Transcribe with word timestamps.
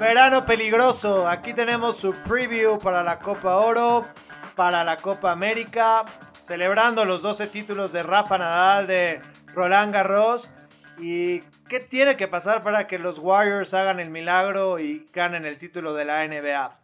Verano 0.00 0.46
peligroso. 0.46 1.26
Aquí 1.26 1.52
tenemos 1.52 1.96
su 1.96 2.12
preview 2.12 2.78
para 2.78 3.02
la 3.02 3.18
Copa 3.18 3.56
Oro, 3.56 4.06
para 4.54 4.84
la 4.84 4.98
Copa 4.98 5.32
América, 5.32 6.04
celebrando 6.38 7.04
los 7.04 7.20
12 7.20 7.48
títulos 7.48 7.90
de 7.90 8.04
Rafa 8.04 8.38
Nadal, 8.38 8.86
de 8.86 9.20
Roland 9.54 9.92
Garros. 9.92 10.48
¿Y 10.98 11.40
qué 11.68 11.80
tiene 11.80 12.16
que 12.16 12.28
pasar 12.28 12.62
para 12.62 12.86
que 12.86 13.00
los 13.00 13.18
Warriors 13.18 13.74
hagan 13.74 13.98
el 13.98 14.10
milagro 14.10 14.78
y 14.78 15.08
ganen 15.12 15.44
el 15.44 15.58
título 15.58 15.94
de 15.94 16.04
la 16.04 16.24
NBA? 16.26 16.78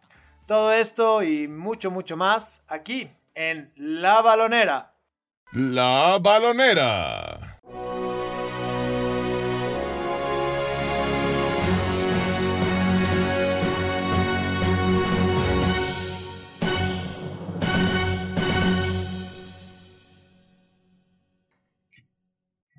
Todo 0.45 0.73
esto 0.73 1.23
y 1.23 1.47
mucho, 1.47 1.91
mucho 1.91 2.17
más 2.17 2.65
aquí 2.67 3.09
en 3.33 3.71
La 3.77 4.21
Balonera. 4.21 4.91
La 5.53 6.19
Balonera. 6.21 7.34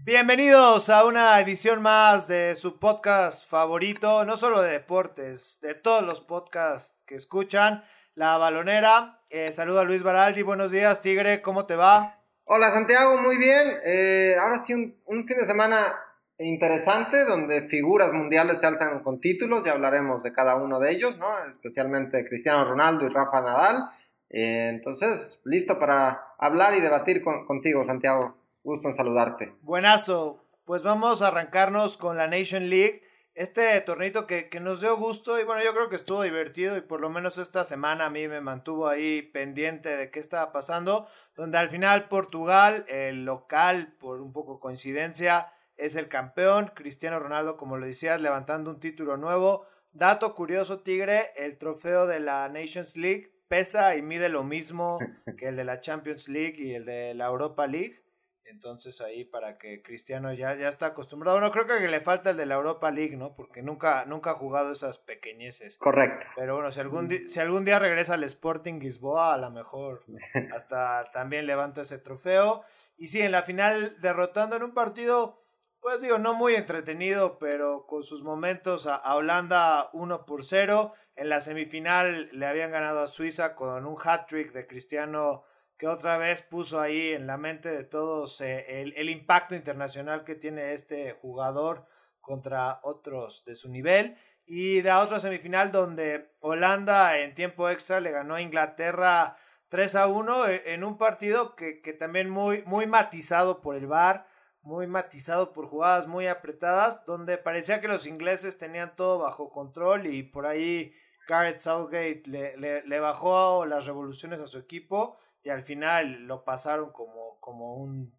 Bienvenidos 0.07 0.89
a 0.89 1.05
una 1.05 1.41
edición 1.41 1.83
más 1.83 2.29
de 2.29 2.55
su 2.55 2.79
podcast 2.79 3.51
favorito, 3.51 4.25
no 4.25 4.37
solo 4.37 4.63
de 4.63 4.71
deportes, 4.71 5.59
de 5.63 5.75
todos 5.75 6.05
los 6.05 6.21
podcasts 6.21 6.97
que 7.07 7.17
escuchan, 7.17 7.83
La 8.15 8.39
Balonera. 8.39 9.19
Eh, 9.31 9.51
saludo 9.51 9.81
a 9.81 9.85
Luis 9.85 10.05
Baraldi, 10.05 10.43
buenos 10.43 10.71
días 10.71 11.01
Tigre, 11.01 11.43
¿cómo 11.43 11.67
te 11.67 11.75
va? 11.75 12.21
Hola 12.45 12.71
Santiago, 12.71 13.21
muy 13.21 13.37
bien. 13.37 13.67
Eh, 13.85 14.37
ahora 14.41 14.61
sí, 14.61 14.75
un, 14.75 15.27
fin 15.27 15.39
de 15.39 15.45
semana 15.45 15.99
interesante 16.39 17.25
donde 17.25 17.63
figuras 17.63 18.13
mundiales 18.13 18.61
se 18.61 18.67
alzan 18.67 19.01
con 19.01 19.21
títulos, 19.21 19.65
ya 19.65 19.73
hablaremos 19.73 20.23
de 20.23 20.33
cada 20.33 20.55
uno 20.55 20.79
de 20.79 20.93
ellos, 20.93 21.19
¿no? 21.19 21.27
especialmente 21.51 22.25
Cristiano 22.29 22.65
Ronaldo 22.65 23.07
y 23.07 23.09
Rafa 23.09 23.41
Nadal. 23.41 23.91
Eh, 24.31 24.69
entonces, 24.71 25.43
listo 25.45 25.81
para 25.81 26.29
hablar 26.39 26.75
y 26.75 26.81
debatir 26.81 27.25
con, 27.25 27.45
contigo, 27.45 27.83
Santiago. 27.83 28.46
Gusto 28.67 28.89
en 28.89 28.95
saludarte. 28.95 29.55
Buenazo. 29.63 30.45
Pues 30.65 30.83
vamos 30.83 31.23
a 31.23 31.29
arrancarnos 31.29 31.97
con 31.97 32.17
la 32.17 32.27
Nation 32.27 32.69
League. 32.69 33.01
Este 33.37 33.81
tornito 33.83 34.27
que, 34.27 34.49
que, 34.49 34.59
nos 34.59 34.81
dio 34.81 34.97
gusto 34.97 35.39
y 35.39 35.45
bueno, 35.45 35.63
yo 35.63 35.73
creo 35.73 35.87
que 35.87 35.95
estuvo 35.95 36.23
divertido 36.23 36.77
y 36.77 36.81
por 36.81 37.01
lo 37.01 37.09
menos 37.09 37.39
esta 37.39 37.63
semana 37.63 38.07
a 38.07 38.11
mí 38.11 38.27
me 38.27 38.41
mantuvo 38.41 38.89
ahí 38.89 39.23
pendiente 39.23 39.91
de 39.97 40.11
qué 40.11 40.19
estaba 40.19 40.51
pasando, 40.51 41.07
donde 41.37 41.59
al 41.59 41.71
final 41.71 42.09
Portugal, 42.09 42.85
el 42.89 43.25
local, 43.25 43.95
por 44.01 44.21
un 44.21 44.33
poco 44.33 44.59
coincidencia, 44.59 45.53
es 45.77 45.95
el 45.95 46.09
campeón. 46.09 46.73
Cristiano 46.75 47.21
Ronaldo, 47.21 47.57
como 47.57 47.77
lo 47.77 47.87
decías, 47.87 48.21
levantando 48.21 48.71
un 48.71 48.81
título 48.81 49.17
nuevo. 49.17 49.65
Dato 49.93 50.35
curioso, 50.35 50.81
Tigre, 50.81 51.31
el 51.37 51.57
trofeo 51.57 52.09
de 52.09 52.19
la 52.19 52.49
Nations 52.49 52.97
League 52.97 53.31
pesa 53.47 53.95
y 53.95 54.03
mide 54.03 54.29
lo 54.29 54.43
mismo 54.43 54.99
que 55.39 55.47
el 55.47 55.55
de 55.55 55.63
la 55.63 55.81
Champions 55.81 56.29
League 56.29 56.57
y 56.59 56.75
el 56.75 56.85
de 56.85 57.15
la 57.15 57.27
Europa 57.27 57.69
League. 57.69 58.06
Entonces 58.49 59.01
ahí 59.01 59.25
para 59.25 59.59
que 59.59 59.83
Cristiano 59.83 60.33
ya, 60.33 60.55
ya 60.55 60.69
está 60.69 60.87
acostumbrado. 60.87 61.41
No 61.41 61.51
creo 61.51 61.67
que 61.67 61.89
le 61.89 62.01
falta 62.01 62.31
el 62.31 62.37
de 62.37 62.47
la 62.47 62.55
Europa 62.55 62.91
League, 62.91 63.17
¿no? 63.17 63.35
Porque 63.35 63.63
nunca, 63.63 64.05
nunca 64.05 64.31
ha 64.31 64.35
jugado 64.35 64.73
esas 64.73 64.99
pequeñeces. 64.99 65.77
Correcto. 65.79 66.27
Pero 66.37 66.55
bueno, 66.55 66.71
si 66.71 66.81
algún, 66.81 67.09
di 67.09 67.29
si 67.29 67.41
algún 67.41 67.65
día 67.65 67.79
regresa 67.79 68.15
al 68.15 68.25
Sporting 68.25 68.81
Lisboa, 68.81 69.35
a 69.35 69.39
lo 69.39 69.51
mejor 69.51 70.05
hasta 70.55 71.11
también 71.13 71.47
levanta 71.47 71.83
ese 71.83 71.99
trofeo. 71.99 72.63
Y 72.97 73.09
sí, 73.09 73.21
en 73.21 73.33
la 73.33 73.43
final 73.43 74.01
derrotando 74.01 74.57
en 74.57 74.63
un 74.63 74.73
partido, 74.73 75.43
pues 75.81 76.01
digo, 76.01 76.19
no 76.19 76.35
muy 76.35 76.55
entretenido, 76.55 77.39
pero 77.39 77.87
con 77.87 78.03
sus 78.03 78.23
momentos 78.23 78.87
a, 78.87 78.95
a 78.95 79.15
Holanda 79.17 79.91
1 79.93 80.25
por 80.25 80.45
0. 80.45 80.93
En 81.15 81.29
la 81.29 81.41
semifinal 81.41 82.29
le 82.33 82.47
habían 82.47 82.71
ganado 82.71 83.01
a 83.01 83.09
Suiza 83.09 83.55
con 83.55 83.87
un 83.87 83.97
hat-trick 84.03 84.53
de 84.53 84.67
Cristiano 84.67 85.45
que 85.79 85.87
otra 85.87 86.17
vez 86.17 86.43
puso 86.43 86.81
ahí 86.81 87.13
en 87.13 87.27
la 87.27 87.37
mente 87.37 87.69
de 87.69 87.85
todos 87.85 88.41
eh, 88.41 88.83
el, 88.83 88.95
el, 88.97 89.11
impacto 89.11 89.55
internacional 89.55 90.25
que 90.25 90.35
tiene 90.35 90.73
este 90.73 91.13
jugador 91.13 91.87
contra 92.21 92.81
otros 92.83 93.45
de 93.45 93.55
su 93.55 93.69
nivel. 93.69 94.17
Y 94.47 94.81
de 94.81 94.93
otra 94.93 95.21
semifinal 95.21 95.73
donde 95.73 96.31
Holanda 96.41 97.19
en 97.19 97.35
tiempo 97.35 97.69
extra 97.69 98.01
le 98.01 98.13
ganó 98.13 98.37
a 98.37 98.43
Inglaterra 98.43 99.37
3 99.69 99.97
a 99.97 100.07
1 100.07 100.49
e, 100.49 100.75
en 100.75 100.85
un 100.85 100.99
partido 100.99 101.57
que, 101.57 101.81
que 101.81 101.93
también 101.93 102.31
muy, 102.31 102.63
muy 102.65 102.87
matizado 102.87 103.61
por 103.61 103.77
el 103.77 103.87
VAR, 103.87 104.27
muy 104.63 104.87
matizado 104.87 105.53
por 105.53 105.67
jugadas 105.67 106.07
muy 106.07 106.27
apretadas, 106.29 107.05
donde 107.05 107.39
parecía 107.39 107.81
que 107.81 107.89
los 107.89 108.07
ingleses 108.07 108.57
tenían 108.57 108.95
todo 108.97 109.19
bajo 109.19 109.51
control 109.51 110.07
y 110.07 110.23
por 110.23 110.47
ahí 110.47 110.95
Gareth 111.29 111.59
Southgate 111.59 112.23
le, 112.27 112.83
le 112.83 113.01
bajó 113.01 113.67
las 113.67 113.85
revoluciones 113.87 114.41
a 114.41 114.47
su 114.47 114.59
equipo 114.59 115.19
y 115.47 115.51
al 115.51 115.63
final 115.63 116.27
lo 116.27 116.43
pasaron 116.43 116.91
como, 116.91 117.39
como 117.39 117.77
un, 117.77 118.13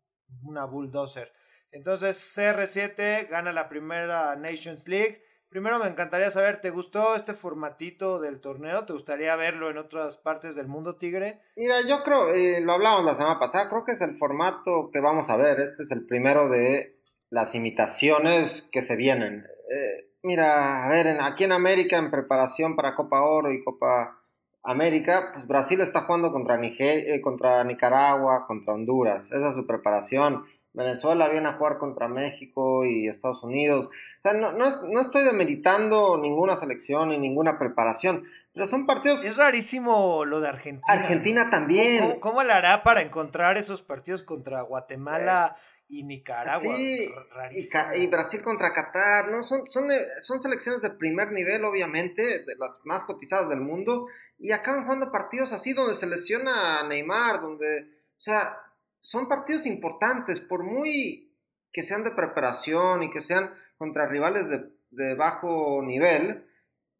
una 0.43 0.63
bulldozer. 0.63 1.33
Entonces 1.71 2.17
CR7 2.38 3.27
gana 3.27 3.51
la 3.51 3.67
primera 3.67 4.33
Nations 4.38 4.88
League. 4.88 5.21
Primero 5.49 5.77
me 5.77 5.89
encantaría 5.89 6.31
saber, 6.31 6.61
¿te 6.61 6.69
gustó 6.69 7.16
este 7.16 7.33
formatito 7.33 8.21
del 8.21 8.39
torneo? 8.39 8.85
¿Te 8.85 8.93
gustaría 8.93 9.35
verlo 9.35 9.69
en 9.69 9.77
otras 9.77 10.16
partes 10.16 10.55
del 10.55 10.69
mundo, 10.69 10.95
Tigre? 10.95 11.41
Mira, 11.57 11.81
yo 11.85 12.01
creo, 12.03 12.33
eh, 12.33 12.61
lo 12.61 12.71
hablamos 12.71 13.03
la 13.03 13.13
semana 13.13 13.39
pasada, 13.39 13.67
creo 13.67 13.83
que 13.83 13.91
es 13.91 14.01
el 14.01 14.16
formato 14.16 14.89
que 14.93 15.01
vamos 15.01 15.29
a 15.29 15.35
ver. 15.35 15.59
Este 15.59 15.83
es 15.83 15.91
el 15.91 16.05
primero 16.05 16.47
de 16.47 16.97
las 17.29 17.55
imitaciones 17.55 18.69
que 18.71 18.81
se 18.81 18.95
vienen. 18.95 19.45
Eh, 19.69 20.11
mira, 20.23 20.85
a 20.85 20.89
ver, 20.89 21.07
en, 21.07 21.19
aquí 21.19 21.43
en 21.43 21.51
América, 21.51 21.97
en 21.97 22.09
preparación 22.09 22.77
para 22.77 22.95
Copa 22.95 23.21
Oro 23.23 23.51
y 23.51 23.61
Copa 23.66 24.17
América, 24.63 25.31
pues 25.34 25.47
Brasil 25.47 25.79
está 25.81 26.01
jugando 26.01 26.31
contra, 26.31 26.57
Niger 26.57 27.09
eh, 27.09 27.22
contra 27.22 27.63
Nicaragua, 27.63 28.45
contra 28.47 28.73
Honduras, 28.73 29.31
esa 29.31 29.50
es 29.50 29.56
su 29.56 29.66
preparación. 29.66 30.45
Venezuela 30.73 31.29
viene 31.29 31.47
a 31.47 31.53
jugar 31.53 31.79
contra 31.79 32.07
México 32.07 32.85
y 32.85 33.07
Estados 33.07 33.44
Unidos. 33.44 33.88
O 33.88 34.22
sea, 34.22 34.34
no, 34.34 34.51
no, 34.51 34.67
es, 34.67 34.79
no 34.84 35.00
estoy 35.00 35.23
demeritando 35.23 36.17
ninguna 36.17 36.56
selección 36.56 37.09
ni 37.09 37.17
ninguna 37.17 37.57
preparación, 37.57 38.25
pero 38.53 38.66
son 38.67 38.85
partidos... 38.85 39.23
Es 39.23 39.38
rarísimo 39.38 40.25
lo 40.25 40.40
de 40.40 40.50
Argentina. 40.50 40.85
Argentina 40.88 41.50
también. 41.50 42.00
¿Cómo, 42.09 42.19
cómo 42.19 42.44
le 42.44 42.53
hará 42.53 42.84
para 42.84 43.01
encontrar 43.01 43.57
esos 43.57 43.81
partidos 43.81 44.22
contra 44.22 44.62
Guatemala? 44.62 45.56
Eh 45.56 45.78
y 45.90 46.03
Nicaragua. 46.03 46.75
Sí, 46.75 47.09
y, 47.51 48.01
y, 48.01 48.07
Brasil 48.07 48.41
contra 48.44 48.73
Qatar, 48.73 49.29
¿no? 49.29 49.41
Son, 49.44 49.69
son, 49.69 49.88
son 50.19 50.41
selecciones 50.41 50.81
de 50.81 50.90
primer 50.90 51.31
nivel, 51.31 51.63
obviamente, 51.63 52.22
de 52.22 52.56
las 52.57 52.79
más 52.84 53.03
cotizadas 53.06 53.50
del 53.50 53.62
mundo, 53.62 54.07
y 54.39 54.51
acaban 54.51 54.83
jugando 54.83 55.11
partidos 55.11 55.51
así 55.51 55.73
donde 55.73 55.95
se 55.95 56.07
lesiona 56.07 56.79
a 56.79 56.87
Neymar, 56.87 57.41
donde, 57.41 57.81
o 58.17 58.21
sea, 58.21 58.57
son 58.99 59.27
partidos 59.27 59.65
importantes, 59.65 60.39
por 60.39 60.63
muy 60.63 61.33
que 61.71 61.83
sean 61.83 62.03
de 62.03 62.11
preparación 62.11 63.03
y 63.03 63.09
que 63.09 63.21
sean 63.21 63.53
contra 63.77 64.07
rivales 64.07 64.49
de, 64.49 64.69
de 64.91 65.15
bajo 65.15 65.81
nivel, 65.83 66.45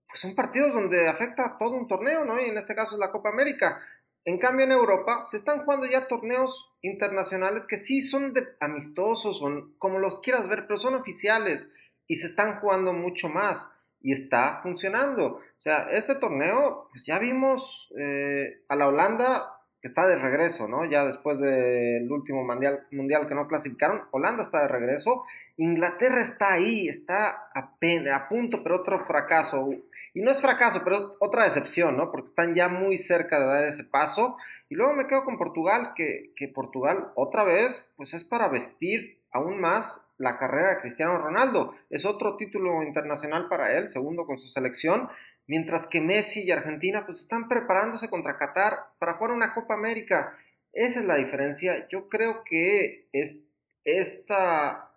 pues 0.08 0.20
son 0.22 0.36
partidos 0.36 0.74
donde 0.74 1.08
afecta 1.08 1.46
a 1.46 1.58
todo 1.58 1.72
un 1.72 1.88
torneo, 1.88 2.26
¿no? 2.26 2.40
Y 2.40 2.50
en 2.50 2.58
este 2.58 2.76
caso 2.76 2.96
es 2.96 3.00
la 3.00 3.12
Copa 3.12 3.30
América. 3.30 3.80
En 4.26 4.38
cambio, 4.40 4.66
en 4.66 4.72
Europa 4.72 5.24
se 5.26 5.38
están 5.38 5.64
jugando 5.64 5.86
ya 5.86 6.08
torneos 6.08 6.74
internacionales 6.82 7.66
que 7.66 7.78
sí 7.78 8.02
son 8.02 8.34
de 8.34 8.46
amistosos, 8.60 9.40
son 9.40 9.74
como 9.78 10.00
los 10.00 10.20
quieras 10.20 10.48
ver, 10.50 10.68
pero 10.68 10.78
son 10.78 10.96
oficiales 10.96 11.72
y 12.08 12.18
se 12.18 12.28
están 12.28 12.60
jugando 12.60 12.94
mucho 12.94 13.30
más 13.30 13.72
y 14.02 14.14
está 14.14 14.60
funcionando. 14.64 15.26
O 15.36 15.62
sea, 15.62 15.88
este 15.92 16.16
torneo, 16.16 16.88
pues 16.92 17.06
ya 17.06 17.20
vimos 17.20 17.92
eh, 17.98 18.62
a 18.70 18.76
la 18.76 18.88
Holanda 18.88 19.54
que 19.82 19.88
está 19.88 20.08
de 20.08 20.16
regreso, 20.16 20.68
¿no? 20.68 20.86
Ya 20.86 21.06
después 21.06 21.40
del 21.40 22.12
último 22.12 22.44
mundial, 22.44 22.88
mundial 22.92 23.28
que 23.28 23.36
no 23.36 23.48
clasificaron, 23.48 24.04
Holanda 24.12 24.44
está 24.44 24.62
de 24.62 24.68
regreso, 24.70 25.24
Inglaterra 25.58 26.22
está 26.22 26.54
ahí, 26.54 26.88
está 26.88 27.50
a, 27.54 27.76
a 28.14 28.30
punto, 28.30 28.64
pero 28.64 28.78
otro 28.78 29.06
fracaso 29.06 29.70
y 30.18 30.22
no 30.22 30.32
es 30.32 30.42
fracaso, 30.42 30.82
pero 30.84 31.16
otra 31.20 31.44
decepción, 31.44 31.96
¿no? 31.96 32.10
Porque 32.10 32.30
están 32.30 32.56
ya 32.56 32.70
muy 32.70 32.98
cerca 32.98 33.40
de 33.40 33.46
dar 33.46 33.64
ese 33.66 33.84
paso. 33.84 34.36
Y 34.68 34.74
luego 34.74 34.96
me 34.96 35.06
quedo 35.06 35.24
con 35.24 35.38
Portugal, 35.38 35.94
que, 35.96 36.34
que 36.36 36.48
Portugal 36.48 37.12
otra 37.14 37.44
vez, 37.44 37.88
pues 37.98 38.16
es 38.16 38.24
para 38.24 38.48
vestir 38.48 39.22
aún 39.32 39.62
más 39.62 40.02
la 40.18 40.38
carrera 40.38 40.76
de 40.76 40.82
Cristiano 40.82 41.18
Ronaldo. 41.18 41.76
Es 41.90 42.06
otro 42.06 42.36
título 42.36 42.84
internacional 42.84 43.48
para 43.48 43.78
él, 43.78 43.88
segundo 43.88 44.26
con 44.26 44.38
su 44.38 44.48
selección. 44.48 45.10
Mientras 45.46 45.88
que 45.88 46.02
Messi 46.02 46.44
y 46.44 46.52
Argentina 46.52 47.06
pues 47.06 47.22
están 47.22 47.48
preparándose 47.48 48.10
contra 48.10 48.38
Qatar 48.38 48.74
para 49.00 49.14
jugar 49.14 49.32
una 49.32 49.54
Copa 49.54 49.76
América. 49.76 50.38
Esa 50.74 51.00
es 51.00 51.06
la 51.06 51.16
diferencia. 51.16 51.88
Yo 51.90 52.10
creo 52.10 52.44
que 52.44 53.08
es, 53.14 53.38
esta 53.86 54.92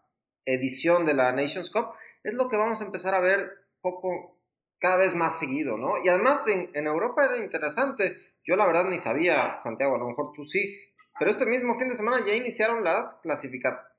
edición 0.45 1.07
de 1.07 1.15
la 1.15 1.33
Nations 1.33 1.71
Cup 1.71 1.91
es 2.25 2.35
lo 2.35 2.49
que 2.49 2.57
vamos 2.57 2.81
a 2.81 2.85
empezar 2.85 3.15
a 3.15 3.21
ver 3.21 3.51
poco 3.81 4.37
cada 4.79 4.97
vez 4.97 5.15
más 5.15 5.39
seguido, 5.39 5.77
¿no? 5.77 6.03
Y 6.03 6.09
además 6.09 6.47
en, 6.49 6.87
Europa 6.87 7.27
era 7.27 7.37
interesante. 7.37 8.17
Yo 8.45 8.57
la 8.57 8.67
verdad 8.67 8.87
ni 8.87 8.99
sabía, 8.99 9.61
Santiago, 9.63 9.95
a 9.95 9.99
lo 9.99 10.09
mejor 10.09 10.33
tú 10.33 10.45
sí. 10.45 10.81
Pero 11.19 11.31
este 11.31 11.45
mismo 11.45 11.79
fin 11.79 11.89
de 11.89 11.97
semana 11.97 12.25
ya 12.27 12.35
iniciaron 12.35 12.83
las 12.83 13.15
clasificaciones 13.17 13.90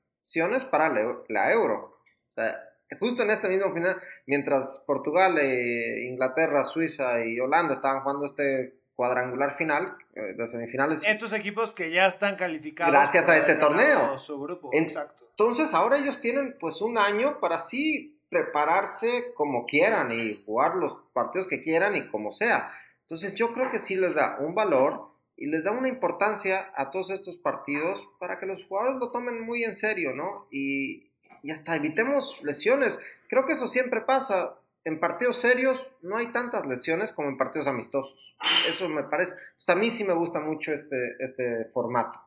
para 0.70 0.88
la, 0.88 1.16
la 1.28 1.52
Euro. 1.52 1.98
O 2.30 2.32
sea, 2.32 2.56
justo 2.98 3.22
en 3.22 3.30
este 3.30 3.48
mismo 3.48 3.72
final, 3.72 4.00
mientras 4.26 4.82
Portugal, 4.86 5.38
eh, 5.38 6.06
Inglaterra, 6.08 6.64
Suiza 6.64 7.24
y 7.24 7.38
Holanda 7.40 7.74
estaban 7.74 8.02
jugando 8.02 8.26
este 8.26 8.74
cuadrangular 8.94 9.56
final 9.56 9.96
eh, 10.14 10.34
de 10.36 10.46
semifinales. 10.46 11.02
Estos 11.04 11.32
equipos 11.32 11.74
que 11.74 11.90
ya 11.90 12.06
están 12.06 12.36
calificados. 12.36 12.92
Gracias 12.92 13.28
a 13.28 13.36
este 13.36 13.56
torneo. 13.56 14.18
Su 14.18 14.40
grupo, 14.40 14.70
exacto. 14.72 15.24
Entonces 15.30 15.72
ahora 15.74 15.98
ellos 15.98 16.20
tienen 16.20 16.56
pues 16.60 16.80
un 16.82 16.98
año 16.98 17.40
para 17.40 17.60
sí 17.60 18.18
prepararse 18.28 19.32
como 19.34 19.66
quieran 19.66 20.12
y 20.12 20.42
jugar 20.44 20.76
los 20.76 20.96
partidos 21.12 21.48
que 21.48 21.62
quieran 21.62 21.96
y 21.96 22.06
como 22.08 22.32
sea. 22.32 22.70
Entonces 23.02 23.34
yo 23.34 23.52
creo 23.52 23.70
que 23.70 23.78
sí 23.78 23.96
les 23.96 24.14
da 24.14 24.38
un 24.40 24.54
valor 24.54 25.11
y 25.36 25.46
les 25.46 25.64
da 25.64 25.70
una 25.70 25.88
importancia 25.88 26.72
a 26.76 26.90
todos 26.90 27.10
estos 27.10 27.36
partidos 27.36 28.08
para 28.18 28.38
que 28.38 28.46
los 28.46 28.64
jugadores 28.64 28.98
lo 28.98 29.10
tomen 29.10 29.40
muy 29.40 29.64
en 29.64 29.76
serio, 29.76 30.14
¿no? 30.14 30.46
Y, 30.50 31.10
y 31.42 31.50
hasta 31.50 31.76
evitemos 31.76 32.38
lesiones. 32.42 32.98
Creo 33.28 33.46
que 33.46 33.52
eso 33.52 33.66
siempre 33.66 34.02
pasa. 34.02 34.58
En 34.84 34.98
partidos 34.98 35.40
serios 35.40 35.80
no 36.02 36.16
hay 36.16 36.32
tantas 36.32 36.66
lesiones 36.66 37.12
como 37.12 37.28
en 37.28 37.38
partidos 37.38 37.68
amistosos. 37.68 38.36
Eso 38.68 38.88
me 38.88 39.04
parece. 39.04 39.34
a 39.68 39.74
mí 39.74 39.90
sí 39.90 40.04
me 40.04 40.14
gusta 40.14 40.40
mucho 40.40 40.72
este, 40.72 41.16
este 41.20 41.66
formato. 41.66 42.20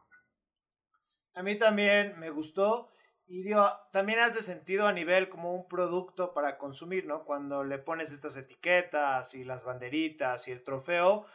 A 1.34 1.44
mí 1.44 1.58
también 1.58 2.18
me 2.18 2.30
gustó. 2.30 2.90
Y 3.28 3.44
digo, 3.44 3.68
también 3.92 4.20
hace 4.20 4.44
sentido 4.44 4.88
a 4.88 4.94
nivel 4.94 5.30
como 5.30 5.54
un 5.54 5.68
producto 5.68 6.34
para 6.34 6.58
consumir, 6.58 7.06
¿no? 7.08 7.26
Cuando 7.26 7.64
le 7.64 7.80
pones 7.80 8.12
estas 8.12 8.38
etiquetas 8.38 9.34
y 9.34 9.44
las 9.44 9.64
banderitas 9.64 10.48
y 10.48 10.52
el 10.52 10.64
trofeo, 10.64 11.26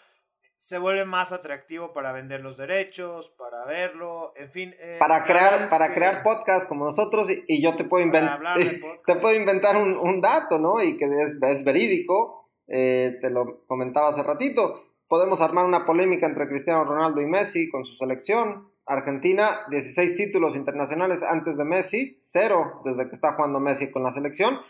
se 0.61 0.77
vuelve 0.77 1.07
más 1.07 1.33
atractivo 1.33 1.95
para 1.95 2.13
vender 2.13 2.43
los 2.43 2.59
derechos, 2.59 3.33
para 3.39 3.65
verlo, 3.65 4.35
en 4.37 4.51
fin. 4.51 4.75
Eh, 4.79 4.99
para 5.01 5.25
crear, 5.25 5.71
para 5.71 5.95
crear 5.95 6.23
podcast 6.23 6.69
como 6.69 6.85
nosotros 6.85 7.31
y, 7.31 7.63
yo 7.63 7.77
te 7.77 7.85
puedo 7.85 8.05
inventar, 8.05 8.39
te 9.07 9.17
puedo 9.17 9.35
inventar 9.35 9.79
un, 9.79 9.97
un, 9.97 10.21
dato, 10.21 10.59
¿no? 10.59 10.83
Y 10.83 10.99
que 10.99 11.07
es, 11.07 11.41
verídico, 11.41 12.51
eh, 12.69 13.17
te 13.23 13.31
lo 13.31 13.65
comentaba 13.67 14.11
hace 14.11 14.23
ratito. 14.23 14.85
Podemos 15.09 15.41
armar 15.41 15.65
una 15.65 15.87
polémica 15.87 16.27
entre 16.27 16.47
Cristiano 16.47 16.85
Ronaldo 16.85 17.23
y 17.23 17.27
Messi 17.27 17.71
con 17.71 17.87
su 17.87 17.97
selección. 17.97 18.69
Argentina, 18.85 19.63
16 19.71 20.15
títulos 20.15 20.57
internacionales 20.57 21.23
antes 21.23 21.57
de 21.57 21.65
Messi, 21.65 22.19
cero 22.21 22.83
desde 22.85 23.09
que 23.09 23.15
está 23.15 23.33
jugando 23.33 23.61
Messi 23.61 23.91
con 23.91 24.03
la 24.03 24.13
selección. 24.13 24.61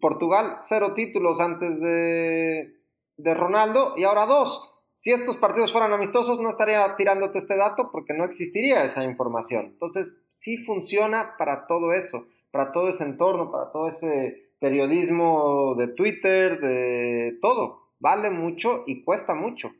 Portugal, 0.00 0.58
cero 0.60 0.92
títulos 0.94 1.40
antes 1.40 1.80
de, 1.80 2.72
de 3.16 3.34
Ronaldo 3.34 3.94
y 3.96 4.04
ahora 4.04 4.26
dos. 4.26 4.69
Si 5.00 5.10
estos 5.10 5.38
partidos 5.38 5.72
fueran 5.72 5.94
amistosos, 5.94 6.40
no 6.40 6.50
estaría 6.50 6.94
tirándote 6.94 7.38
este 7.38 7.56
dato 7.56 7.90
porque 7.90 8.12
no 8.12 8.22
existiría 8.22 8.84
esa 8.84 9.02
información. 9.02 9.64
Entonces, 9.64 10.18
sí 10.28 10.58
funciona 10.58 11.38
para 11.38 11.66
todo 11.66 11.94
eso, 11.94 12.26
para 12.50 12.70
todo 12.70 12.90
ese 12.90 13.04
entorno, 13.04 13.50
para 13.50 13.72
todo 13.72 13.88
ese 13.88 14.52
periodismo 14.60 15.74
de 15.78 15.88
Twitter, 15.88 16.60
de 16.60 17.38
todo. 17.40 17.94
Vale 17.98 18.28
mucho 18.28 18.84
y 18.86 19.02
cuesta 19.02 19.34
mucho. 19.34 19.72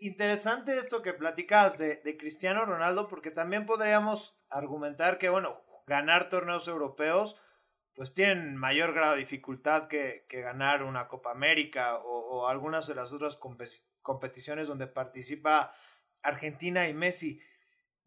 interesante 0.00 0.76
esto 0.76 1.00
que 1.00 1.14
platicas 1.14 1.78
de, 1.78 2.16
Cristiano 2.18 2.66
Ronaldo, 2.66 3.08
porque 3.08 3.30
también 3.30 3.64
podríamos 3.64 4.38
argumentar 4.50 5.16
que, 5.16 5.30
bueno, 5.30 5.58
ganar 5.86 6.28
torneos 6.28 6.68
europeos, 6.68 7.40
pues 7.94 8.12
tienen 8.12 8.56
mayor 8.58 8.92
grado 8.92 9.14
de 9.14 9.20
dificultad 9.20 9.88
que, 9.88 10.26
ganar 10.28 10.82
una 10.82 11.08
Copa 11.08 11.30
América 11.30 11.96
o, 11.96 12.40
o 12.42 12.48
algunas 12.48 12.86
de 12.86 12.94
las 12.94 13.10
otras 13.14 13.36
competiciones 13.36 13.90
competiciones 14.02 14.68
donde 14.68 14.86
participa 14.86 15.74
Argentina 16.22 16.88
y 16.88 16.94
Messi. 16.94 17.40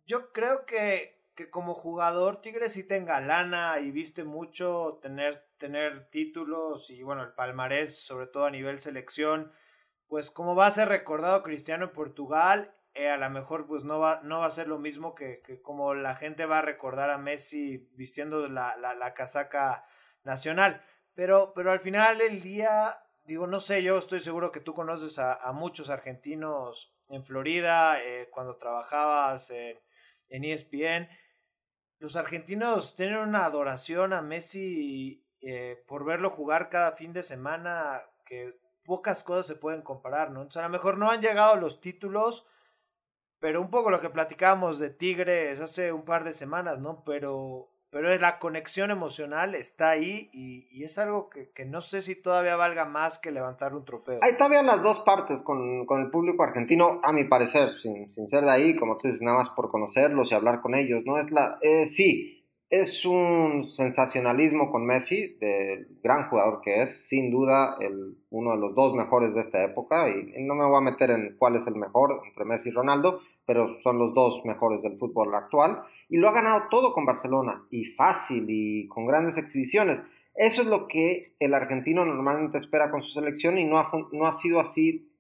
Yo 0.06 0.32
creo 0.32 0.66
que, 0.66 1.24
que 1.36 1.50
como 1.50 1.74
jugador 1.74 2.42
Tigre 2.42 2.70
sí 2.70 2.84
tenga 2.84 3.20
lana 3.20 3.80
y 3.80 3.92
viste 3.92 4.24
mucho 4.24 5.00
tener, 5.02 5.48
tener 5.58 6.10
títulos 6.10 6.90
y 6.90 7.04
bueno, 7.04 7.24
el 7.24 7.34
palmarés, 7.34 7.98
sobre 8.00 8.28
todo 8.28 8.46
a 8.46 8.52
nivel 8.52 8.80
selección, 8.80 9.52
pues 10.08 10.30
como 10.30 10.56
va 10.56 10.68
a 10.68 10.72
ser 10.72 10.90
recordado 10.90 11.44
Cristiano 11.44 11.86
en 11.86 11.94
Portugal, 11.94 12.76
eh, 12.94 13.10
a 13.10 13.18
lo 13.18 13.30
mejor 13.30 13.68
pues 13.68 13.84
no 13.84 14.00
va, 14.00 14.22
no 14.24 14.40
va 14.40 14.46
a 14.46 14.52
ser 14.52 14.68
lo 14.68 14.80
mismo 14.80 15.16
que, 15.16 15.42
que, 15.42 15.62
como 15.62 15.94
la 15.94 16.16
gente 16.16 16.46
va 16.46 16.60
a 16.60 16.62
recordar 16.62 17.10
a 17.10 17.18
Messi 17.18 17.90
vistiendo 17.96 18.48
la, 18.48 18.78
la, 18.78 18.94
la 18.94 19.14
casaca 19.14 19.86
nacional. 20.24 20.82
Pero, 21.14 21.54
pero 21.54 21.72
al 21.72 21.80
final 21.80 22.18
del 22.20 22.42
día 22.42 23.05
digo, 23.26 23.48
no 23.48 23.60
sé, 23.60 23.84
yo 23.84 23.98
estoy 23.98 24.20
seguro 24.20 24.52
que 24.52 24.60
tú 24.60 24.74
conoces 24.74 25.20
a, 25.20 25.52
muchos 25.52 25.90
argentinos 25.90 26.94
en 27.10 27.24
Florida, 27.24 28.02
eh, 28.02 28.30
cuando 28.32 28.58
trabajabas 28.58 29.52
en, 29.52 29.78
ESPN. 30.30 31.08
Los 32.00 32.16
argentinos 32.16 32.96
tienen 32.96 33.18
una 33.18 33.46
adoración 33.46 34.14
a 34.14 34.22
Messi 34.22 35.24
eh, 35.42 35.84
por 35.88 36.04
verlo 36.04 36.30
jugar 36.30 36.70
cada 36.70 36.92
fin 36.94 37.14
de 37.14 37.24
semana 37.24 38.02
que 38.26 38.58
pocas 38.84 39.24
cosas 39.24 39.48
se 39.48 39.56
pueden 39.56 39.82
comparar, 39.82 40.32
¿no? 40.32 40.42
Entonces 40.42 40.62
a 40.62 40.68
lo 40.68 40.72
mejor 40.72 40.98
no 40.98 41.10
han 41.10 41.22
llegado 41.22 41.56
los 41.56 41.80
títulos, 41.80 42.46
pero 43.40 43.62
un 43.62 43.70
poco 43.70 43.92
lo 43.92 44.02
que 44.02 44.10
platicábamos 44.10 44.80
de 44.80 44.90
Tigres 44.90 45.62
hace 45.62 45.92
un 45.92 46.04
par 46.04 46.24
de 46.24 46.34
semanas, 46.34 46.80
¿no? 46.80 47.04
Pero 47.04 47.70
pero 47.96 48.14
la 48.18 48.40
conexión 48.40 48.92
emocional 48.92 49.56
está 49.56 49.92
ahí 49.92 50.30
y, 50.34 50.84
es 50.84 50.98
algo 50.98 51.30
que, 51.30 51.64
no 51.64 51.80
sé 51.80 52.02
si 52.02 52.14
todavía 52.14 52.58
valga 52.58 52.84
más 52.84 53.20
que 53.20 53.32
levantar 53.32 53.74
un 53.74 53.86
trofeo. 53.86 54.20
Hay 54.22 54.36
todavía 54.36 54.64
las 54.64 54.84
dos 54.84 55.00
partes 55.00 55.42
con, 55.42 55.88
el 55.90 56.12
público 56.12 56.44
argentino, 56.44 57.00
a 57.02 57.14
mi 57.14 57.24
parecer, 57.24 57.70
sin, 57.72 58.10
ser 58.10 58.44
de 58.44 58.52
ahí, 58.52 58.76
como 58.76 58.98
tú 58.98 59.08
dices, 59.08 59.22
nada 59.22 59.38
más 59.38 59.50
por 59.52 59.72
conocerlos 59.72 60.30
y 60.30 60.36
hablar 60.36 60.60
con 60.60 60.76
ellos, 60.76 61.04
¿no? 61.06 61.18
Es 61.18 61.32
la, 61.32 61.58
eh, 61.62 61.86
sí, 61.86 62.46
es 62.70 63.06
un 63.06 63.64
sensacionalismo 63.64 64.72
con 64.72 64.86
Messi, 64.86 65.38
del 65.40 65.88
gran 66.04 66.28
jugador 66.28 66.60
que 66.60 66.82
es, 66.82 67.08
sin 67.08 67.32
duda 67.32 67.78
el, 67.80 68.18
uno 68.30 68.52
de 68.52 68.58
los 68.58 68.76
dos 68.76 68.94
mejores 68.94 69.34
de 69.34 69.40
esta 69.40 69.64
época, 69.64 70.10
y 70.10 70.44
no 70.44 70.54
me 70.56 70.66
voy 70.66 70.80
a 70.80 70.82
meter 70.82 71.12
en 71.12 71.38
cuál 71.38 71.56
es 71.56 71.66
el 71.66 71.76
mejor 71.76 72.20
entre 72.28 72.44
Messi 72.44 72.68
y 72.68 72.74
Ronaldo, 72.74 73.22
pero 73.46 73.80
son 73.84 74.00
los 74.00 74.14
dos 74.14 74.42
mejores 74.44 74.82
del 74.82 74.98
fútbol 74.98 75.34
actual 75.34 75.86
y 76.10 76.18
lo 76.18 76.30
ha 76.30 76.34
ganado 76.34 76.64
todo 76.70 76.94
con 76.94 77.06
Barcelona 77.06 77.64
y 77.72 77.86
fácil 77.86 78.46
y 78.50 78.88
con 78.88 79.06
grandes 79.06 79.38
exhibiciones. 79.38 80.04
Eso 80.36 80.62
es 80.62 80.68
lo 80.68 80.88
que 80.88 81.34
el 81.40 81.54
argentino 81.54 82.04
normalmente 82.04 82.58
espera 82.58 82.92
con 82.92 83.02
su 83.02 83.12
selección 83.12 83.58
y 83.58 83.64
no 83.64 83.80
ha, 83.80 83.90
no 84.12 84.26
ha 84.26 84.34
sido 84.34 84.60
así 84.60 85.12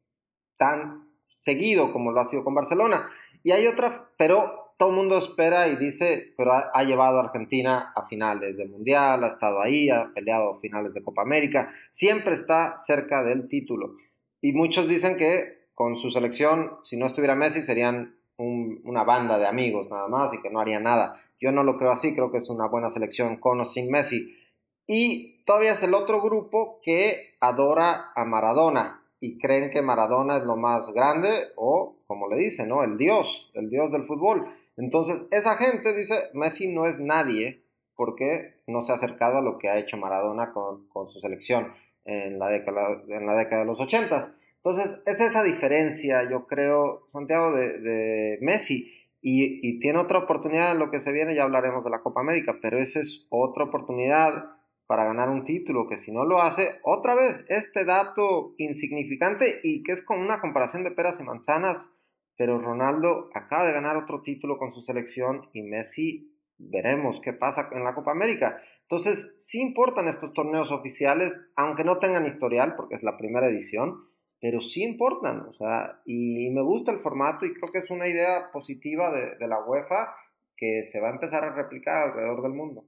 tan 0.57 1.07
seguido 1.37 1.93
como 1.93 2.11
lo 2.11 2.19
ha 2.19 2.25
sido 2.25 2.43
con 2.43 2.53
Barcelona. 2.53 3.09
Y 3.43 3.51
hay 3.51 3.67
otra, 3.67 4.09
pero 4.17 4.65
todo 4.77 4.89
el 4.89 4.95
mundo 4.95 5.17
espera 5.17 5.67
y 5.67 5.77
dice, 5.77 6.33
pero 6.35 6.51
ha, 6.51 6.83
llevado 6.83 7.19
a 7.19 7.23
Argentina 7.23 7.93
a 7.95 8.05
finales 8.07 8.57
de 8.57 8.65
Mundial, 8.65 9.23
ha 9.23 9.27
estado 9.27 9.61
ahí, 9.61 9.89
ha 9.89 10.11
peleado 10.13 10.59
finales 10.59 10.93
de 10.93 11.01
Copa 11.01 11.21
América, 11.21 11.73
siempre 11.91 12.33
está 12.33 12.77
cerca 12.77 13.23
del 13.23 13.47
título. 13.47 13.95
Y 14.41 14.51
muchos 14.51 14.87
dicen 14.87 15.15
que 15.15 15.69
con 15.73 15.95
su 15.95 16.09
selección, 16.09 16.77
si 16.83 16.97
no 16.97 17.05
estuviera 17.05 17.35
Messi, 17.35 17.61
serían 17.61 18.15
una 18.37 19.03
banda 19.03 19.37
de 19.37 19.47
amigos 19.47 19.89
nada 19.89 20.07
más 20.07 20.33
y 20.33 20.41
que 20.41 20.49
no 20.49 20.59
haría 20.59 20.79
nada. 20.79 21.21
Yo 21.39 21.51
no 21.51 21.63
lo 21.63 21.77
creo 21.77 21.91
así, 21.91 22.13
creo 22.13 22.31
que 22.31 22.37
es 22.37 22.49
una 22.49 22.67
buena 22.67 22.89
selección 22.89 23.37
con 23.37 23.59
o 23.61 23.65
sin 23.65 23.89
Messi. 23.89 24.33
Y 24.87 25.43
todavía 25.45 25.71
es 25.71 25.83
el 25.83 25.93
otro 25.93 26.21
grupo 26.21 26.79
que 26.83 27.37
adora 27.39 28.11
a 28.15 28.25
Maradona 28.25 29.01
y 29.19 29.37
creen 29.39 29.69
que 29.69 29.81
Maradona 29.81 30.37
es 30.37 30.43
lo 30.43 30.55
más 30.55 30.91
grande 30.91 31.29
o, 31.55 31.97
como 32.07 32.27
le 32.29 32.37
dicen, 32.37 32.69
¿no? 32.69 32.83
El 32.83 32.97
dios, 32.97 33.51
el 33.53 33.69
dios 33.69 33.91
del 33.91 34.05
fútbol. 34.05 34.45
Entonces, 34.77 35.25
esa 35.31 35.55
gente 35.57 35.93
dice, 35.93 36.29
Messi 36.33 36.67
no 36.67 36.85
es 36.85 36.99
nadie 36.99 37.63
porque 37.95 38.61
no 38.67 38.81
se 38.81 38.91
ha 38.91 38.95
acercado 38.95 39.37
a 39.37 39.41
lo 39.41 39.57
que 39.57 39.69
ha 39.69 39.77
hecho 39.77 39.97
Maradona 39.97 40.51
con, 40.51 40.87
con 40.89 41.09
su 41.09 41.19
selección 41.19 41.73
en 42.03 42.37
la 42.37 42.49
década, 42.49 43.01
en 43.07 43.25
la 43.25 43.35
década 43.35 43.61
de 43.61 43.67
los 43.67 43.79
ochentas. 43.79 44.31
Entonces, 44.65 44.99
es 45.05 45.19
esa 45.19 45.43
diferencia, 45.43 46.27
yo 46.27 46.47
creo, 46.47 47.05
Santiago, 47.09 47.55
de, 47.55 48.39
Messi. 48.41 48.91
Y, 49.21 49.79
tiene 49.79 49.99
otra 49.99 50.17
oportunidad 50.17 50.71
en 50.71 50.79
lo 50.79 50.89
que 50.89 50.99
se 50.99 51.11
viene, 51.11 51.35
ya 51.35 51.43
hablaremos 51.43 51.83
de 51.83 51.91
la 51.91 52.01
Copa 52.01 52.21
América, 52.21 52.57
pero 52.63 52.79
esa 52.79 52.99
es 52.99 53.27
otra 53.29 53.65
oportunidad 53.65 54.55
para 54.87 55.05
ganar 55.05 55.29
un 55.29 55.45
título, 55.45 55.87
que 55.87 55.97
si 55.97 56.11
no 56.11 56.25
lo 56.25 56.41
hace, 56.41 56.79
otra 56.83 57.13
vez, 57.13 57.45
este 57.47 57.85
dato 57.85 58.55
insignificante 58.57 59.59
y 59.63 59.83
que 59.83 59.91
es 59.91 60.03
con 60.03 60.19
una 60.19 60.41
comparación 60.41 60.83
de 60.83 60.91
peras 60.91 61.19
y 61.19 61.23
manzanas, 61.23 61.95
pero 62.35 62.59
Ronaldo 62.59 63.29
acaba 63.35 63.67
de 63.67 63.73
ganar 63.73 63.97
otro 63.97 64.23
título 64.23 64.57
con 64.57 64.71
su 64.71 64.81
selección 64.81 65.47
y 65.53 65.61
Messi 65.61 66.31
veremos 66.57 67.19
qué 67.21 67.33
pasa 67.33 67.69
en 67.71 67.83
la 67.83 67.93
Copa 67.93 68.11
América. 68.11 68.59
Entonces, 68.81 69.35
sí 69.37 69.61
importan 69.61 70.07
estos 70.07 70.33
torneos 70.33 70.71
oficiales, 70.71 71.39
aunque 71.55 71.83
no 71.83 71.99
tengan 71.99 72.25
historial, 72.25 72.75
porque 72.75 72.95
es 72.95 73.03
la 73.03 73.17
primera 73.17 73.47
edición, 73.47 74.05
pero 74.45 74.61
sí 74.61 74.83
importan, 74.83 75.39
o 75.47 75.53
sea, 75.53 76.03
y 76.05 76.51
me 76.51 76.61
gusta 76.61 76.91
el 76.91 76.99
formato 76.99 77.47
y 77.47 77.53
creo 77.55 77.71
que 77.71 77.79
es 77.79 77.89
una 77.89 78.07
idea 78.07 78.51
positiva 78.51 79.11
de, 79.11 79.37
de 79.37 79.47
la 79.47 79.59
UEFA 79.65 80.15
que 80.55 80.83
se 80.83 80.99
va 80.99 81.07
a 81.07 81.13
empezar 81.13 81.43
a 81.43 81.55
replicar 81.55 82.03
alrededor 82.09 82.43
del 82.43 82.51
mundo. 82.53 82.85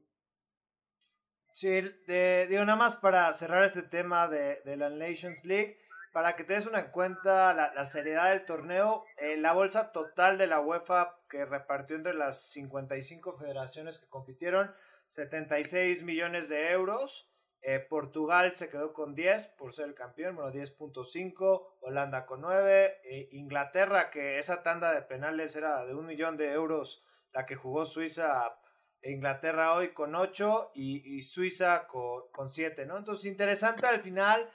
Sí, 1.53 1.81
de, 2.05 2.45
digo, 2.47 2.63
nada 2.63 2.77
más 2.77 2.97
para 2.97 3.33
cerrar 3.33 3.63
este 3.63 3.81
tema 3.81 4.27
de, 4.27 4.61
de 4.65 4.77
la 4.77 4.91
Nations 4.91 5.43
League, 5.45 5.79
para 6.13 6.35
que 6.35 6.43
te 6.43 6.53
des 6.53 6.67
una 6.67 6.91
cuenta 6.91 7.55
la, 7.55 7.73
la 7.73 7.85
seriedad 7.85 8.29
del 8.29 8.45
torneo, 8.45 9.03
eh, 9.17 9.35
la 9.37 9.53
bolsa 9.53 9.91
total 9.91 10.37
de 10.37 10.45
la 10.45 10.59
UEFA 10.59 11.17
que 11.27 11.43
repartió 11.43 11.95
entre 11.95 12.13
las 12.13 12.51
55 12.51 13.35
federaciones 13.35 13.97
que 13.97 14.07
compitieron 14.09 14.71
76 15.07 16.03
millones 16.03 16.49
de 16.49 16.69
euros. 16.69 17.27
Eh, 17.61 17.79
Portugal 17.79 18.55
se 18.55 18.69
quedó 18.69 18.93
con 18.93 19.15
10 19.15 19.47
por 19.57 19.73
ser 19.73 19.87
el 19.87 19.95
campeón, 19.95 20.35
bueno, 20.35 20.51
10.5, 20.51 21.77
Holanda 21.81 22.25
con 22.25 22.41
9, 22.41 22.99
eh, 23.03 23.29
Inglaterra, 23.31 24.09
que 24.09 24.37
esa 24.37 24.63
tanda 24.63 24.93
de 24.93 25.01
penales 25.01 25.55
era 25.55 25.85
de 25.85 25.93
un 25.93 26.05
millón 26.05 26.37
de 26.37 26.51
euros, 26.51 27.03
la 27.33 27.45
que 27.45 27.55
jugó 27.55 27.85
Suiza 27.85 28.57
e 29.01 29.11
Inglaterra 29.11 29.73
hoy 29.73 29.89
con 29.93 30.15
8 30.15 30.71
y, 30.75 31.21
Suiza 31.23 31.87
con, 31.87 32.29
con 32.31 32.49
7, 32.49 32.85
¿no? 32.85 32.97
Entonces, 32.97 33.25
interesante 33.25 33.85
al 33.85 34.01
final. 34.01 34.49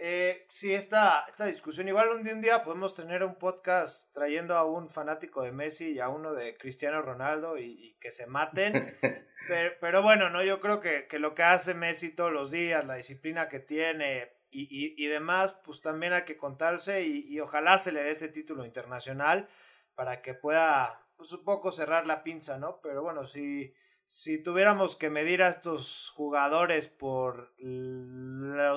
Eh, 0.00 0.46
sí, 0.48 0.72
esta, 0.72 1.26
esta 1.28 1.46
discusión, 1.46 1.88
igual 1.88 2.10
un 2.10 2.22
día, 2.22 2.32
un 2.32 2.40
día 2.40 2.62
podemos 2.62 2.94
tener 2.94 3.24
un 3.24 3.34
podcast 3.34 4.14
trayendo 4.14 4.56
a 4.56 4.64
un 4.64 4.90
fanático 4.90 5.42
de 5.42 5.50
Messi 5.50 5.90
y 5.90 5.98
a 5.98 6.08
uno 6.08 6.34
de 6.34 6.56
Cristiano 6.56 7.02
Ronaldo 7.02 7.58
y, 7.58 7.96
que 8.00 8.12
se 8.12 8.28
maten. 8.28 8.96
pero, 9.80 10.00
bueno, 10.00 10.30
no, 10.30 10.44
yo 10.44 10.60
creo 10.60 10.80
que, 10.80 11.08
lo 11.18 11.34
que 11.34 11.42
hace 11.42 11.74
Messi 11.74 12.14
todos 12.14 12.32
los 12.32 12.52
días, 12.52 12.86
la 12.86 12.94
disciplina 12.94 13.48
que 13.48 13.58
tiene 13.58 14.30
y, 14.50 15.04
demás, 15.08 15.56
pues 15.64 15.82
también 15.82 16.12
hay 16.12 16.22
que 16.22 16.36
contarse 16.36 17.02
y, 17.02 17.40
ojalá 17.40 17.76
se 17.78 17.90
le 17.90 18.04
dé 18.04 18.12
ese 18.12 18.28
título 18.28 18.64
internacional 18.64 19.48
para 19.96 20.22
que 20.22 20.32
pueda, 20.32 21.08
pues 21.16 21.32
un 21.32 21.42
poco 21.42 21.72
cerrar 21.72 22.06
la 22.06 22.22
pinza, 22.22 22.56
¿no? 22.56 22.80
Pero 22.80 23.02
bueno, 23.02 23.26
sí 23.26 23.74
si 24.08 24.42
tuviéramos 24.42 24.96
que 24.96 25.10
medir 25.10 25.42
a 25.42 25.48
estos 25.48 26.10
jugadores 26.16 26.88
por 26.88 27.52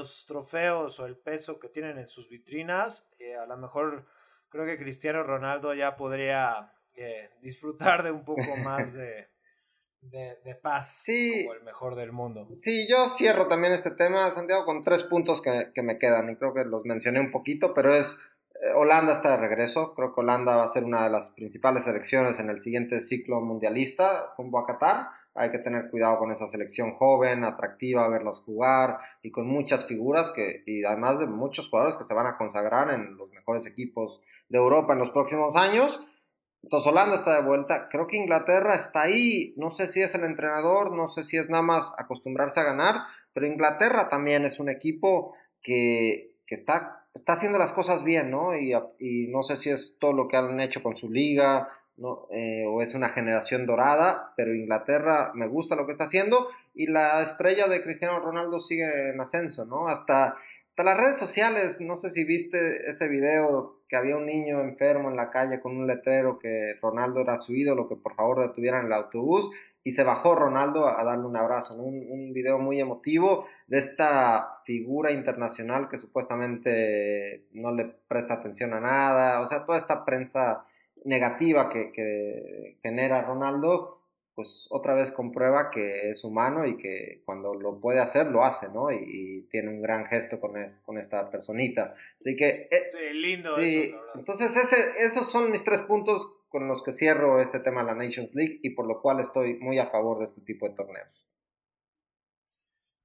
los 0.01 0.25
trofeos 0.25 0.99
o 0.99 1.05
el 1.05 1.15
peso 1.15 1.59
que 1.59 1.69
tienen 1.69 1.99
en 1.99 2.07
sus 2.07 2.27
vitrinas, 2.27 3.07
eh, 3.19 3.35
a 3.35 3.45
lo 3.45 3.55
mejor 3.57 4.07
creo 4.49 4.65
que 4.65 4.79
Cristiano 4.79 5.21
Ronaldo 5.21 5.73
ya 5.75 5.95
podría 5.95 6.73
eh, 6.95 7.29
disfrutar 7.41 8.01
de 8.03 8.11
un 8.11 8.25
poco 8.25 8.41
más 8.57 8.93
de, 8.93 9.29
de, 10.01 10.55
paz 10.55 11.05
como 11.05 11.53
el 11.53 11.63
mejor 11.63 11.95
del 11.95 12.11
mundo. 12.11 12.47
Sí, 12.57 12.87
yo 12.89 13.07
cierro 13.07 13.47
también 13.47 13.73
este 13.73 13.91
tema, 13.91 14.31
Santiago, 14.31 14.65
con 14.65 14.83
tres 14.83 15.03
puntos 15.03 15.39
que, 15.39 15.71
que 15.73 15.83
me 15.83 15.99
quedan 15.99 16.31
y 16.31 16.35
creo 16.35 16.53
que 16.53 16.65
los 16.65 16.83
mencioné 16.83 17.19
un 17.19 17.31
poquito, 17.31 17.75
pero 17.75 17.93
es 17.93 18.19
eh, 18.55 18.73
Holanda 18.75 19.13
está 19.13 19.31
de 19.31 19.37
regreso, 19.37 19.93
creo 19.93 20.15
que 20.15 20.21
Holanda 20.21 20.55
va 20.55 20.63
a 20.63 20.67
ser 20.67 20.83
una 20.83 21.03
de 21.03 21.11
las 21.11 21.29
principales 21.29 21.83
selecciones 21.83 22.39
en 22.39 22.49
el 22.49 22.59
siguiente 22.59 22.99
ciclo 23.01 23.39
mundialista 23.39 24.33
rumbo 24.35 24.57
a 24.57 24.65
Qatar 24.65 25.20
hay 25.33 25.51
que 25.51 25.59
tener 25.59 25.89
cuidado 25.89 26.19
con 26.19 26.31
esa 26.31 26.47
selección 26.47 26.95
joven, 26.95 27.43
atractiva, 27.43 28.07
verlas 28.09 28.41
jugar 28.41 28.99
y 29.21 29.31
con 29.31 29.47
muchas 29.47 29.85
figuras 29.85 30.31
que, 30.31 30.63
y 30.65 30.83
además 30.83 31.19
de 31.19 31.27
muchos 31.27 31.69
jugadores 31.69 31.95
que 31.95 32.03
se 32.03 32.13
van 32.13 32.27
a 32.27 32.37
consagrar 32.37 32.91
en 32.91 33.15
los 33.17 33.29
mejores 33.31 33.65
equipos 33.65 34.21
de 34.49 34.57
Europa 34.57 34.93
en 34.93 34.99
los 34.99 35.11
próximos 35.11 35.55
años. 35.55 36.05
Entonces 36.63 36.91
Holanda 36.91 37.15
está 37.15 37.35
de 37.35 37.47
vuelta, 37.47 37.87
creo 37.89 38.05
que 38.07 38.17
Inglaterra 38.17 38.75
está 38.75 39.03
ahí, 39.03 39.53
no 39.57 39.71
sé 39.71 39.89
si 39.89 40.01
es 40.01 40.13
el 40.13 40.23
entrenador, 40.23 40.95
no 40.95 41.07
sé 41.07 41.23
si 41.23 41.37
es 41.37 41.49
nada 41.49 41.63
más 41.63 41.93
acostumbrarse 41.97 42.59
a 42.59 42.65
ganar, 42.65 43.01
pero 43.33 43.47
Inglaterra 43.47 44.09
también 44.09 44.45
es 44.45 44.59
un 44.59 44.69
equipo 44.69 45.33
que, 45.63 46.35
que 46.45 46.53
está, 46.53 47.07
está 47.15 47.33
haciendo 47.33 47.57
las 47.57 47.71
cosas 47.71 48.03
bien, 48.03 48.29
¿no? 48.29 48.55
Y, 48.55 48.73
y 48.99 49.27
no 49.29 49.41
sé 49.41 49.57
si 49.57 49.71
es 49.71 49.97
todo 49.99 50.13
lo 50.13 50.27
que 50.27 50.37
han 50.37 50.59
hecho 50.59 50.83
con 50.83 50.95
su 50.97 51.09
liga, 51.09 51.69
¿no? 51.97 52.27
Eh, 52.31 52.65
o 52.67 52.81
es 52.81 52.95
una 52.95 53.09
generación 53.09 53.65
dorada, 53.65 54.33
pero 54.35 54.55
Inglaterra 54.55 55.31
me 55.33 55.47
gusta 55.47 55.75
lo 55.75 55.85
que 55.85 55.93
está 55.93 56.05
haciendo 56.05 56.47
y 56.73 56.87
la 56.87 57.21
estrella 57.21 57.67
de 57.67 57.83
Cristiano 57.83 58.19
Ronaldo 58.19 58.59
sigue 58.59 59.09
en 59.09 59.19
ascenso, 59.19 59.65
¿no? 59.65 59.87
Hasta, 59.87 60.35
hasta 60.67 60.83
las 60.83 60.97
redes 60.97 61.17
sociales, 61.17 61.81
no 61.81 61.97
sé 61.97 62.09
si 62.09 62.23
viste 62.23 62.89
ese 62.89 63.07
video 63.07 63.81
que 63.87 63.97
había 63.97 64.15
un 64.15 64.25
niño 64.25 64.61
enfermo 64.61 65.09
en 65.09 65.17
la 65.17 65.29
calle 65.29 65.59
con 65.59 65.75
un 65.75 65.85
letrero 65.85 66.39
que 66.39 66.77
Ronaldo 66.81 67.19
era 67.21 67.37
su 67.37 67.53
ídolo, 67.53 67.89
que 67.89 67.97
por 67.97 68.15
favor 68.15 68.39
detuvieran 68.39 68.85
el 68.85 68.93
autobús 68.93 69.51
y 69.83 69.91
se 69.91 70.03
bajó 70.03 70.35
Ronaldo 70.35 70.87
a, 70.87 71.03
darle 71.03 71.25
un 71.25 71.35
abrazo, 71.35 71.73
un, 71.75 72.05
un, 72.09 72.33
video 72.33 72.59
muy 72.59 72.79
emotivo 72.79 73.47
de 73.67 73.79
esta 73.79 74.61
figura 74.63 75.11
internacional 75.11 75.89
que 75.89 75.97
supuestamente 75.97 77.45
no 77.51 77.73
le 77.73 77.93
presta 78.07 78.35
atención 78.35 78.73
a 78.73 78.79
nada, 78.79 79.41
o 79.41 79.47
sea, 79.47 79.65
toda 79.65 79.79
esta 79.79 80.05
prensa 80.05 80.65
negativa 81.03 81.69
que, 81.69 82.77
genera 82.81 83.21
Ronaldo, 83.23 83.99
pues 84.35 84.67
otra 84.69 84.93
vez 84.93 85.11
comprueba 85.11 85.71
que 85.71 86.09
es 86.11 86.23
humano 86.23 86.65
y 86.65 86.77
que 86.77 87.21
cuando 87.25 87.53
lo 87.53 87.79
puede 87.79 87.99
hacer, 87.99 88.27
lo 88.27 88.43
hace, 88.43 88.69
¿no? 88.69 88.91
Y, 88.91 89.47
tiene 89.51 89.69
un 89.69 89.81
gran 89.81 90.05
gesto 90.05 90.39
con, 90.39 90.53
con 90.85 90.97
esta 90.97 91.29
personita. 91.29 91.93
Así 92.19 92.35
que... 92.37 92.69
Eh, 92.71 92.89
sí, 92.91 93.13
lindo 93.13 93.57
eso, 93.57 94.01
Entonces, 94.15 94.55
ese, 94.55 95.03
esos 95.05 95.29
son 95.29 95.51
mis 95.51 95.63
tres 95.63 95.81
puntos 95.81 96.37
con 96.47 96.67
los 96.67 96.83
que 96.83 96.93
cierro 96.93 97.41
este 97.41 97.59
tema 97.59 97.81
de 97.81 97.87
la 97.87 97.95
Nations 97.95 98.33
League 98.33 98.59
y 98.61 98.71
por 98.71 98.85
lo 98.85 99.01
cual 99.01 99.19
estoy 99.19 99.55
muy 99.55 99.79
a 99.79 99.87
favor 99.87 100.19
de 100.19 100.25
este 100.25 100.41
tipo 100.41 100.67
de 100.67 100.75
torneos. 100.75 101.30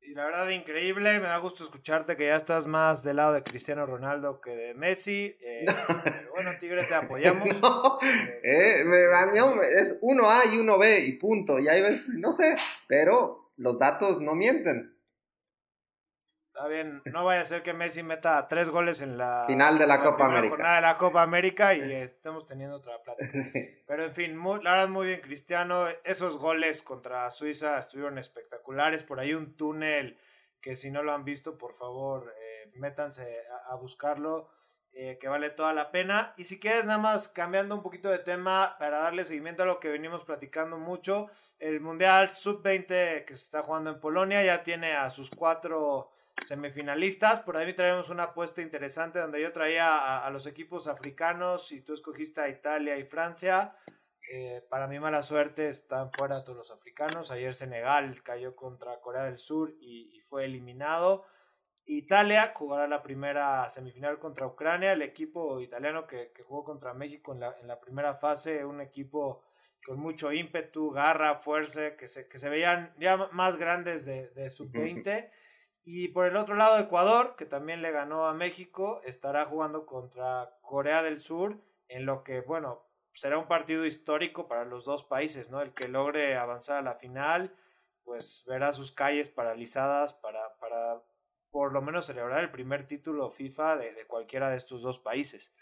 Y 0.07 0.15
la 0.15 0.25
verdad, 0.27 0.49
increíble. 0.51 1.19
Me 1.19 1.27
da 1.27 1.39
gusto 1.39 1.65
escucharte 1.65 2.17
que 2.17 2.27
ya 2.27 2.37
estás 2.37 2.67
más 2.67 3.03
del 3.03 3.17
lado 3.17 3.33
de 3.33 3.43
Cristiano 3.43 3.87
Ronaldo 3.87 4.41
que 4.41 4.51
de 4.51 4.75
Messi. 4.75 5.37
Eh, 5.41 5.65
pero 6.05 6.31
bueno, 6.33 6.53
Tigre, 6.61 6.85
te 6.85 6.95
apoyamos. 6.95 7.49
Eh, 8.43 8.85
es 9.77 9.99
uno 10.03 10.31
A 10.31 10.43
y 10.47 10.59
uno 10.59 10.79
B 10.79 11.01
y 11.01 11.15
punto. 11.15 11.59
Y 11.59 11.69
ahí 11.69 11.83
ves, 11.83 12.09
no 12.09 12.31
sé, 12.31 12.55
pero 12.87 13.51
los 13.57 13.79
datos 13.79 14.21
no 14.21 14.37
mienten. 14.37 14.96
Está 16.57 16.69
bien, 16.69 17.03
no 17.05 17.27
vaya 17.27 17.43
a 17.43 17.45
ser 17.45 17.63
que 17.63 17.75
Messi 17.75 18.03
meta 18.03 18.49
tres 18.49 18.71
goles 18.71 19.03
en 19.03 19.19
la 19.19 19.45
final 19.47 19.79
de 19.79 19.87
la, 19.87 20.03
Copa 20.03 20.25
América. 20.25 20.77
de 20.77 20.81
la 20.81 20.97
Copa 20.97 21.21
América 21.21 21.75
y 21.75 21.93
estemos 21.93 22.47
teniendo 22.47 22.77
otra 22.77 23.03
plata. 23.03 23.23
Pero 23.87 24.05
en 24.05 24.15
fin, 24.15 24.43
la 24.63 24.73
verdad 24.73 24.89
muy 24.89 25.09
bien 25.09 25.21
Cristiano. 25.21 25.87
Esos 26.03 26.39
goles 26.39 26.81
contra 26.81 27.31
Suiza 27.31 27.79
estuvieron 27.79 28.17
espectaculares. 28.17 29.03
Por 29.03 29.21
ahí 29.21 29.35
un 29.35 29.55
túnel 29.55 30.19
que 30.63 30.77
si 30.77 30.91
no 30.91 31.03
lo 31.03 31.13
han 31.13 31.27
visto, 31.27 31.59
por 31.59 31.75
favor, 31.75 32.33
eh, 32.41 32.71
métanse 32.77 33.43
a, 33.69 33.77
buscarlo, 33.77 34.49
eh, 34.93 35.19
que 35.21 35.29
vale 35.29 35.51
toda 35.51 35.75
la 35.75 35.91
pena. 35.91 36.33
Y 36.39 36.45
si 36.45 36.59
quieres, 36.59 36.87
nada 36.87 36.99
más 36.99 37.29
cambiando 37.29 37.75
un 37.75 37.83
poquito 37.83 38.09
de 38.09 38.21
tema 38.21 38.77
para 38.79 39.01
darle 39.01 39.27
seguimiento 39.27 39.65
a 39.65 39.67
lo 39.67 39.79
que 39.79 39.91
venimos 39.91 40.25
platicando 40.25 40.79
mucho, 40.79 41.27
el 41.59 41.83
Mundial 41.83 42.33
Sub-20 42.33 43.27
que 43.27 43.35
se 43.35 43.45
está 43.45 43.63
jugando 43.63 43.91
en 43.91 44.01
Polonia 44.01 44.43
ya 44.43 44.63
tiene 44.63 44.95
a 44.95 45.11
sus 45.11 45.29
cuatro 45.29 46.13
semifinalistas. 46.45 47.41
Por 47.41 47.57
ahí 47.57 47.75
traemos 47.75 48.11
una 48.11 48.25
apuesta 48.25 48.63
interesante 48.63 49.19
donde 49.19 49.41
yo 49.41 49.53
traía 49.53 50.19
a, 50.19 50.31
los 50.31 50.47
equipos 50.47 50.89
africanos 50.89 51.73
y 51.73 51.81
tú 51.81 51.95
escogiste 51.95 52.41
a 52.41 52.49
Italia 52.49 52.97
y 52.99 53.05
Francia. 53.05 53.77
Eh, 54.33 54.65
para 54.69 54.89
mi 54.89 54.99
mala 54.99 55.23
suerte 55.23 55.69
están 55.69 56.11
fuera 56.13 56.45
todos 56.45 56.59
los 56.59 56.71
africanos. 56.71 57.31
Ayer 57.31 57.55
Senegal 57.55 58.23
cayó 58.23 58.57
contra 58.57 59.01
Corea 59.01 59.25
del 59.25 59.39
Sur 59.39 59.75
y, 59.81 60.21
fue 60.29 60.45
eliminado. 60.45 61.25
Italia 61.85 62.53
jugará 62.53 62.89
la 62.89 63.01
primera 63.01 63.69
semifinal 63.71 64.19
contra 64.19 64.47
Ucrania. 64.47 64.93
El 64.93 65.03
equipo 65.03 65.61
italiano 65.61 66.07
que, 66.07 66.33
jugó 66.45 66.65
contra 66.65 66.95
México 66.95 67.33
en 67.33 67.41
la, 67.41 67.57
en 67.61 67.69
la, 67.69 67.81
primera 67.81 68.15
fase, 68.15 68.65
un 68.65 68.81
equipo 68.81 69.43
con 69.85 70.01
mucho 70.01 70.33
ímpetu, 70.33 70.91
garra, 70.91 71.37
fuerza, 71.37 71.97
que 71.97 72.09
se, 72.09 72.27
que 72.27 72.41
se 72.41 72.49
veían 72.49 72.93
ya 72.99 73.17
más 73.31 73.57
grandes 73.57 74.05
de, 74.05 74.31
de 74.31 74.51
sub-20. 74.51 75.31
Y 75.89 76.09
por 76.09 76.27
el 76.27 76.37
otro 76.37 76.57
lado, 76.57 76.81
Ecuador, 76.81 77.37
que 77.39 77.47
también 77.47 77.81
le 77.81 77.93
ganó 77.93 78.27
a 78.27 78.35
México, 78.35 79.01
estará 79.05 79.45
jugando 79.45 79.87
contra 79.87 80.51
Corea 80.61 81.01
del 81.05 81.21
Sur, 81.21 81.61
en 81.87 82.07
lo 82.07 82.25
que, 82.25 82.41
bueno, 82.41 82.83
será 83.13 83.39
un 83.39 83.47
partido 83.47 83.87
histórico 83.87 84.49
para 84.49 84.65
los 84.65 84.85
dos 84.85 85.05
países, 85.05 85.49
¿no? 85.49 85.63
El 85.63 85.73
que 85.75 85.87
logre 85.87 86.37
avanzar 86.37 86.79
a 86.79 86.83
la 86.83 86.97
final, 86.97 87.55
pues 88.03 88.45
verá 88.49 88.73
sus 88.73 88.91
calles 88.91 89.29
paralizadas 89.29 90.13
para, 90.13 90.57
para 90.59 91.03
por 91.53 91.73
lo 91.73 91.81
menos 91.81 92.07
celebrar 92.07 92.43
el 92.43 92.51
primer 92.51 92.89
título 92.89 93.31
FIFA 93.31 93.77
de, 93.77 93.93
de 93.93 94.07
cualquiera 94.09 94.51
de 94.51 94.57
estos 94.57 94.83
dos 94.83 94.99
países. 94.99 95.53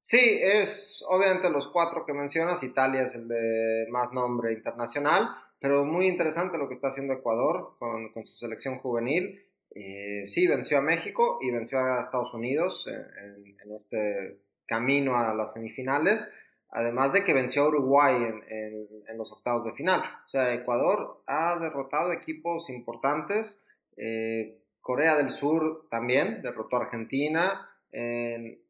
Sí, 0.00 0.40
es 0.40 1.04
obviamente 1.06 1.50
los 1.50 1.68
cuatro 1.68 2.06
que 2.06 2.14
mencionas, 2.14 2.62
Italia 2.62 3.02
es 3.02 3.14
el 3.14 3.28
de 3.28 3.88
más 3.90 4.10
nombre 4.10 4.54
internacional, 4.54 5.36
pero 5.60 5.84
muy 5.84 6.06
interesante 6.06 6.56
lo 6.56 6.66
que 6.66 6.76
está 6.76 6.88
haciendo 6.88 7.12
Ecuador 7.12 7.76
con, 7.78 8.10
con 8.14 8.26
su 8.26 8.36
selección 8.36 8.78
juvenil 8.78 9.45
eh, 9.78 10.26
sí, 10.26 10.46
venció 10.46 10.78
a 10.78 10.80
México 10.80 11.38
y 11.42 11.50
venció 11.50 11.78
a 11.78 12.00
Estados 12.00 12.32
Unidos 12.32 12.88
en, 12.88 13.72
este 13.74 14.40
camino 14.64 15.16
a 15.16 15.34
las 15.34 15.52
semifinales, 15.52 16.32
además 16.70 17.12
de 17.12 17.24
que 17.24 17.34
venció 17.34 17.64
a 17.64 17.68
Uruguay 17.68 18.14
en, 18.48 19.18
los 19.18 19.32
octavos 19.32 19.64
de 19.64 19.72
final. 19.72 20.00
O 20.00 20.28
sea, 20.28 20.54
Ecuador 20.54 21.22
ha 21.26 21.58
derrotado 21.58 22.12
equipos 22.12 22.70
importantes, 22.70 23.66
eh, 23.98 24.58
Corea 24.80 25.16
del 25.16 25.30
Sur 25.30 25.86
también 25.90 26.40
derrotó 26.40 26.76
a 26.76 26.84
Argentina 26.84 27.68
en, 27.92 28.60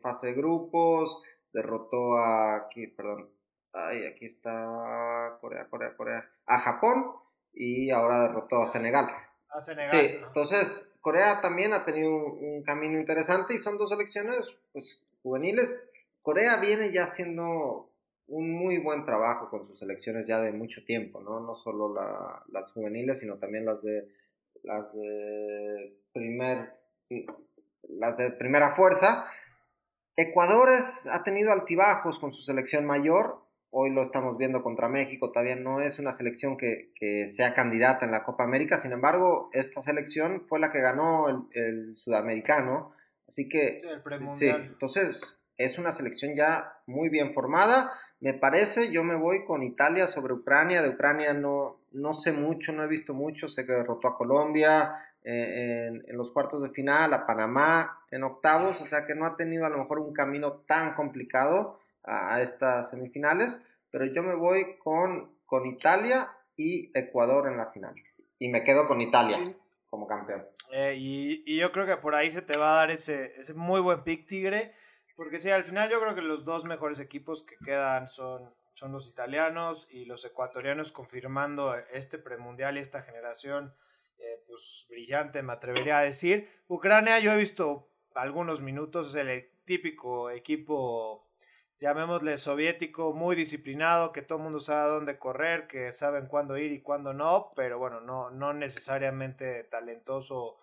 fase 0.00 0.28
de 0.28 0.34
grupos, 0.34 1.22
derrotó 1.52 2.16
a, 2.16 2.56
aquí, 2.56 2.86
perdón, 2.86 3.28
ay, 3.72 4.06
aquí 4.06 4.26
está 4.26 5.36
Corea, 5.40 5.66
Corea, 5.68 5.94
Corea, 5.94 6.30
a 6.46 6.58
Japón 6.58 7.12
y 7.52 7.90
ahora 7.90 8.20
derrotó 8.20 8.62
a 8.62 8.66
Senegal. 8.66 9.08
Sí, 9.90 10.18
entonces 10.26 10.94
Corea 11.00 11.40
también 11.40 11.72
ha 11.72 11.84
tenido 11.84 12.10
un, 12.10 12.62
camino 12.62 12.98
interesante 12.98 13.54
y 13.54 13.58
son 13.58 13.78
dos 13.78 13.90
selecciones 13.90 14.58
pues, 14.72 15.06
juveniles. 15.22 15.80
Corea 16.22 16.56
viene 16.56 16.92
ya 16.92 17.06
siendo 17.06 17.90
un 18.28 18.52
muy 18.52 18.78
buen 18.78 19.04
trabajo 19.04 19.48
con 19.48 19.64
sus 19.64 19.78
selecciones 19.78 20.26
ya 20.26 20.40
de 20.40 20.52
mucho 20.52 20.84
tiempo, 20.84 21.20
¿no? 21.20 21.40
No 21.40 21.54
solo 21.54 21.94
las 22.48 22.72
juveniles, 22.72 23.20
sino 23.20 23.38
también 23.38 23.64
las 23.64 23.82
de 23.82 24.08
las 24.64 24.92
de 24.92 25.96
primer 26.12 26.74
las 27.88 28.16
de 28.16 28.30
primera 28.32 28.74
fuerza. 28.74 29.26
Ecuador 30.16 30.70
ha 30.70 31.22
tenido 31.22 31.52
altibajos 31.52 32.18
con 32.18 32.32
su 32.32 32.42
selección 32.42 32.84
mayor. 32.84 33.45
Hoy 33.70 33.90
lo 33.90 34.02
estamos 34.02 34.38
viendo 34.38 34.62
contra 34.62 34.88
México. 34.88 35.32
Todavía 35.32 35.56
no 35.56 35.80
es 35.80 35.98
una 35.98 36.12
selección 36.12 36.56
que, 36.56 36.92
sea 37.28 37.54
candidata 37.54 38.04
en 38.04 38.12
la 38.12 38.24
Copa 38.24 38.44
América. 38.44 38.78
Sin 38.78 38.92
embargo, 38.92 39.50
esta 39.52 39.82
selección 39.82 40.44
fue 40.48 40.60
la 40.60 40.72
que 40.72 40.80
ganó 40.80 41.28
el, 41.28 41.36
el 41.52 41.96
sudamericano. 41.96 42.92
Así 43.28 43.48
que, 43.48 43.82
sí, 44.26 44.48
entonces 44.48 45.40
es 45.56 45.78
una 45.78 45.92
selección 45.92 46.34
ya 46.36 46.80
muy 46.86 47.08
bien 47.08 47.32
formada. 47.32 47.92
Me 48.20 48.34
parece, 48.34 48.90
yo 48.90 49.04
me 49.04 49.14
voy 49.14 49.44
con 49.44 49.62
Italia 49.62 50.08
sobre 50.08 50.34
Ucrania. 50.34 50.82
De 50.82 50.90
Ucrania 50.90 51.34
no, 51.34 51.80
no 51.92 52.14
sé 52.14 52.32
mucho, 52.32 52.72
no 52.72 52.84
he 52.84 52.88
visto 52.88 53.14
mucho. 53.14 53.48
Sé 53.48 53.66
que 53.66 53.72
derrotó 53.72 54.08
a 54.08 54.16
Colombia 54.16 54.94
eh, 55.24 55.88
en, 56.06 56.16
los 56.16 56.32
cuartos 56.32 56.62
de 56.62 56.70
final, 56.70 57.12
a 57.12 57.26
Panamá 57.26 57.98
en 58.10 58.22
octavos. 58.22 58.80
O 58.80 58.86
sea 58.86 59.06
que 59.06 59.14
no 59.14 59.26
ha 59.26 59.36
tenido 59.36 59.66
a 59.66 59.70
lo 59.70 59.78
mejor 59.78 59.98
un 59.98 60.12
camino 60.12 60.52
tan 60.66 60.94
complicado 60.94 61.78
a, 62.06 62.40
estas 62.40 62.90
semifinales. 62.90 63.62
Pero 63.90 64.06
yo 64.06 64.22
me 64.22 64.34
voy 64.34 64.78
con, 64.78 65.36
con 65.46 65.66
Italia 65.66 66.30
y 66.56 66.90
Ecuador 66.98 67.48
en 67.48 67.56
la 67.56 67.66
final. 67.72 67.94
Y 68.38 68.48
me 68.48 68.64
quedo 68.64 68.86
con 68.86 69.00
Italia 69.00 69.38
como 69.88 70.06
campeón. 70.06 70.44
Eh, 70.72 70.94
y, 70.98 71.42
y, 71.46 71.58
yo 71.58 71.72
creo 71.72 71.86
que 71.86 71.96
por 71.96 72.14
ahí 72.14 72.30
se 72.30 72.42
te 72.42 72.58
va 72.58 72.72
a 72.72 72.76
dar 72.76 72.90
ese, 72.90 73.34
ese 73.38 73.54
muy 73.54 73.80
buen 73.80 74.02
pick, 74.02 74.26
Tigre. 74.26 74.74
Porque 75.16 75.40
sí, 75.40 75.50
al 75.50 75.64
final 75.64 75.88
yo 75.90 76.00
creo 76.00 76.14
que 76.14 76.22
los 76.22 76.44
dos 76.44 76.64
mejores 76.64 77.00
equipos 77.00 77.42
que 77.42 77.56
quedan 77.64 78.08
son, 78.08 78.52
son 78.74 78.92
los 78.92 79.08
italianos 79.08 79.88
y 79.90 80.04
los 80.04 80.24
ecuatorianos 80.24 80.92
confirmando 80.92 81.74
este 81.92 82.18
premundial 82.18 82.76
y 82.76 82.80
esta 82.80 83.02
generación 83.02 83.74
eh, 84.18 84.42
pues 84.46 84.86
brillante, 84.88 85.42
me 85.42 85.54
atrevería 85.54 85.98
a 85.98 86.02
decir. 86.02 86.48
Ucrania 86.68 87.18
yo 87.18 87.32
he 87.32 87.36
visto 87.36 87.88
algunos 88.14 88.60
minutos, 88.60 89.08
es 89.08 89.14
el 89.14 89.50
típico 89.64 90.30
equipo, 90.30 91.25
llamémosle 91.80 92.38
soviético, 92.38 93.12
muy 93.12 93.36
disciplinado, 93.36 94.12
que 94.12 94.22
todo 94.22 94.38
el 94.38 94.44
mundo 94.44 94.60
sabe 94.60 94.90
dónde 94.90 95.18
correr, 95.18 95.66
que 95.66 95.92
saben 95.92 96.26
cuándo 96.26 96.56
ir 96.56 96.72
y 96.72 96.82
cuándo 96.82 97.12
no, 97.12 97.52
pero 97.54 97.78
bueno, 97.78 98.00
no, 98.00 98.30
no 98.30 98.52
necesariamente 98.52 99.64
talentoso 99.64 100.58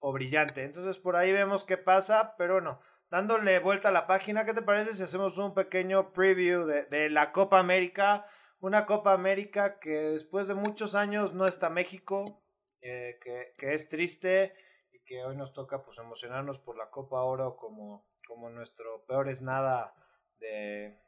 o 0.00 0.12
brillante. 0.12 0.64
Entonces 0.64 0.98
por 0.98 1.16
ahí 1.16 1.32
vemos 1.32 1.64
qué 1.64 1.76
pasa, 1.76 2.34
pero 2.36 2.60
no 2.60 2.80
dándole 3.14 3.60
vuelta 3.60 3.90
a 3.90 3.92
la 3.92 4.08
página, 4.08 4.44
¿qué 4.44 4.54
te 4.54 4.62
parece 4.62 4.92
si 4.92 5.04
hacemos 5.04 5.38
un 5.38 5.54
pequeño 5.54 6.12
preview 6.12 6.64
de, 6.64 7.10
la 7.10 7.30
Copa 7.30 7.60
América? 7.60 8.26
Una 8.58 8.86
Copa 8.86 9.12
América 9.12 9.78
que 9.78 9.90
después 9.90 10.48
de 10.48 10.54
muchos 10.54 10.96
años 10.96 11.32
no 11.32 11.46
está 11.46 11.70
México, 11.70 12.42
eh, 12.80 13.20
que, 13.22 13.72
es 13.72 13.88
triste 13.88 14.54
y 14.92 14.98
que 15.04 15.22
hoy 15.24 15.36
nos 15.36 15.52
toca 15.52 15.84
pues 15.84 15.98
emocionarnos 15.98 16.58
por 16.58 16.76
la 16.76 16.90
Copa 16.90 17.22
Oro 17.22 17.54
como, 17.54 18.04
como 18.26 18.50
nuestro 18.50 19.04
peor 19.06 19.28
es 19.28 19.42
nada 19.42 19.94
de, 20.38 20.98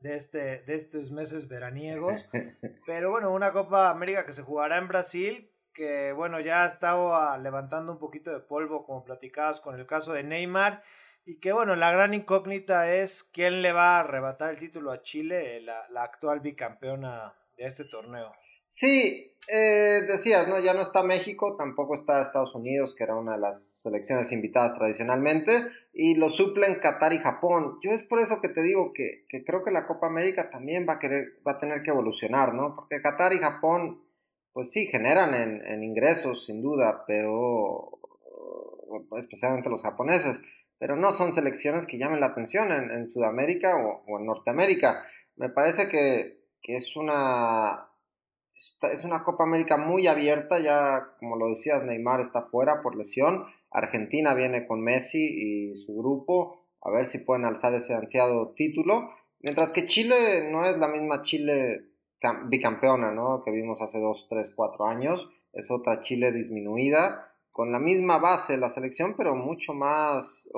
de, 0.00 0.16
este, 0.16 0.62
de 0.62 0.74
estos 0.74 1.10
meses 1.10 1.48
veraniegos. 1.48 2.28
Pero 2.86 3.10
bueno, 3.10 3.32
una 3.32 3.52
Copa 3.52 3.90
América 3.90 4.26
que 4.26 4.32
se 4.32 4.42
jugará 4.42 4.78
en 4.78 4.88
Brasil, 4.88 5.50
que 5.72 6.12
bueno, 6.12 6.40
ya 6.40 6.64
ha 6.64 6.66
estado 6.66 7.36
levantando 7.38 7.92
un 7.92 7.98
poquito 7.98 8.30
de 8.30 8.40
polvo, 8.40 8.84
como 8.84 9.04
platicabas 9.04 9.60
con 9.60 9.78
el 9.78 9.86
caso 9.86 10.12
de 10.12 10.24
Neymar. 10.24 10.82
Y 11.24 11.38
que 11.38 11.52
bueno, 11.52 11.76
la 11.76 11.92
gran 11.92 12.14
incógnita 12.14 12.92
es 12.92 13.22
quién 13.22 13.62
le 13.62 13.72
va 13.72 13.96
a 13.96 14.00
arrebatar 14.00 14.50
el 14.50 14.58
título 14.58 14.90
a 14.90 15.02
Chile, 15.02 15.60
la, 15.60 16.02
actual 16.02 16.40
bicampeona 16.40 17.34
de 17.56 17.66
este 17.66 17.84
torneo. 17.84 18.32
Sí, 18.70 19.36
eh, 19.48 20.02
decías, 20.06 20.46
¿no? 20.48 20.60
Ya 20.60 20.74
no 20.74 20.80
está 20.80 21.02
México, 21.02 21.56
tampoco 21.56 21.94
está 21.94 22.22
Estados 22.22 22.54
Unidos, 22.54 22.94
que 22.94 23.04
era 23.04 23.16
una 23.16 23.32
de 23.32 23.40
las 23.40 23.82
selecciones 23.82 24.32
invitadas 24.32 24.74
tradicionalmente, 24.74 25.66
y 25.92 26.14
lo 26.14 26.28
suplen 26.28 26.76
Qatar 26.76 27.12
y 27.12 27.18
Japón. 27.18 27.78
Yo 27.82 27.90
es 27.90 28.02
por 28.04 28.20
eso 28.20 28.40
que 28.40 28.48
te 28.48 28.62
digo 28.62 28.92
que, 28.94 29.26
creo 29.44 29.64
que 29.64 29.72
la 29.72 29.86
Copa 29.86 30.06
América 30.06 30.50
también 30.50 30.86
va 30.88 30.94
a, 30.94 30.98
querer, 31.00 31.40
va 31.46 31.52
a 31.52 31.58
tener 31.58 31.82
que 31.82 31.90
evolucionar, 31.90 32.54
¿no? 32.54 32.76
Porque 32.76 33.02
Qatar 33.02 33.32
y 33.32 33.38
Japón, 33.38 34.02
pues 34.52 34.70
sí, 34.70 34.86
generan 34.86 35.34
en, 35.34 35.66
en 35.66 35.82
ingresos, 35.82 36.46
sin 36.46 36.62
duda, 36.62 37.04
pero 37.06 37.98
especialmente 39.18 39.68
los 39.68 39.82
japoneses 39.82 40.42
pero 40.80 40.96
no 40.96 41.12
son 41.12 41.34
selecciones 41.34 41.86
que 41.86 41.98
llamen 41.98 42.20
la 42.20 42.28
atención 42.28 42.72
en, 42.72 43.06
Sudamérica 43.06 43.76
o, 43.76 44.18
en 44.18 44.24
Norteamérica. 44.24 45.04
Me 45.36 45.50
parece 45.50 45.88
que, 45.88 46.40
es 46.62 46.96
una 46.96 47.89
es 48.92 49.04
una 49.04 49.24
Copa 49.24 49.44
América 49.44 49.76
muy 49.76 50.06
abierta, 50.06 50.58
ya 50.58 51.14
como 51.18 51.36
lo 51.36 51.48
decías, 51.48 51.82
Neymar 51.84 52.20
está 52.20 52.42
fuera 52.42 52.82
por 52.82 52.96
lesión, 52.96 53.44
Argentina 53.70 54.34
viene 54.34 54.66
con 54.66 54.82
Messi 54.82 55.24
y 55.24 55.76
su 55.76 55.96
grupo, 55.96 56.66
a 56.82 56.90
ver 56.90 57.06
si 57.06 57.18
pueden 57.18 57.44
alzar 57.44 57.74
ese 57.74 57.94
ansiado 57.94 58.52
título, 58.54 59.10
mientras 59.40 59.72
que 59.72 59.86
Chile 59.86 60.50
no 60.50 60.64
es 60.64 60.76
la 60.78 60.88
misma 60.88 61.22
Chile 61.22 61.86
bicampeona, 62.46 63.12
¿no? 63.12 63.42
Que 63.44 63.50
vimos 63.50 63.80
hace 63.80 63.98
2, 63.98 64.26
3, 64.28 64.52
4 64.54 64.86
años, 64.86 65.28
es 65.52 65.70
otra 65.70 66.00
Chile 66.00 66.32
disminuida, 66.32 67.34
con 67.50 67.72
la 67.72 67.78
misma 67.78 68.18
base 68.18 68.56
la 68.56 68.68
selección, 68.68 69.14
pero 69.16 69.34
mucho 69.34 69.72
más, 69.74 70.50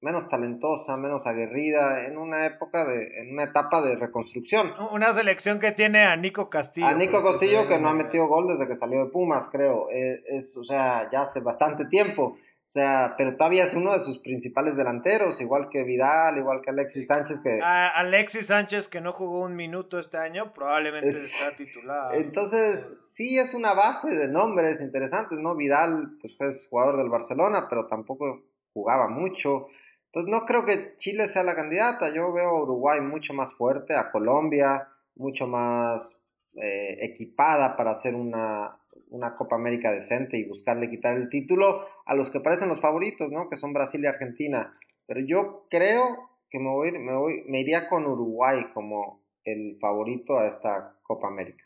menos 0.00 0.28
talentosa, 0.28 0.96
menos 0.96 1.26
aguerrida, 1.26 2.06
en 2.06 2.18
una 2.18 2.46
época 2.46 2.84
de, 2.84 3.20
en 3.20 3.32
una 3.32 3.44
etapa 3.44 3.82
de 3.82 3.96
reconstrucción. 3.96 4.72
Una 4.92 5.12
selección 5.12 5.58
que 5.58 5.72
tiene 5.72 6.04
a 6.04 6.16
Nico 6.16 6.48
Castillo. 6.48 6.86
A 6.86 6.94
Nico 6.94 7.22
Castillo 7.22 7.66
que 7.66 7.78
no 7.78 7.88
ha 7.88 7.94
metido 7.94 8.28
gol 8.28 8.46
desde 8.48 8.68
que 8.68 8.78
salió 8.78 9.04
de 9.04 9.10
Pumas, 9.10 9.48
creo. 9.50 9.90
Eh, 9.90 10.22
es, 10.28 10.56
o 10.56 10.64
sea, 10.64 11.08
ya 11.10 11.22
hace 11.22 11.40
bastante 11.40 11.86
tiempo. 11.86 12.36
O 12.68 12.70
sea, 12.70 13.14
pero 13.16 13.34
todavía 13.34 13.64
es 13.64 13.74
uno 13.74 13.94
de 13.94 14.00
sus 14.00 14.18
principales 14.18 14.76
delanteros, 14.76 15.40
igual 15.40 15.70
que 15.70 15.84
Vidal, 15.84 16.36
igual 16.36 16.60
que 16.60 16.68
Alexis 16.68 17.06
Sánchez. 17.06 17.40
que 17.40 17.60
Alexis 17.62 18.48
Sánchez, 18.48 18.88
que 18.88 19.00
no 19.00 19.14
jugó 19.14 19.40
un 19.40 19.56
minuto 19.56 19.98
este 19.98 20.18
año, 20.18 20.52
probablemente 20.52 21.08
está 21.08 21.56
titulado. 21.56 22.12
Entonces, 22.12 22.94
sí 23.10 23.38
es 23.38 23.54
una 23.54 23.72
base 23.72 24.10
de 24.10 24.28
nombres 24.28 24.82
interesantes, 24.82 25.38
¿no? 25.38 25.56
Vidal, 25.56 26.18
pues 26.20 26.36
fue 26.36 26.50
jugador 26.68 26.98
del 26.98 27.08
Barcelona, 27.08 27.68
pero 27.70 27.86
tampoco 27.86 28.42
jugaba 28.74 29.08
mucho. 29.08 29.68
Entonces, 30.12 30.30
no 30.30 30.46
creo 30.46 30.64
que 30.64 30.96
Chile 30.96 31.26
sea 31.26 31.42
la 31.42 31.54
candidata. 31.54 32.08
Yo 32.12 32.32
veo 32.32 32.48
a 32.48 32.62
Uruguay 32.62 33.00
mucho 33.00 33.34
más 33.34 33.54
fuerte, 33.54 33.94
a 33.94 34.10
Colombia 34.10 34.88
mucho 35.18 35.46
más 35.46 36.20
eh, 36.54 36.98
equipada 37.02 37.76
para 37.76 37.90
hacer 37.90 38.14
una, 38.14 38.78
una 39.10 39.34
Copa 39.34 39.56
América 39.56 39.92
decente 39.92 40.38
y 40.38 40.48
buscarle 40.48 40.88
quitar 40.88 41.16
el 41.16 41.28
título 41.28 41.84
a 42.06 42.14
los 42.14 42.30
que 42.30 42.40
parecen 42.40 42.68
los 42.68 42.80
favoritos, 42.80 43.30
¿no? 43.30 43.50
Que 43.50 43.56
son 43.56 43.72
Brasil 43.72 44.02
y 44.02 44.06
Argentina. 44.06 44.78
Pero 45.06 45.20
yo 45.20 45.66
creo 45.68 46.30
que 46.50 46.58
me, 46.58 46.70
voy, 46.70 46.92
me, 46.92 47.14
voy, 47.14 47.44
me 47.46 47.60
iría 47.60 47.88
con 47.88 48.06
Uruguay 48.06 48.66
como 48.72 49.22
el 49.44 49.78
favorito 49.80 50.38
a 50.38 50.46
esta 50.46 50.96
Copa 51.02 51.28
América. 51.28 51.64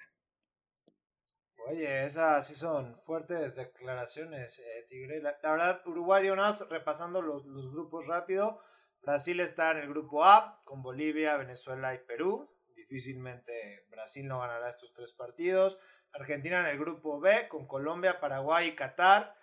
Oye, 1.69 2.07
esas 2.07 2.47
sí 2.47 2.55
son 2.55 2.99
fuertes 3.03 3.57
declaraciones, 3.57 4.59
eh, 4.59 4.85
Tigre. 4.89 5.21
La, 5.21 5.39
verdad, 5.43 5.81
Uruguay, 5.87 6.25
de 6.25 6.35
más, 6.35 6.69
repasando 6.69 7.23
los 7.23 7.45
grupos 7.73 8.07
rápido. 8.07 8.61
Brasil 9.01 9.41
está 9.41 9.71
en 9.73 9.79
el 9.79 9.89
grupo 9.89 10.25
A, 10.25 10.61
con 10.65 10.83
Bolivia, 10.83 11.37
Venezuela 11.37 11.95
y 11.95 11.99
Perú. 11.99 12.49
Difícilmente 12.75 13.87
Brasil 13.91 14.27
no 14.27 14.41
ganará 14.41 14.71
estos 14.71 14.93
tres 14.93 15.13
partidos. 15.13 15.79
Argentina 16.13 16.61
en 16.61 16.67
el 16.67 16.79
grupo 16.79 17.21
B 17.21 17.49
con 17.49 17.67
Colombia, 17.67 18.21
Paraguay 18.21 18.69
y 18.69 18.75
Qatar. 18.75 19.35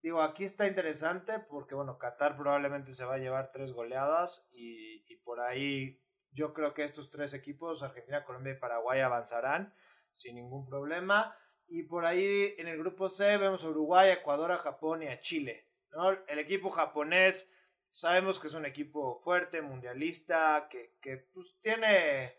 Digo, 0.00 0.22
aquí 0.22 0.44
está 0.44 0.66
interesante 0.66 1.40
porque, 1.40 1.74
bueno, 1.74 1.98
Qatar 1.98 2.36
probablemente 2.36 2.94
se 2.94 3.04
va 3.04 3.14
a 3.14 3.18
llevar 3.18 3.50
tres 3.52 3.72
goleadas 3.72 4.46
y, 4.52 5.16
por 5.24 5.40
ahí 5.40 6.00
yo 6.30 6.54
creo 6.54 6.72
que 6.72 6.84
estos 6.84 7.10
tres 7.10 7.34
equipos, 7.34 7.82
Argentina, 7.82 8.24
Colombia 8.24 8.54
y 8.54 8.58
Paraguay, 8.58 9.00
avanzarán 9.00 9.74
sin 10.16 10.36
ningún 10.36 10.66
problema. 10.66 11.36
Y 11.68 11.82
por 11.82 12.06
ahí 12.06 12.54
en 12.58 12.66
el 12.66 12.78
grupo 12.78 13.08
C 13.08 13.36
vemos 13.36 13.62
a 13.62 13.68
Uruguay, 13.68 14.10
Ecuador, 14.10 14.52
a 14.52 14.58
Japón 14.58 15.02
y 15.02 15.08
a 15.08 15.20
Chile. 15.20 15.68
¿no? 15.92 16.10
El 16.10 16.38
equipo 16.38 16.70
japonés 16.70 17.50
sabemos 17.92 18.38
que 18.38 18.46
es 18.46 18.54
un 18.54 18.64
equipo 18.64 19.20
fuerte, 19.20 19.60
mundialista, 19.60 20.68
que, 20.70 20.96
que 21.00 21.16
pues, 21.16 21.56
tiene 21.60 22.38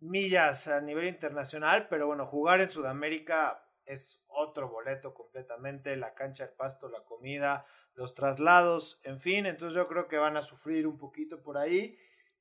millas 0.00 0.68
a 0.68 0.80
nivel 0.80 1.06
internacional, 1.06 1.88
pero 1.88 2.06
bueno, 2.06 2.26
jugar 2.26 2.60
en 2.60 2.70
Sudamérica 2.70 3.64
es 3.84 4.24
otro 4.28 4.68
boleto 4.68 5.14
completamente, 5.14 5.96
la 5.96 6.14
cancha, 6.14 6.44
el 6.44 6.50
pasto, 6.50 6.88
la 6.88 7.04
comida, 7.04 7.66
los 7.94 8.14
traslados, 8.14 9.00
en 9.02 9.20
fin, 9.20 9.46
entonces 9.46 9.74
yo 9.74 9.88
creo 9.88 10.08
que 10.08 10.18
van 10.18 10.36
a 10.36 10.42
sufrir 10.42 10.86
un 10.86 10.98
poquito 10.98 11.42
por 11.42 11.58
ahí. 11.58 11.98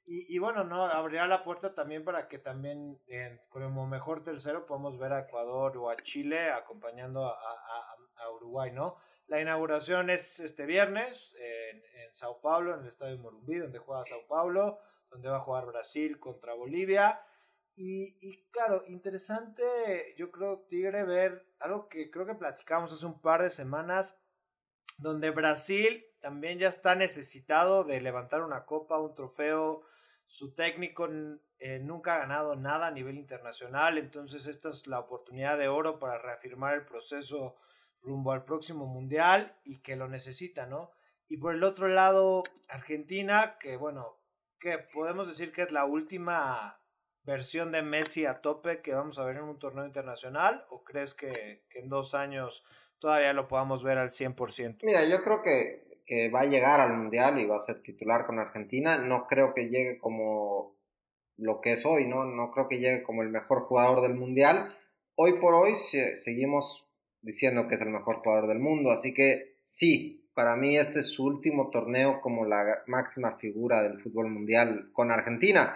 Y, 0.09 0.39
bueno, 0.39 0.63
no 0.63 0.85
abrirá 0.85 1.27
la 1.27 1.43
puerta 1.43 1.75
también 1.75 2.05
para 2.05 2.29
que 2.29 2.39
también 2.39 2.97
como 3.49 3.85
mejor 3.85 4.23
tercero 4.23 4.65
podamos 4.65 4.97
ver 4.97 5.11
a 5.11 5.19
Ecuador 5.19 5.75
o 5.75 5.89
a 5.89 5.97
Chile 5.97 6.49
acompañando 6.49 7.25
a, 7.25 7.33
a, 7.33 8.31
Uruguay, 8.31 8.71
¿no? 8.71 8.95
La 9.27 9.41
inauguración 9.41 10.09
es 10.09 10.39
este 10.39 10.65
viernes 10.65 11.35
en, 11.37 11.77
en, 11.77 12.15
Sao 12.15 12.39
Paulo, 12.39 12.73
en 12.73 12.81
el 12.81 12.87
Estadio 12.87 13.17
Morumbí, 13.17 13.57
donde 13.57 13.79
juega 13.79 14.05
Sao 14.05 14.25
Paulo 14.29 14.79
donde 15.09 15.29
va 15.29 15.37
a 15.37 15.41
jugar 15.41 15.65
Brasil 15.65 16.19
contra 16.19 16.53
Bolivia. 16.53 17.21
Y, 17.75 18.17
y, 18.21 18.49
claro, 18.49 18.83
interesante, 18.87 20.15
yo 20.17 20.31
creo, 20.31 20.65
Tigre, 20.67 21.03
ver 21.03 21.45
algo 21.59 21.87
que 21.87 22.09
creo 22.09 22.25
que 22.25 22.33
platicamos 22.33 22.91
hace 22.91 23.05
un 23.05 23.21
par 23.21 23.43
de 23.43 23.49
semanas, 23.49 24.17
donde 24.97 25.29
Brasil 25.29 26.03
también 26.19 26.57
ya 26.57 26.69
está 26.69 26.95
necesitado 26.95 27.83
de 27.83 28.01
levantar 28.01 28.41
una 28.41 28.65
copa, 28.65 28.99
un 28.99 29.13
trofeo. 29.13 29.83
Su 30.27 30.53
técnico 30.53 31.07
eh, 31.59 31.79
nunca 31.79 32.15
ha 32.15 32.19
ganado 32.19 32.55
nada 32.55 32.87
a 32.87 32.91
nivel 32.91 33.17
internacional, 33.17 33.97
entonces 33.97 34.45
esta 34.45 34.69
es 34.69 34.85
la 34.87 34.99
oportunidad 34.99 35.57
de 35.57 35.69
oro 35.69 35.99
para 35.99 36.17
reafirmar 36.17 36.75
el 36.75 36.85
proceso 36.85 37.55
rumbo 38.01 38.31
al 38.31 38.45
próximo 38.45 38.85
mundial 38.85 39.57
y 39.63 39.81
que 39.81 39.95
lo 39.95 40.07
necesita, 40.07 40.65
¿no? 40.65 40.91
Y 41.27 41.37
por 41.37 41.55
el 41.55 41.63
otro 41.63 41.87
lado, 41.87 42.43
Argentina, 42.67 43.57
que 43.59 43.77
bueno, 43.77 44.19
que 44.59 44.77
podemos 44.77 45.27
decir 45.27 45.51
que 45.51 45.63
es 45.63 45.71
la 45.71 45.85
última 45.85 46.81
versión 47.23 47.71
de 47.71 47.81
Messi 47.81 48.25
a 48.25 48.41
tope 48.41 48.81
que 48.81 48.93
vamos 48.93 49.19
a 49.19 49.25
ver 49.25 49.37
en 49.37 49.43
un 49.43 49.59
torneo 49.59 49.85
internacional, 49.85 50.65
o 50.69 50.83
crees 50.83 51.13
que, 51.13 51.65
que 51.69 51.79
en 51.79 51.89
dos 51.89 52.15
años 52.15 52.63
todavía 52.99 53.33
lo 53.33 53.47
podamos 53.47 53.83
ver 53.83 53.97
al 53.97 54.09
100%? 54.09 54.79
Mira, 54.83 55.03
yo 55.05 55.21
creo 55.23 55.41
que 55.41 55.86
que 56.07 56.29
va 56.29 56.41
a 56.41 56.45
llegar 56.45 56.79
al 56.79 56.97
Mundial 56.97 57.39
y 57.39 57.45
va 57.45 57.57
a 57.57 57.59
ser 57.59 57.83
titular 57.83 58.25
con 58.25 58.39
Argentina. 58.39 58.97
No 58.97 59.27
creo 59.27 59.53
que 59.53 59.69
llegue 59.69 59.99
como 59.99 60.75
lo 61.35 61.61
que 61.61 61.73
es 61.73 61.85
hoy, 61.85 62.07
¿no? 62.07 62.23
No 62.23 62.49
creo 62.51 62.67
que 62.67 62.79
llegue 62.79 63.03
como 63.03 63.21
el 63.21 63.29
mejor 63.29 63.63
jugador 63.63 64.01
del 64.01 64.15
Mundial. 64.15 64.75
Hoy 65.15 65.33
por 65.33 65.53
hoy 65.53 65.75
seguimos 65.75 66.87
diciendo 67.21 67.67
que 67.67 67.75
es 67.75 67.81
el 67.81 67.89
mejor 67.89 68.17
jugador 68.17 68.47
del 68.47 68.59
mundo, 68.59 68.91
así 68.91 69.13
que 69.13 69.57
sí, 69.63 70.29
para 70.33 70.55
mí 70.55 70.77
este 70.77 70.99
es 70.99 71.07
su 71.07 71.25
último 71.25 71.69
torneo 71.69 72.21
como 72.21 72.45
la 72.45 72.83
máxima 72.85 73.37
figura 73.37 73.83
del 73.83 73.99
fútbol 73.99 74.29
mundial 74.29 74.89
con 74.93 75.11
Argentina. 75.11 75.75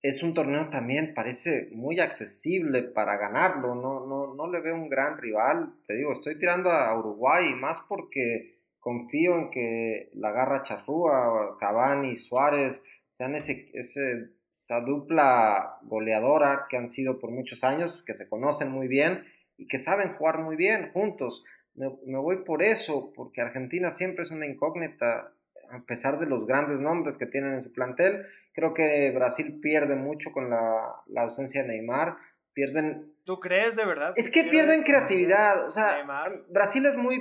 Es 0.00 0.22
un 0.22 0.32
torneo 0.32 0.70
también, 0.70 1.12
parece 1.14 1.68
muy 1.72 1.98
accesible 2.00 2.82
para 2.82 3.16
ganarlo, 3.16 3.74
no, 3.74 4.06
no, 4.06 4.34
no 4.34 4.50
le 4.50 4.60
veo 4.60 4.74
un 4.74 4.88
gran 4.88 5.18
rival, 5.18 5.74
te 5.86 5.94
digo, 5.94 6.12
estoy 6.12 6.38
tirando 6.38 6.70
a 6.70 6.96
Uruguay 6.96 7.52
más 7.54 7.80
porque 7.88 8.55
confío 8.86 9.36
en 9.36 9.50
que 9.50 10.10
la 10.14 10.30
garra 10.30 10.62
charrúa, 10.62 11.56
Cavani, 11.58 12.16
Suárez, 12.16 12.84
sean 13.16 13.34
ese, 13.34 13.68
esa 13.74 14.80
dupla 14.80 15.78
goleadora 15.82 16.66
que 16.70 16.76
han 16.76 16.88
sido 16.88 17.18
por 17.18 17.32
muchos 17.32 17.64
años, 17.64 18.04
que 18.06 18.14
se 18.14 18.28
conocen 18.28 18.70
muy 18.70 18.86
bien 18.86 19.24
y 19.56 19.66
que 19.66 19.78
saben 19.78 20.14
jugar 20.14 20.38
muy 20.38 20.54
bien 20.54 20.92
juntos. 20.92 21.42
Me, 21.74 21.88
voy 22.16 22.44
por 22.44 22.62
eso, 22.62 23.12
porque 23.16 23.40
Argentina 23.40 23.90
siempre 23.90 24.22
es 24.22 24.30
una 24.30 24.46
incógnita, 24.46 25.32
a 25.68 25.80
pesar 25.84 26.20
de 26.20 26.26
los 26.26 26.46
grandes 26.46 26.78
nombres 26.78 27.18
que 27.18 27.26
tienen 27.26 27.54
en 27.54 27.62
su 27.62 27.72
plantel. 27.72 28.24
Creo 28.54 28.72
que 28.72 29.10
Brasil 29.10 29.58
pierde 29.60 29.96
mucho 29.96 30.30
con 30.30 30.48
la, 30.48 30.94
la 31.08 31.22
ausencia 31.22 31.62
de 31.64 31.70
Neymar. 31.70 32.18
Pierden. 32.52 33.14
¿Tú 33.24 33.40
crees 33.40 33.74
de 33.74 33.84
verdad? 33.84 34.14
Es 34.14 34.30
que 34.30 34.44
pierden 34.44 34.84
creatividad. 34.84 35.66
O 35.66 35.72
sea, 35.72 36.06
Brasil 36.48 36.86
es 36.86 36.96
muy 36.96 37.20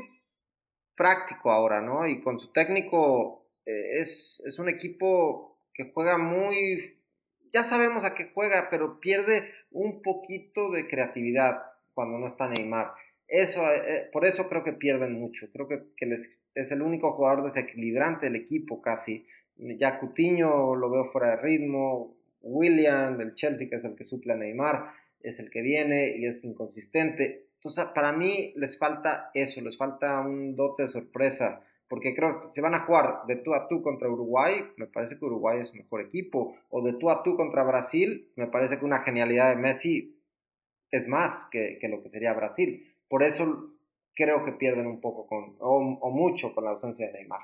práctico 0.96 1.52
ahora, 1.52 1.82
¿no? 1.82 2.08
Y 2.08 2.20
con 2.22 2.40
su 2.40 2.52
técnico 2.52 3.48
eh, 3.66 4.00
es, 4.00 4.44
es 4.46 4.60
un 4.60 4.70
equipo 4.70 5.60
que 5.74 5.92
juega 5.94 6.18
muy, 6.18 7.00
ya 7.54 7.64
sabemos 7.64 8.06
a 8.06 8.16
qué 8.16 8.32
juega, 8.34 8.68
pero 8.70 9.00
pierde 9.00 9.52
un 9.72 10.02
poquito 10.02 10.72
de 10.72 10.88
creatividad 10.88 11.64
cuando 11.94 12.18
no 12.18 12.28
está 12.28 12.50
Neymar. 12.50 12.92
Eso, 13.28 13.62
eh, 13.72 14.10
por 14.12 14.26
eso 14.26 14.48
creo 14.48 14.64
que 14.64 14.74
pierden 14.74 15.14
mucho. 15.14 15.48
Creo 15.52 15.68
que, 15.68 15.84
que 15.98 16.06
les, 16.06 16.30
es 16.54 16.72
el 16.72 16.82
único 16.82 17.14
jugador 17.14 17.44
desequilibrante 17.44 18.28
del 18.28 18.36
equipo 18.36 18.82
casi. 18.82 19.28
Ya 19.58 20.00
Cutiño 20.00 20.76
lo 20.76 20.90
veo 20.90 21.06
fuera 21.12 21.32
de 21.32 21.42
ritmo. 21.42 22.16
William 22.42 23.18
del 23.18 23.34
Chelsea, 23.34 23.68
que 23.68 23.78
es 23.78 23.86
el 23.86 23.96
que 23.96 24.04
suple 24.04 24.34
a 24.34 24.36
Neymar, 24.36 24.92
es 25.22 25.40
el 25.40 25.50
que 25.50 25.62
viene 25.62 26.16
y 26.16 26.28
es 26.28 26.44
inconsistente. 26.46 27.45
Entonces, 27.66 27.88
para 27.96 28.12
mí 28.12 28.54
les 28.58 28.78
falta 28.78 29.32
eso, 29.34 29.60
les 29.60 29.76
falta 29.76 30.20
un 30.20 30.56
dote 30.56 30.84
de 30.84 30.88
sorpresa, 30.88 31.64
porque 31.88 32.14
creo 32.14 32.42
que 32.42 32.54
si 32.54 32.62
van 32.62 32.76
a 32.76 32.86
jugar 32.86 33.26
de 33.26 33.38
tú 33.38 33.56
a 33.56 33.68
tú 33.68 33.82
contra 33.82 34.08
Uruguay, 34.08 34.72
me 34.78 34.86
parece 34.86 35.18
que 35.18 35.26
Uruguay 35.26 35.62
es 35.62 35.74
mejor 35.74 36.02
equipo, 36.02 36.56
o 36.70 36.84
de 36.84 36.94
tú 36.94 37.10
a 37.10 37.24
tú 37.24 37.36
contra 37.36 37.64
Brasil, 37.64 38.32
me 38.36 38.46
parece 38.46 38.78
que 38.78 38.86
una 38.86 39.02
genialidad 39.02 39.50
de 39.50 39.56
Messi 39.56 40.16
es 40.92 41.08
más 41.08 41.46
que, 41.46 41.80
lo 41.90 42.04
que 42.04 42.12
sería 42.12 42.34
Brasil. 42.34 42.96
Por 43.10 43.24
eso 43.24 43.72
creo 44.14 44.46
que 44.46 44.52
pierden 44.52 44.86
un 44.86 45.02
poco 45.02 45.26
con, 45.26 45.56
o, 45.58 45.82
mucho 46.12 46.54
con 46.54 46.66
la 46.66 46.70
ausencia 46.70 47.08
de 47.08 47.14
Neymar. 47.14 47.42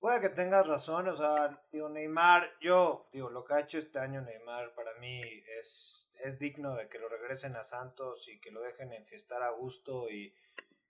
Puede 0.00 0.20
que 0.20 0.30
tengas 0.30 0.66
razón, 0.66 1.06
o 1.06 1.14
sea, 1.14 1.56
digo, 1.70 1.88
Neymar, 1.88 2.50
yo, 2.60 3.08
digo, 3.12 3.30
lo 3.30 3.44
que 3.44 3.54
ha 3.54 3.60
hecho 3.60 3.78
este 3.78 4.00
año 4.00 4.22
Neymar 4.22 4.74
para 4.74 4.92
mí 4.94 5.20
es 5.60 6.07
es 6.22 6.38
digno 6.38 6.74
de 6.74 6.88
que 6.88 6.98
lo 6.98 7.08
regresen 7.08 7.56
a 7.56 7.64
Santos 7.64 8.28
y 8.28 8.40
que 8.40 8.50
lo 8.50 8.60
dejen 8.60 8.92
enfiestar 8.92 9.42
a 9.42 9.50
gusto 9.50 10.10
y, 10.10 10.34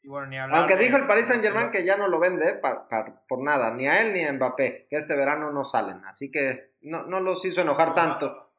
bueno, 0.04 0.26
ni 0.26 0.38
hablar. 0.38 0.60
Aunque 0.60 0.76
dijo 0.76 0.96
el 0.96 1.06
Paris 1.06 1.26
Saint 1.26 1.42
Germain 1.42 1.70
que 1.70 1.84
ya 1.84 1.96
no 1.96 2.08
lo 2.08 2.18
vende 2.18 2.48
eh, 2.48 2.60
por 3.28 3.42
nada, 3.42 3.74
ni 3.74 3.88
a 3.88 4.02
él 4.02 4.12
ni 4.12 4.24
a 4.24 4.32
Mbappé, 4.32 4.86
que 4.88 4.96
este 4.96 5.14
verano 5.14 5.50
no 5.52 5.64
salen, 5.64 6.04
así 6.04 6.30
que 6.30 6.74
no, 6.82 7.04
no 7.04 7.20
los 7.20 7.44
hizo 7.44 7.60
enojar 7.60 7.94
tanto. 7.94 8.52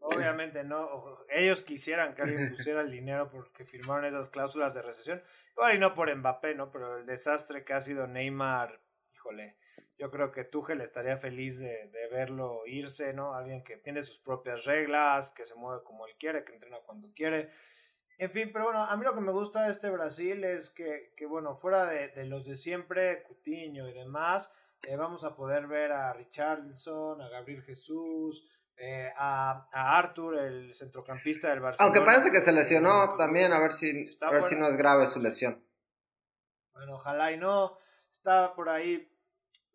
Obviamente 0.00 0.62
no, 0.62 1.18
ellos 1.28 1.62
quisieran 1.62 2.14
que 2.14 2.22
alguien 2.22 2.50
pusiera 2.50 2.80
el 2.80 2.90
dinero 2.92 3.28
porque 3.28 3.64
firmaron 3.64 4.04
esas 4.04 4.28
cláusulas 4.28 4.72
de 4.72 4.82
recesión, 4.82 5.22
igual 5.52 5.74
y 5.74 5.78
no 5.78 5.94
por 5.94 6.14
Mbappé, 6.14 6.54
¿no? 6.54 6.70
Pero 6.70 6.98
el 6.98 7.06
desastre 7.06 7.64
que 7.64 7.72
ha 7.72 7.80
sido 7.80 8.06
Neymar, 8.06 8.80
híjole, 9.12 9.56
yo 9.98 10.10
creo 10.10 10.30
que 10.30 10.44
Tuchel 10.44 10.80
estaría 10.80 11.16
feliz 11.16 11.58
de, 11.58 11.90
verlo 12.10 12.66
irse, 12.66 13.12
¿no? 13.12 13.34
Alguien 13.34 13.62
que 13.62 13.76
tiene 13.76 14.02
sus 14.02 14.18
propias 14.18 14.64
reglas, 14.64 15.30
que 15.30 15.46
se 15.46 15.54
mueve 15.54 15.82
como 15.84 16.06
él 16.06 16.14
quiere, 16.18 16.44
que 16.44 16.52
entrena 16.52 16.78
cuando 16.84 17.08
quiere. 17.14 17.50
En 18.18 18.30
fin, 18.30 18.50
pero 18.52 18.66
bueno, 18.66 18.82
a 18.82 18.96
mí 18.96 19.04
lo 19.04 19.14
que 19.14 19.20
me 19.20 19.32
gusta 19.32 19.64
de 19.64 19.72
este 19.72 19.90
Brasil 19.90 20.44
es 20.44 20.70
que, 20.70 21.12
que 21.16 21.26
bueno, 21.26 21.54
fuera 21.54 21.86
de, 21.86 22.24
los 22.24 22.46
de 22.46 22.56
siempre, 22.56 23.22
Cutiño 23.22 23.88
y 23.88 23.92
demás, 23.92 24.50
eh, 24.86 24.96
vamos 24.96 25.24
a 25.24 25.34
poder 25.34 25.66
ver 25.66 25.92
a 25.92 26.12
Richardson, 26.12 27.20
a 27.20 27.28
Gabriel 27.28 27.62
Jesús, 27.62 28.46
eh, 28.76 29.10
a, 29.16 29.68
a, 29.72 29.98
Arthur, 29.98 30.38
el 30.38 30.74
centrocampista 30.74 31.48
del 31.48 31.60
Barcelona. 31.60 31.94
Aunque 31.94 32.06
parece 32.06 32.30
que 32.30 32.40
se 32.40 32.52
lesionó 32.52 33.16
también, 33.16 33.52
a 33.52 33.58
ver 33.58 33.72
si, 33.72 34.10
a 34.20 34.30
ver 34.30 34.42
si 34.42 34.56
no 34.56 34.68
es 34.68 34.76
grave 34.76 35.06
su 35.06 35.20
lesión. 35.20 35.62
Bueno, 36.72 36.96
ojalá 36.96 37.32
y 37.32 37.38
no. 37.38 37.78
Está 38.12 38.54
por 38.54 38.68
ahí 38.68 39.10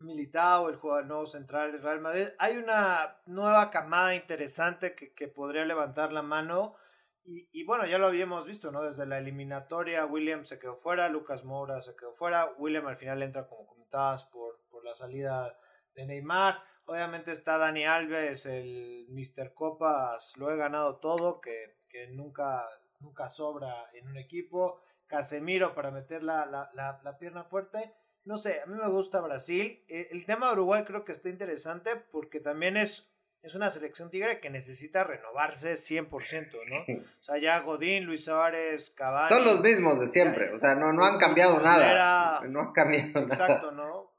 Militao, 0.01 0.69
el 0.69 0.75
jugador 0.75 1.05
nuevo 1.05 1.25
central 1.25 1.71
del 1.71 1.81
Real 1.81 1.99
Madrid. 2.01 2.27
Hay 2.39 2.57
una 2.57 3.21
nueva 3.25 3.69
camada 3.71 4.15
interesante 4.15 4.95
que, 4.95 5.27
podría 5.27 5.65
levantar 5.65 6.11
la 6.11 6.21
mano. 6.21 6.75
Y, 7.23 7.63
bueno, 7.63 7.85
ya 7.85 7.97
lo 7.97 8.07
habíamos 8.07 8.45
visto, 8.45 8.71
¿no? 8.71 8.81
Desde 8.81 9.05
la 9.05 9.19
eliminatoria, 9.19 10.05
William 10.05 10.43
se 10.43 10.59
quedó 10.59 10.75
fuera, 10.75 11.07
Lucas 11.07 11.45
Moura 11.45 11.81
se 11.81 11.95
quedó 11.95 12.13
fuera. 12.13 12.51
William 12.57 12.87
al 12.87 12.97
final 12.97 13.21
entra, 13.21 13.47
como 13.47 13.67
comentabas, 13.67 14.25
por, 14.25 14.59
por 14.69 14.83
la 14.83 14.95
salida 14.95 15.57
de 15.93 16.05
Neymar. 16.05 16.61
Obviamente 16.85 17.31
está 17.31 17.57
Dani 17.57 17.85
Alves, 17.85 18.45
el 18.45 19.07
Mr. 19.09 19.53
Copas, 19.53 20.35
lo 20.37 20.51
he 20.51 20.57
ganado 20.57 20.97
todo, 20.97 21.39
que, 21.39 21.77
nunca, 22.09 22.67
nunca 22.99 23.29
sobra 23.29 23.89
en 23.93 24.07
un 24.07 24.17
equipo. 24.17 24.81
Casemiro 25.05 25.73
para 25.75 25.91
meter 25.91 26.23
la, 26.23 26.45
la, 26.45 26.99
la 27.03 27.17
pierna 27.17 27.43
fuerte 27.43 27.93
no 28.25 28.37
sé, 28.37 28.61
a 28.61 28.65
mí 28.65 28.77
me 28.77 28.89
gusta 28.89 29.19
Brasil. 29.21 29.83
Eh, 29.87 30.09
el 30.11 30.25
tema 30.25 30.47
de 30.47 30.53
Uruguay 30.53 30.83
creo 30.85 31.05
que 31.05 31.11
está 31.11 31.29
interesante 31.29 31.95
porque 31.95 32.39
también 32.39 32.77
es, 32.77 33.11
es 33.41 33.55
una 33.55 33.69
selección 33.71 34.09
tigre 34.09 34.39
que 34.39 34.49
necesita 34.49 35.03
renovarse 35.03 35.73
100%, 35.73 36.51
¿no? 36.53 36.99
O 37.19 37.23
sea, 37.23 37.37
ya 37.37 37.59
Godín, 37.59 38.05
Luis 38.05 38.25
Suárez, 38.25 38.91
Cavani. 38.91 39.29
Son 39.29 39.43
los 39.43 39.61
mismos 39.61 39.99
de 39.99 40.07
siempre, 40.07 40.53
o 40.53 40.59
sea, 40.59 40.75
no, 40.75 40.93
no 40.93 41.05
han 41.05 41.17
cambiado 41.17 41.59
nada. 41.59 42.41
No 42.47 42.59
han 42.61 42.73
cambiado 42.73 43.09
nada. 43.13 43.25
Exacto, 43.25 43.71
¿no? 43.71 44.11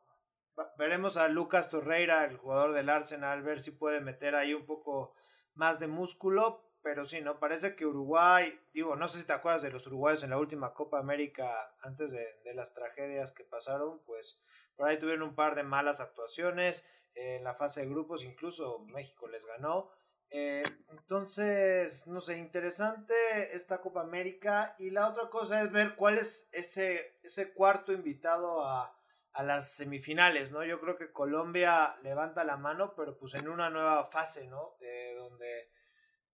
Veremos 0.79 1.17
a 1.17 1.29
Lucas 1.29 1.71
Torreira, 1.71 2.25
el 2.25 2.37
jugador 2.37 2.73
del 2.73 2.89
Arsenal, 2.89 3.43
ver 3.43 3.61
si 3.61 3.71
puede 3.71 4.01
meter 4.01 4.35
ahí 4.35 4.53
un 4.53 4.67
poco 4.67 5.15
más 5.55 5.81
de 5.81 5.87
músculo, 5.87 6.63
pero 6.83 7.05
sí, 7.05 7.21
¿no? 7.21 7.39
Parece 7.39 7.77
que 7.77 7.87
Uruguay, 7.87 8.53
digo, 8.73 8.97
no 8.97 9.09
sé 9.09 9.19
si 9.19 9.27
te 9.27 9.33
acuerdas 9.33 9.63
de 9.63 9.71
los 9.71 9.87
uruguayos 9.87 10.25
en 10.25 10.31
la 10.31 10.39
última 10.39 10.75
Copa 10.75 10.99
América 10.99 11.75
antes 11.81 12.13
de, 12.13 12.55
las 12.55 12.75
tragedias 12.75 13.33
que 13.33 13.45
pasaron, 13.45 14.01
pues 14.05 14.41
por 14.77 14.89
ahí 14.89 14.99
tuvieron 14.99 15.23
un 15.23 15.35
par 15.35 15.55
de 15.55 15.63
malas 15.63 16.01
actuaciones 16.01 16.85
en 17.15 17.45
la 17.45 17.55
fase 17.55 17.83
de 17.83 17.89
grupos, 17.89 18.25
incluso 18.25 18.81
México 18.81 19.29
les 19.29 19.47
ganó. 19.47 19.91
Eh, 20.31 20.63
entonces, 20.91 22.07
no 22.07 22.21
sé, 22.21 22.39
interesante 22.39 23.15
esta 23.55 23.81
Copa 23.81 24.01
América. 24.01 24.75
Y 24.79 24.91
la 24.91 25.09
otra 25.09 25.29
cosa 25.29 25.63
es 25.63 25.71
ver 25.71 25.95
cuál 25.95 26.19
es 26.19 26.49
ese, 26.53 27.19
ese 27.23 27.53
cuarto 27.53 27.93
invitado 27.93 28.65
a, 28.65 28.97
a 29.33 29.43
las 29.43 29.75
semifinales, 29.75 30.53
¿no? 30.53 30.65
Yo 30.65 30.81
creo 30.81 30.97
que 30.97 31.13
Colombia 31.13 31.97
levanta 32.03 32.45
la 32.45 32.57
mano, 32.57 32.95
pero 32.95 33.17
pues 33.19 33.35
en 33.35 33.49
una 33.49 33.71
nueva 33.71 34.05
fase, 34.05 34.47
¿no? 34.47 34.77
donde 35.17 35.71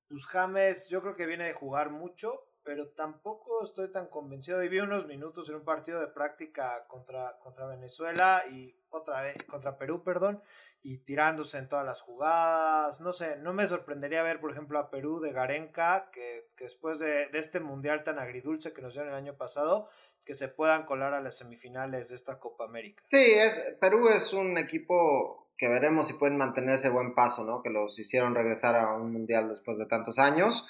pues 0.09 0.27
James 0.27 0.89
yo 0.89 1.01
creo 1.03 1.17
que 1.17 1.27
viene 1.27 1.45
de 1.45 1.53
jugar 1.53 1.91
mucho, 1.91 2.49
pero 2.65 2.89
tampoco 2.89 3.65
estoy 3.65 3.91
tan 3.91 4.09
convencido. 4.09 4.63
Y 4.63 4.69
vi 4.69 4.81
unos 4.81 5.07
minutos 5.07 5.49
en 5.49 5.57
un 5.57 5.65
partido 5.65 6.01
de 6.01 6.09
práctica 6.09 6.87
contra, 6.87 7.39
contra 7.39 7.67
Venezuela 7.67 8.45
y 8.51 8.75
otra 8.91 9.23
vez 9.23 9.43
contra 9.45 9.79
Perú, 9.79 10.03
perdón, 10.03 10.43
y 10.83 10.99
tirándose 10.99 11.59
en 11.59 11.69
todas 11.69 11.85
las 11.85 12.01
jugadas. 12.01 13.01
No 13.01 13.13
sé, 13.13 13.37
no 13.39 13.53
me 13.53 13.69
sorprendería 13.69 14.23
ver, 14.23 14.41
por 14.41 14.51
ejemplo, 14.51 14.79
a 14.79 14.91
Perú 14.91 15.21
de 15.21 15.33
Garenca, 15.33 16.11
que, 16.13 16.51
que 16.57 16.65
después 16.65 16.99
de, 16.99 17.29
de, 17.29 17.39
este 17.39 17.61
mundial 17.61 18.05
tan 18.05 18.19
agridulce 18.19 18.73
que 18.73 18.83
nos 18.83 18.95
dieron 18.95 19.11
el 19.11 19.17
año 19.17 19.37
pasado, 19.37 19.89
que 20.25 20.35
se 20.35 20.49
puedan 20.49 20.85
colar 20.85 21.15
a 21.15 21.23
las 21.23 21.39
semifinales 21.39 22.09
de 22.09 22.15
esta 22.15 22.39
Copa 22.39 22.65
América. 22.65 23.03
Sí, 23.05 23.33
es, 23.33 23.59
Perú 23.81 24.09
es 24.11 24.35
un 24.35 24.59
equipo 24.59 25.48
que 25.59 25.69
veremos 25.69 26.07
si 26.07 26.15
pueden 26.15 26.39
mantener 26.39 26.77
ese 26.77 26.89
buen 26.89 27.15
paso, 27.15 27.45
¿no? 27.45 27.63
Que 27.63 27.71
los 27.71 27.99
hicieron 27.99 28.35
regresar 28.35 28.77
a 28.77 28.95
un 28.95 29.13
mundial 29.13 29.49
después 29.49 29.77
de 29.77 29.87
tantos 29.87 30.19
años 30.19 30.67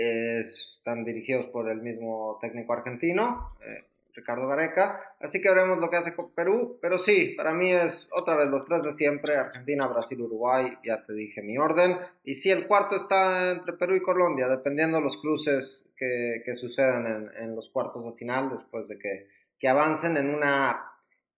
están 0.00 1.04
dirigidos 1.04 1.46
por 1.46 1.68
el 1.68 1.82
mismo 1.82 2.38
técnico 2.40 2.72
argentino, 2.72 3.54
eh, 3.60 3.84
Ricardo 4.14 4.48
Gareca. 4.48 5.14
Así 5.20 5.40
que 5.40 5.50
veremos 5.50 5.78
lo 5.78 5.88
que 5.88 5.96
hace 5.96 6.16
con 6.16 6.32
Perú. 6.32 6.78
Pero 6.82 6.98
sí, 6.98 7.34
para 7.36 7.52
mí 7.52 7.72
es 7.72 8.08
otra 8.12 8.36
vez 8.36 8.48
los 8.48 8.64
tres 8.64 8.82
de 8.82 8.92
siempre: 8.92 9.36
Argentina, 9.36 9.86
Brasil, 9.86 10.20
Uruguay. 10.20 10.78
Ya 10.84 11.04
te 11.04 11.12
dije 11.12 11.42
mi 11.42 11.58
orden. 11.58 11.96
Y 12.24 12.34
sí, 12.34 12.50
el 12.50 12.66
cuarto 12.66 12.96
está 12.96 13.52
entre 13.52 13.74
Perú 13.74 13.94
y 13.94 14.02
Colombia, 14.02 14.48
dependiendo 14.48 14.98
de 14.98 15.04
los 15.04 15.18
cruces 15.18 15.92
que, 15.96 16.42
que 16.44 16.54
sucedan 16.54 17.06
en, 17.06 17.30
en, 17.42 17.54
los 17.54 17.70
cuartos 17.70 18.04
de 18.04 18.12
final, 18.18 18.50
después 18.50 18.88
de 18.88 18.98
que, 18.98 19.28
que 19.58 19.68
avancen 19.68 20.16
en 20.16 20.34
una 20.34 20.89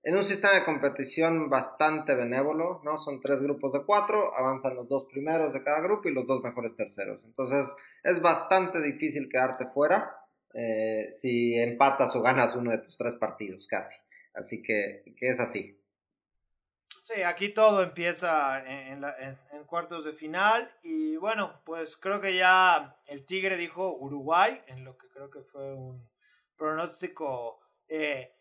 en 0.05 0.17
un 0.17 0.25
sistema 0.25 0.55
de 0.55 0.65
competición 0.65 1.49
bastante 1.49 2.15
benévolo, 2.15 2.81
¿no? 2.85 2.99
Son 2.99 3.21
tres 3.21 3.41
grupos 3.41 3.73
de 3.73 3.85
cuatro, 3.85 4.37
avanzan 4.37 4.75
los 4.75 4.89
dos 4.89 5.05
primeros 5.05 5.53
de 5.53 5.63
cada 5.63 5.81
grupo 5.81 6.09
y 6.09 6.13
los 6.13 6.27
dos 6.27 6.43
mejores 6.43 6.75
terceros. 6.75 7.25
Entonces 7.25 7.73
es 8.03 8.21
bastante 8.21 8.83
difícil 8.83 9.29
quedarte 9.29 9.67
fuera 9.67 10.17
eh, 10.55 11.09
si 11.13 11.55
empatas 11.55 12.17
o 12.17 12.23
ganas 12.23 12.57
uno 12.57 12.73
de 12.73 12.79
tus 12.79 12.99
tres 12.99 13.15
partidos, 13.15 13.69
casi. 13.69 13.97
Así 14.35 14.61
que, 14.61 15.05
que 15.17 15.31
es 15.31 15.39
así. 15.39 15.79
Sí, 17.01 17.23
aquí 17.23 17.51
todo 17.51 17.83
empieza 17.83 18.63
en, 18.65 19.03
cuartos 19.67 20.05
de 20.05 20.13
final 20.13 20.71
y 20.83 21.17
bueno, 21.17 21.61
pues 21.65 21.97
creo 21.97 22.21
que 22.21 22.37
ya 22.37 22.97
el 23.07 23.25
Tigre 23.25 23.57
dijo 23.57 23.97
Uruguay, 23.97 24.61
en 24.67 24.85
lo 24.85 24.99
que 24.99 25.09
creo 25.09 25.31
que 25.31 25.43
fue 25.43 25.73
un 25.75 26.09
pronóstico... 26.57 27.61
Eh, 27.89 28.33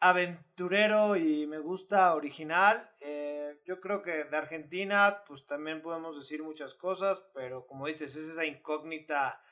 aventurero 0.00 1.16
y 1.16 1.46
me 1.46 1.58
gusta 1.58 2.14
original. 2.14 2.90
Eh, 3.00 3.60
yo 3.64 3.80
creo 3.80 4.02
que 4.02 4.24
de 4.24 4.36
Argentina, 4.36 5.22
pues 5.26 5.46
también 5.46 5.82
podemos 5.82 6.18
decir 6.18 6.42
muchas 6.42 6.74
cosas, 6.74 7.22
pero 7.34 7.66
como 7.66 7.86
dices, 7.86 8.14
es 8.16 8.28
esa 8.28 8.44
incógnita, 8.44 9.42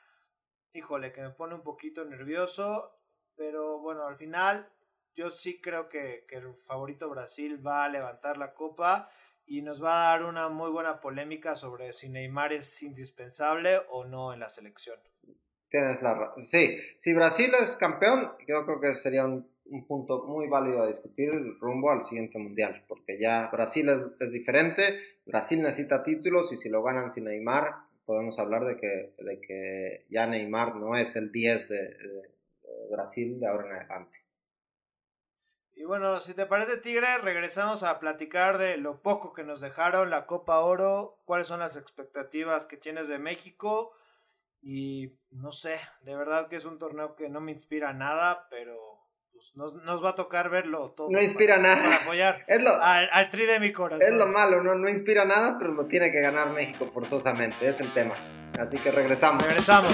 híjole, 0.73 1.11
que 1.11 1.21
me 1.21 1.31
pone 1.31 1.55
un 1.55 1.63
poquito 1.63 2.05
nervioso. 2.05 2.99
Pero 3.35 3.79
bueno, 3.79 4.05
al 4.05 4.17
final 4.17 4.69
yo 5.15 5.29
sí 5.29 5.59
creo 5.59 5.89
que, 5.89 6.25
que 6.27 6.37
el 6.37 6.55
favorito 6.65 7.09
Brasil 7.09 7.65
va 7.65 7.85
a 7.85 7.89
levantar 7.89 8.37
la 8.37 8.53
copa 8.53 9.09
y 9.45 9.61
nos 9.61 9.83
va 9.83 10.07
a 10.07 10.17
dar 10.17 10.25
una 10.25 10.49
muy 10.49 10.71
buena 10.71 10.99
polémica 10.99 11.55
sobre 11.55 11.93
si 11.93 12.09
Neymar 12.09 12.53
es 12.53 12.81
indispensable 12.81 13.81
o 13.89 14.05
no 14.05 14.33
en 14.33 14.39
la 14.39 14.49
selección. 14.49 14.99
Tienes 15.69 16.01
la 16.01 16.13
razón. 16.13 16.43
Sí, 16.43 16.77
si 17.01 17.13
Brasil 17.13 17.51
es 17.61 17.77
campeón, 17.77 18.31
yo 18.47 18.65
creo 18.65 18.79
que 18.79 18.95
sería 18.95 19.25
un 19.25 19.54
un 19.67 19.85
punto 19.87 20.23
muy 20.23 20.47
válido 20.47 20.83
a 20.83 20.87
discutir 20.87 21.31
rumbo 21.59 21.91
al 21.91 22.01
siguiente 22.01 22.37
mundial, 22.37 22.83
porque 22.87 23.19
ya 23.19 23.49
Brasil 23.51 23.89
es, 24.19 24.31
diferente, 24.31 24.99
Brasil 25.25 25.61
necesita 25.61 26.03
títulos 26.03 26.51
y 26.53 26.57
si 26.57 26.69
lo 26.69 26.83
ganan 26.83 27.11
sin 27.11 27.25
Neymar, 27.25 27.73
podemos 28.05 28.37
hablar 28.39 28.65
de 28.65 28.77
que, 28.77 29.13
de 29.17 29.41
que 29.41 30.05
ya 30.09 30.27
Neymar 30.27 30.75
no 30.75 30.95
es 30.95 31.15
el 31.15 31.31
10 31.31 31.69
de, 31.69 31.77
de, 31.77 32.35
Brasil 32.91 33.39
de 33.39 33.47
ahora 33.47 33.67
en 33.67 33.75
adelante. 33.75 34.17
Y 35.73 35.83
bueno, 35.83 36.21
si 36.21 36.33
te 36.33 36.45
parece 36.45 36.77
Tigre, 36.77 37.17
regresamos 37.17 37.83
a 37.83 37.99
platicar 37.99 38.57
de 38.57 38.77
lo 38.77 39.01
poco 39.01 39.33
que 39.33 39.43
nos 39.43 39.59
dejaron 39.59 40.09
la 40.09 40.25
Copa 40.25 40.59
Oro, 40.59 41.19
cuáles 41.25 41.47
son 41.47 41.59
las 41.59 41.75
expectativas 41.75 42.65
que 42.65 42.77
tienes 42.77 43.07
de 43.07 43.19
México 43.19 43.93
y 44.61 45.19
no 45.29 45.51
sé, 45.51 45.79
de 46.01 46.15
verdad 46.15 46.47
que 46.47 46.55
es 46.55 46.65
un 46.65 46.79
torneo 46.79 47.15
que 47.15 47.29
no 47.29 47.39
me 47.39 47.51
inspira 47.51 47.93
nada, 47.93 48.47
pero 48.49 48.94
pues, 49.35 49.51
nos, 49.57 50.01
va 50.01 50.11
a 50.11 50.15
tocar 50.15 50.49
verlo 50.49 50.91
todo. 50.95 51.09
No 51.11 51.21
inspira 51.21 51.57
nada. 51.57 51.83
Para 51.83 51.95
apoyar 51.97 52.45
es 52.47 52.63
lo, 52.63 52.69
al, 52.81 53.29
tri 53.31 53.45
de 53.45 53.59
mi 53.59 53.73
corazón. 53.73 54.01
Es 54.01 54.13
lo 54.13 54.27
malo, 54.27 54.63
no, 54.63 54.75
no 54.75 54.87
inspira 54.87 55.25
nada, 55.25 55.57
pero 55.59 55.73
lo 55.73 55.87
tiene 55.87 56.09
que 56.09 56.21
ganar 56.21 56.51
México 56.51 56.89
forzosamente, 56.93 57.67
es 57.67 57.81
el 57.81 57.93
tema. 57.93 58.15
Así 58.57 58.77
que 58.77 58.91
regresamos. 58.91 59.45
Regresamos. 59.45 59.93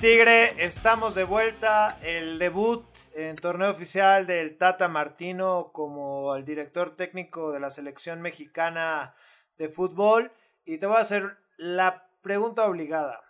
Tigre, 0.00 0.64
estamos 0.64 1.16
de 1.16 1.24
vuelta. 1.24 1.98
El 2.02 2.38
debut 2.38 2.84
en 3.14 3.36
torneo 3.36 3.70
oficial 3.70 4.26
del 4.26 4.58
Tata 4.58 4.88
Martino 4.88 5.70
como 5.72 6.34
el 6.34 6.44
director 6.44 6.96
técnico 6.96 7.52
de 7.52 7.60
la 7.60 7.70
selección 7.70 8.20
mexicana 8.20 9.14
de 9.56 9.68
fútbol 9.68 10.32
y 10.64 10.78
te 10.78 10.86
voy 10.86 10.96
a 10.96 11.00
hacer 11.00 11.36
la 11.56 12.08
pregunta 12.22 12.64
obligada. 12.66 13.22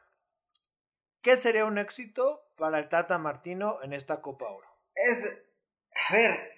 ¿Qué 1.20 1.36
sería 1.36 1.64
un 1.64 1.78
éxito 1.78 2.46
para 2.56 2.78
el 2.78 2.88
Tata 2.88 3.18
Martino 3.18 3.82
en 3.82 3.92
esta 3.92 4.20
Copa 4.20 4.46
Oro? 4.46 4.68
Es, 4.94 5.24
a 6.08 6.12
ver, 6.12 6.52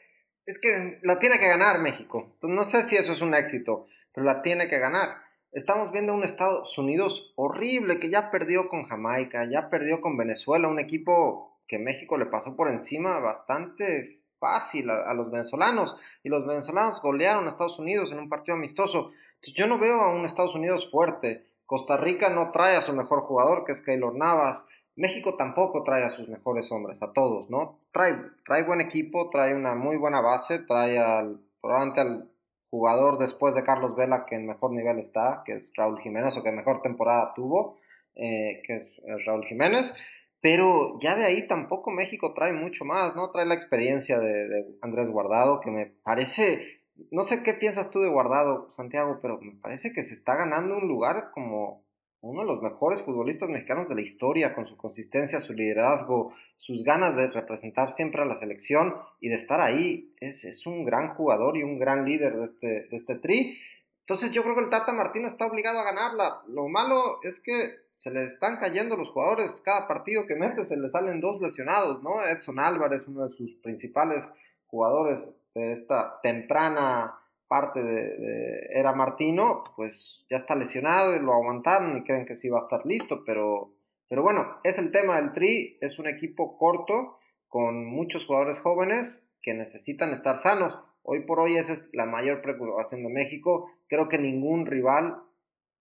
es 0.45 0.59
que 0.61 0.99
la 1.03 1.19
tiene 1.19 1.39
que 1.39 1.49
ganar 1.49 1.79
México. 1.81 2.37
No 2.43 2.65
sé 2.65 2.83
si 2.85 2.97
eso 2.97 3.12
es 3.12 3.21
un 3.21 3.35
éxito, 3.35 3.87
pero 4.12 4.25
la 4.25 4.43
tiene 4.43 4.69
que 4.69 4.79
ganar. 4.79 5.23
Estamos 5.53 5.91
viendo 5.91 6.12
un 6.12 6.23
Estados 6.23 6.77
Unidos 6.79 7.33
horrible 7.37 7.99
que 7.99 8.11
ya 8.11 8.31
perdió 8.31 8.69
con 8.69 8.85
Jamaica, 8.85 9.49
ya 9.51 9.71
perdió 9.71 10.01
con 10.01 10.17
Venezuela, 10.17 10.69
un 10.69 10.79
equipo 10.79 11.56
que 11.69 11.79
México 11.79 12.17
le 12.17 12.27
pasó 12.27 12.57
por 12.57 12.69
encima 12.69 13.19
bastante 13.21 14.21
fácil 14.39 14.91
a, 14.91 15.13
los 15.15 15.31
venezolanos. 15.31 15.97
Y 16.23 16.29
los 16.29 16.47
venezolanos 16.47 17.01
golearon 17.01 17.47
a 17.47 17.49
Estados 17.49 17.79
Unidos 17.79 18.13
en 18.13 18.19
un 18.19 18.29
partido 18.29 18.57
amistoso. 18.57 19.13
Yo 19.55 19.67
no 19.67 19.79
veo 19.79 20.01
a 20.01 20.15
un 20.15 20.25
Estados 20.25 20.55
Unidos 20.55 20.91
fuerte. 20.91 21.47
Costa 21.65 21.97
Rica 21.97 22.31
no 22.31 22.51
trae 22.53 22.77
a 22.77 22.83
su 22.83 22.95
mejor 22.95 23.23
jugador, 23.23 23.65
que 23.65 23.73
es 23.73 23.83
Keylor 23.83 24.15
Navas. 24.15 24.69
México 24.95 25.37
tampoco 25.37 25.83
trae 25.83 26.05
a 26.05 26.11
sus 26.11 26.29
mejores 26.29 26.73
hombres, 26.73 27.03
a 27.03 27.13
todos, 27.13 27.51
¿no? 27.51 27.81
Trae, 27.93 28.15
trae 28.45 28.65
buen 28.65 28.81
equipo, 28.81 29.29
trae 29.31 29.55
una 29.55 29.75
muy 29.75 29.97
buena 29.97 30.23
base, 30.23 30.61
trae 30.61 30.99
al, 30.99 31.41
probablemente 31.61 32.01
al 32.01 32.31
jugador 32.71 33.19
después 33.19 33.55
de 33.55 33.63
Carlos 33.63 33.95
Vela 33.95 34.25
que 34.27 34.37
en 34.37 34.47
mejor 34.47 34.73
nivel 34.73 34.99
está, 34.99 35.43
que 35.45 35.55
es 35.55 35.73
Raúl 35.77 36.01
Jiménez, 36.01 36.37
o 36.37 36.43
que 36.43 36.51
mejor 36.51 36.83
temporada 36.83 37.33
tuvo, 37.35 37.79
eh, 38.15 38.63
que 38.65 38.77
es, 38.77 39.01
Raúl 39.27 39.45
Jiménez. 39.47 39.95
Pero 40.40 40.99
ya 41.01 41.16
de 41.16 41.25
ahí 41.25 41.46
tampoco 41.46 41.90
México 41.90 42.35
trae 42.35 42.53
mucho 42.53 42.85
más, 42.85 43.16
¿no? 43.16 43.31
Trae 43.31 43.46
la 43.46 43.55
experiencia 43.55 44.18
de, 44.18 44.77
Andrés 44.83 45.11
Guardado, 45.11 45.61
que 45.61 45.70
me 45.70 45.87
parece 46.03 46.77
no 47.11 47.22
sé 47.22 47.42
qué 47.42 47.55
piensas 47.55 47.90
tú 47.90 48.01
de 48.01 48.09
Guardado, 48.09 48.70
Santiago, 48.70 49.18
pero 49.20 49.38
me 49.40 49.53
parece 49.61 49.92
que 49.92 50.03
se 50.03 50.14
está 50.14 50.35
ganando 50.37 50.79
un 50.79 50.88
lugar 50.88 51.31
como 51.33 51.85
uno 52.20 52.40
de 52.40 52.46
los 52.46 52.62
mejores 52.62 53.03
futbolistas 53.03 53.49
mexicanos 53.49 53.88
de 53.88 53.94
la 53.94 54.01
historia, 54.01 54.55
con 54.55 54.66
su 54.66 54.77
consistencia, 54.77 55.40
su 55.40 55.53
liderazgo, 55.53 56.33
sus 56.57 56.83
ganas 56.83 57.14
de 57.14 57.29
representar 57.29 57.90
siempre 57.90 58.22
a 58.22 58.25
la 58.25 58.35
selección 58.35 58.94
y 59.20 59.29
de 59.29 59.37
estar 59.37 59.61
ahí. 59.61 60.14
Es, 60.20 60.44
es 60.44 60.66
un 60.66 60.85
gran 60.85 61.14
jugador 61.14 61.57
y 61.57 61.62
un 61.62 61.79
gran 61.79 62.05
líder 62.05 62.37
de 62.37 62.44
este, 62.44 62.66
de 62.66 62.96
este 62.96 63.16
tri. 63.16 63.59
Entonces 64.01 64.33
yo 64.33 64.42
creo 64.42 64.55
que 64.57 64.64
el 64.64 64.70
Tata 64.70 64.92
Martino 64.92 65.27
está 65.27 65.46
obligado 65.46 65.79
a 65.79 65.85
ganarla. 65.85 66.42
Lo 66.49 66.68
malo 66.68 67.20
es 67.22 67.40
que 67.40 67.86
se 67.99 68.11
le 68.11 68.25
están 68.25 68.59
cayendo 68.59 68.97
los 68.97 69.11
jugadores. 69.11 69.61
Cada 69.65 69.89
partido 69.89 70.27
que 70.27 70.37
mete 70.37 70.65
se 70.65 70.77
le 70.77 70.91
salen 70.91 71.21
dos 71.21 71.41
lesionados, 71.41 72.03
¿no? 72.03 72.25
Edson 72.25 72.59
Álvarez, 72.59 73.09
uno 73.09 73.23
de 73.23 73.29
sus 73.29 73.57
principales 73.57 74.33
jugadores, 74.67 75.33
de 75.55 75.73
esta 75.73 76.21
temprana 76.23 77.19
parte 77.49 77.83
de, 77.83 78.69
Era 78.75 78.93
Martino, 78.93 79.65
pues 79.77 80.27
ya 80.29 80.37
está 80.37 80.55
lesionado 80.55 81.15
y 81.15 81.21
lo 81.21 81.33
aguantaron 81.33 81.97
y 81.97 82.05
creen 82.05 82.27
que 82.27 82.35
sí 82.35 82.49
va 82.49 82.59
a 82.59 82.63
estar 82.63 82.85
listo, 82.85 83.23
pero, 83.25 83.73
pero 84.09 84.23
bueno, 84.23 84.59
es 84.65 84.79
el 84.79 84.91
tema 84.91 85.17
del 85.17 85.33
Tri, 85.33 85.79
es 85.81 85.99
un 85.99 86.09
equipo 86.09 86.59
corto 86.59 87.19
con 87.49 87.87
muchos 87.87 88.27
jugadores 88.27 88.61
jóvenes 88.61 89.27
que 89.43 89.55
necesitan 89.55 90.13
estar 90.13 90.37
sanos. 90.37 90.79
Hoy 91.03 91.21
por 91.21 91.39
hoy 91.39 91.57
esa 91.57 91.73
es 91.73 91.89
la 91.93 92.05
mayor 92.05 92.43
preocupación 92.43 93.05
de 93.05 93.11
México. 93.11 93.71
Creo 93.89 94.09
que 94.09 94.19
ningún 94.19 94.67
rival 94.67 95.23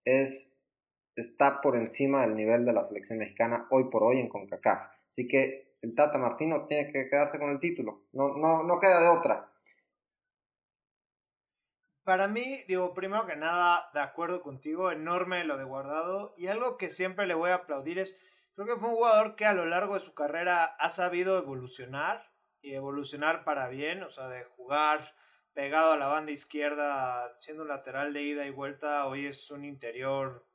es, 0.06 0.55
está 1.16 1.62
por 1.62 1.76
encima 1.76 2.22
del 2.22 2.36
nivel 2.36 2.66
de 2.66 2.74
la 2.74 2.84
selección 2.84 3.20
mexicana 3.20 3.68
hoy 3.72 3.90
por 3.90 4.04
hoy 4.04 4.20
en 4.20 4.30
CONCACAF. 4.30 4.92
Así 5.10 5.28
que 5.28 5.76
el 5.82 5.96
Tata 5.96 6.18
Martino 6.18 6.66
tiene 6.68 6.92
que 6.92 7.10
quedarse 7.10 7.40
con 7.40 7.52
el 7.52 7.60
título. 7.60 8.06
No, 8.12 8.38
no, 8.38 8.64
no 8.64 8.80
queda 8.80 9.02
de 9.02 9.08
otra. 9.08 9.52
Para 12.04 12.28
mí, 12.28 12.60
digo, 12.68 12.94
primero 12.94 13.26
que 13.26 13.36
nada, 13.36 13.90
de 13.94 14.00
acuerdo 14.00 14.42
contigo, 14.42 14.92
enorme 14.92 15.44
lo 15.44 15.58
de 15.58 15.64
Guardado. 15.64 16.36
Y 16.38 16.48
algo 16.48 16.78
que 16.78 16.90
siempre 16.90 17.26
le 17.26 17.34
voy 17.34 17.50
a 17.50 17.56
aplaudir 17.56 17.98
es, 17.98 18.20
creo 18.54 18.68
que 18.68 18.76
fue 18.80 18.90
un 18.90 18.96
jugador 18.96 19.36
que 19.36 19.46
a 19.46 19.54
lo 19.54 19.66
largo 19.66 19.96
de 19.96 20.02
su 20.02 20.14
carrera 20.14 20.66
ha 20.66 20.90
sabido 20.90 21.38
evolucionar 21.38 22.32
y 22.62 22.74
evolucionar 22.74 23.44
para 23.44 23.70
bien, 23.70 24.04
o 24.04 24.12
sea, 24.12 24.28
de 24.28 24.44
jugar 24.44 25.16
pegado 25.54 25.94
a 25.94 25.98
la 25.98 26.08
banda 26.08 26.32
izquierda, 26.32 27.34
siendo 27.40 27.64
un 27.64 27.70
lateral 27.70 28.14
de 28.14 28.24
ida 28.24 28.46
y 28.46 28.52
vuelta, 28.52 29.08
hoy 29.08 29.26
es 29.28 29.50
un 29.50 29.64
interior 29.64 30.46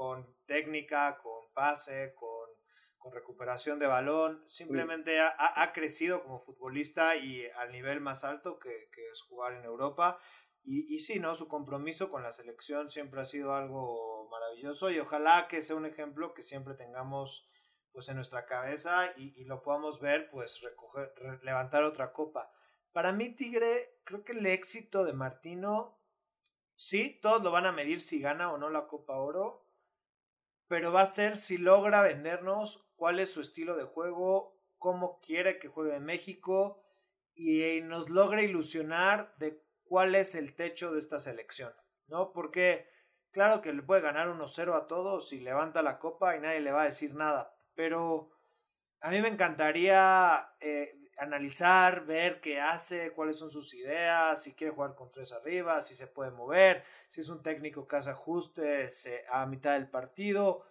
con 0.00 0.34
técnica, 0.46 1.18
con 1.22 1.52
pase, 1.52 2.14
con, 2.14 2.48
con 2.96 3.12
recuperación 3.12 3.78
de 3.78 3.86
balón. 3.86 4.42
Simplemente 4.48 5.20
ha, 5.20 5.34
ha, 5.36 5.72
crecido 5.74 6.22
como 6.22 6.40
futbolista 6.40 7.16
y 7.16 7.46
al 7.50 7.70
nivel 7.70 8.00
más 8.00 8.24
alto 8.24 8.58
que, 8.58 8.88
que 8.94 9.10
es 9.10 9.20
jugar 9.20 9.52
en 9.52 9.64
Europa. 9.66 10.18
Y, 10.62 10.94
y, 10.94 11.00
sí, 11.00 11.20
¿no? 11.20 11.34
Su 11.34 11.48
compromiso 11.48 12.10
con 12.10 12.22
la 12.22 12.32
selección 12.32 12.88
siempre 12.88 13.20
ha 13.20 13.26
sido 13.26 13.54
algo 13.54 14.26
maravilloso 14.30 14.90
y 14.90 14.98
ojalá 14.98 15.48
que 15.48 15.60
sea 15.60 15.76
un 15.76 15.84
ejemplo 15.84 16.32
que 16.32 16.44
siempre 16.44 16.72
tengamos 16.72 17.46
pues 17.92 18.08
en 18.08 18.16
nuestra 18.16 18.46
cabeza 18.46 19.12
y, 19.18 19.38
y 19.38 19.44
lo 19.44 19.60
podamos 19.60 20.00
ver 20.00 20.30
pues 20.30 20.62
recoger, 20.62 21.12
levantar 21.42 21.84
otra 21.84 22.14
copa. 22.14 22.50
Para 22.92 23.12
mí 23.12 23.36
Tigre, 23.36 23.98
creo 24.04 24.24
que 24.24 24.32
el 24.32 24.46
éxito 24.46 25.04
de 25.04 25.12
Martino, 25.12 26.00
sí, 26.74 27.18
todos 27.20 27.42
lo 27.42 27.50
van 27.50 27.66
a 27.66 27.72
medir 27.72 28.00
si 28.00 28.18
gana 28.18 28.50
o 28.50 28.56
no 28.56 28.70
la 28.70 28.86
Copa 28.86 29.18
Oro, 29.18 29.66
pero 30.70 30.92
va 30.92 31.00
a 31.00 31.06
ser 31.06 31.36
si 31.36 31.58
logra 31.58 32.00
vendernos 32.00 32.86
cuál 32.94 33.18
es 33.18 33.32
su 33.32 33.40
estilo 33.40 33.74
de 33.74 33.82
juego, 33.82 34.56
cómo 34.78 35.18
quiere 35.18 35.58
que 35.58 35.66
juegue 35.66 35.96
en 35.96 36.04
México 36.04 36.80
y 37.34 37.80
nos 37.82 38.08
logra 38.08 38.40
ilusionar 38.42 39.34
de 39.38 39.64
cuál 39.82 40.14
es 40.14 40.36
el 40.36 40.54
techo 40.54 40.92
de 40.92 41.00
esta 41.00 41.18
selección, 41.18 41.72
¿no? 42.06 42.32
Porque 42.32 42.88
claro 43.32 43.62
que 43.62 43.72
le 43.72 43.82
puede 43.82 44.00
ganar 44.00 44.28
1-0 44.28 44.76
a 44.76 44.86
todos 44.86 45.32
y 45.32 45.40
levanta 45.40 45.82
la 45.82 45.98
copa 45.98 46.36
y 46.36 46.40
nadie 46.40 46.60
le 46.60 46.70
va 46.70 46.82
a 46.82 46.86
decir 46.86 47.16
nada, 47.16 47.52
pero 47.74 48.30
a 49.00 49.10
mí 49.10 49.20
me 49.20 49.26
encantaría 49.26 50.50
eh, 50.60 51.09
analizar, 51.20 52.06
ver 52.06 52.40
qué 52.40 52.60
hace, 52.60 53.12
cuáles 53.12 53.36
son 53.36 53.50
sus 53.50 53.74
ideas, 53.74 54.42
si 54.42 54.54
quiere 54.54 54.72
jugar 54.72 54.94
con 54.94 55.12
tres 55.12 55.32
arriba, 55.32 55.80
si 55.82 55.94
se 55.94 56.06
puede 56.06 56.30
mover, 56.30 56.82
si 57.10 57.20
es 57.20 57.28
un 57.28 57.42
técnico 57.42 57.86
que 57.86 57.96
hace 57.96 58.10
ajustes 58.10 59.06
eh, 59.06 59.24
a 59.30 59.44
mitad 59.46 59.74
del 59.74 59.88
partido. 59.88 60.64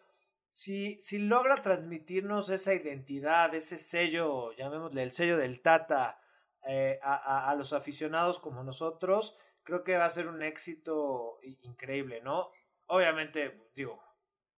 Si, 0.50 1.00
si 1.02 1.20
logra 1.20 1.56
transmitirnos 1.56 2.50
esa 2.50 2.74
identidad, 2.74 3.54
ese 3.54 3.78
sello, 3.78 4.52
llamémosle 4.54 5.04
el 5.04 5.12
sello 5.12 5.38
del 5.38 5.62
Tata, 5.62 6.20
eh, 6.68 7.00
a, 7.04 7.50
a, 7.50 7.56
los 7.56 7.72
aficionados 7.72 8.40
como 8.40 8.64
nosotros, 8.64 9.38
creo 9.64 9.84
que 9.84 9.98
va 9.98 10.06
a 10.06 10.10
ser 10.10 10.28
un 10.28 10.42
éxito 10.42 11.40
increíble, 11.62 12.22
¿no? 12.22 12.50
Obviamente, 12.88 13.70
digo, 13.76 14.02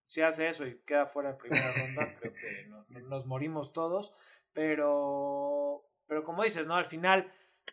si 0.07 0.21
hace 0.21 0.47
eso 0.47 0.65
y 0.65 0.79
queda 0.79 1.05
fuera 1.05 1.31
en 1.31 1.37
primera 1.37 1.73
ronda, 1.73 2.15
creo 2.19 2.33
que 2.33 3.01
nos 3.01 3.25
morimos 3.25 3.71
todos, 3.71 4.13
pero, 4.53 5.83
pero 6.07 6.23
como 6.23 6.43
dices, 6.43 6.67
¿no? 6.67 6.75
Al 6.75 6.85
final, 6.85 7.31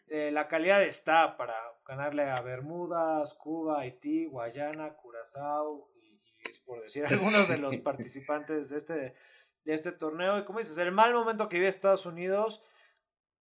eh, 0.09 0.31
la 0.31 0.49
calidad 0.49 0.83
está 0.83 1.37
para 1.37 1.55
ganarle 1.87 2.31
a 2.31 2.41
Bermudas, 2.41 3.35
Cuba, 3.35 3.81
Haití, 3.81 4.27
Guayana, 4.27 4.95
Curazao, 4.95 5.91
y, 6.03 6.21
es 6.49 6.59
por 6.61 6.83
decir 6.83 7.05
algunos 7.07 7.49
de 7.49 7.59
los 7.59 7.77
participantes 7.79 8.71
de 8.71 8.77
este, 8.77 9.15
de 9.65 9.75
este 9.75 9.93
torneo. 9.93 10.39
Y 10.39 10.45
como 10.45 10.59
dices, 10.59 10.79
el 10.79 10.93
mal 10.93 11.13
momento 11.13 11.49
que 11.49 11.57
vive 11.57 11.69
Estados 11.69 12.07
Unidos 12.07 12.63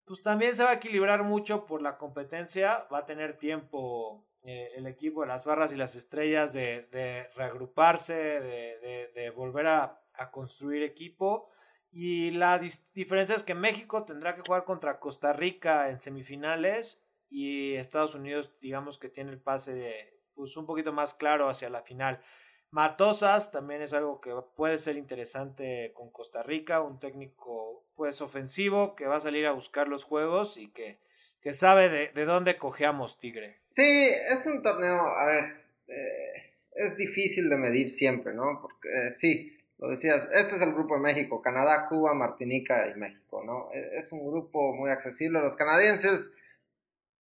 pues 0.07 0.23
también 0.23 0.55
se 0.55 0.63
va 0.63 0.69
a 0.69 0.75
equilibrar 0.75 1.23
mucho 1.23 1.65
por 1.65 1.81
la 1.81 1.97
competencia, 1.97 2.87
va 2.91 2.99
a 2.99 3.05
tener 3.05 3.37
tiempo 3.37 4.25
eh, 4.41 4.71
el 4.77 4.87
equipo 4.87 5.21
de 5.21 5.27
las 5.27 5.43
barras 5.43 5.73
y 5.73 5.75
las 5.75 5.95
estrellas 5.95 6.53
de, 6.53 6.83
de 6.83 7.27
reagruparse, 7.35 8.13
de, 8.13 9.11
de, 9.13 9.29
volver 9.31 9.67
a, 9.67 10.01
a, 10.13 10.31
construir 10.31 10.83
equipo. 10.83 11.49
Y 11.91 12.31
la 12.31 12.59
diferencia 12.93 13.35
es 13.35 13.43
que 13.43 13.55
México 13.55 14.03
tendrá 14.03 14.35
que 14.35 14.41
jugar 14.45 14.65
contra 14.65 14.99
Costa 14.99 15.33
Rica 15.33 15.89
en 15.89 16.01
semifinales 16.01 17.01
y 17.29 17.75
Estados 17.75 18.15
Unidos 18.15 18.51
digamos 18.61 18.97
que 18.97 19.09
tiene 19.09 19.31
el 19.31 19.39
pase 19.39 19.73
de, 19.73 20.17
pues 20.35 20.55
un 20.57 20.65
poquito 20.65 20.93
más 20.93 21.13
claro 21.13 21.49
hacia 21.49 21.69
la 21.69 21.81
final. 21.81 22.21
Matosas 22.69 23.51
también 23.51 23.81
es 23.81 23.93
algo 23.93 24.19
que 24.19 24.31
puede 24.55 24.77
ser 24.77 24.97
interesante 24.97 25.91
con 25.93 26.11
Costa 26.11 26.43
Rica, 26.43 26.81
un 26.81 26.99
técnico 26.99 27.85
pues 27.95 28.21
ofensivo 28.21 28.95
que 28.95 29.07
va 29.07 29.15
a 29.15 29.21
salir 29.21 29.45
a 29.47 29.53
buscar 29.53 29.87
los 29.87 30.03
juegos 30.03 30.57
y 30.57 30.69
que, 30.69 30.99
que 31.41 31.53
sabe 31.53 31.89
de, 31.89 32.09
de 32.09 32.25
dónde 32.25 32.57
cojeamos 32.57 33.19
Tigre. 33.19 33.61
Sí, 33.69 33.81
es 33.81 34.45
un 34.45 34.61
torneo, 34.61 34.99
a 34.99 35.25
ver, 35.25 35.45
eh, 35.87 36.43
es 36.75 36.95
difícil 36.97 37.49
de 37.49 37.57
medir 37.57 37.89
siempre, 37.89 38.33
¿no? 38.33 38.59
Porque 38.61 38.89
eh, 38.89 39.11
sí, 39.11 39.56
lo 39.79 39.89
decías, 39.89 40.27
este 40.33 40.55
es 40.55 40.61
el 40.61 40.73
grupo 40.73 40.95
de 40.95 41.01
México, 41.01 41.41
Canadá, 41.41 41.85
Cuba, 41.87 42.13
Martinica 42.13 42.87
y 42.89 42.97
México, 42.97 43.43
¿no? 43.45 43.69
E, 43.71 43.97
es 43.97 44.11
un 44.11 44.27
grupo 44.27 44.73
muy 44.73 44.89
accesible. 44.89 45.39
Los 45.39 45.55
canadienses 45.55 46.33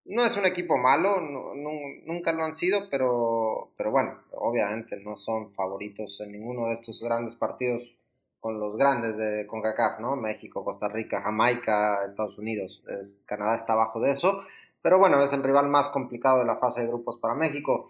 no 0.06 0.24
es 0.24 0.38
un 0.38 0.46
equipo 0.46 0.78
malo, 0.78 1.20
nunca 1.20 2.32
lo 2.32 2.44
han 2.44 2.56
sido, 2.56 2.90
pero, 2.90 3.72
pero 3.76 3.92
bueno, 3.92 4.20
obviamente 4.32 4.98
no 4.98 5.18
son 5.18 5.52
favoritos 5.54 6.22
en 6.22 6.32
ninguno 6.32 6.68
de 6.68 6.76
estos 6.76 7.02
grandes 7.02 7.36
partidos 7.36 7.96
con 8.40 8.60
los 8.60 8.78
grandes 8.78 9.18
de 9.18 9.48
CONCACAF, 9.48 10.00
¿no? 10.00 10.16
México, 10.16 10.64
Costa 10.64 10.88
Rica, 10.88 11.22
Jamaica, 11.22 12.06
Estados 12.06 12.38
Unidos. 12.38 12.84
Canadá 13.26 13.56
está 13.56 13.74
abajo 13.74 14.00
de 14.00 14.12
eso, 14.12 14.44
pero 14.84 15.00
bueno, 15.00 15.22
es 15.24 15.34
el 15.34 15.42
rival 15.42 15.68
más 15.68 15.90
complicado 15.90 16.40
de 16.40 16.46
la 16.46 16.58
fase 16.58 16.82
de 16.82 16.88
grupos 16.88 17.18
para 17.18 17.34
México. 17.34 17.90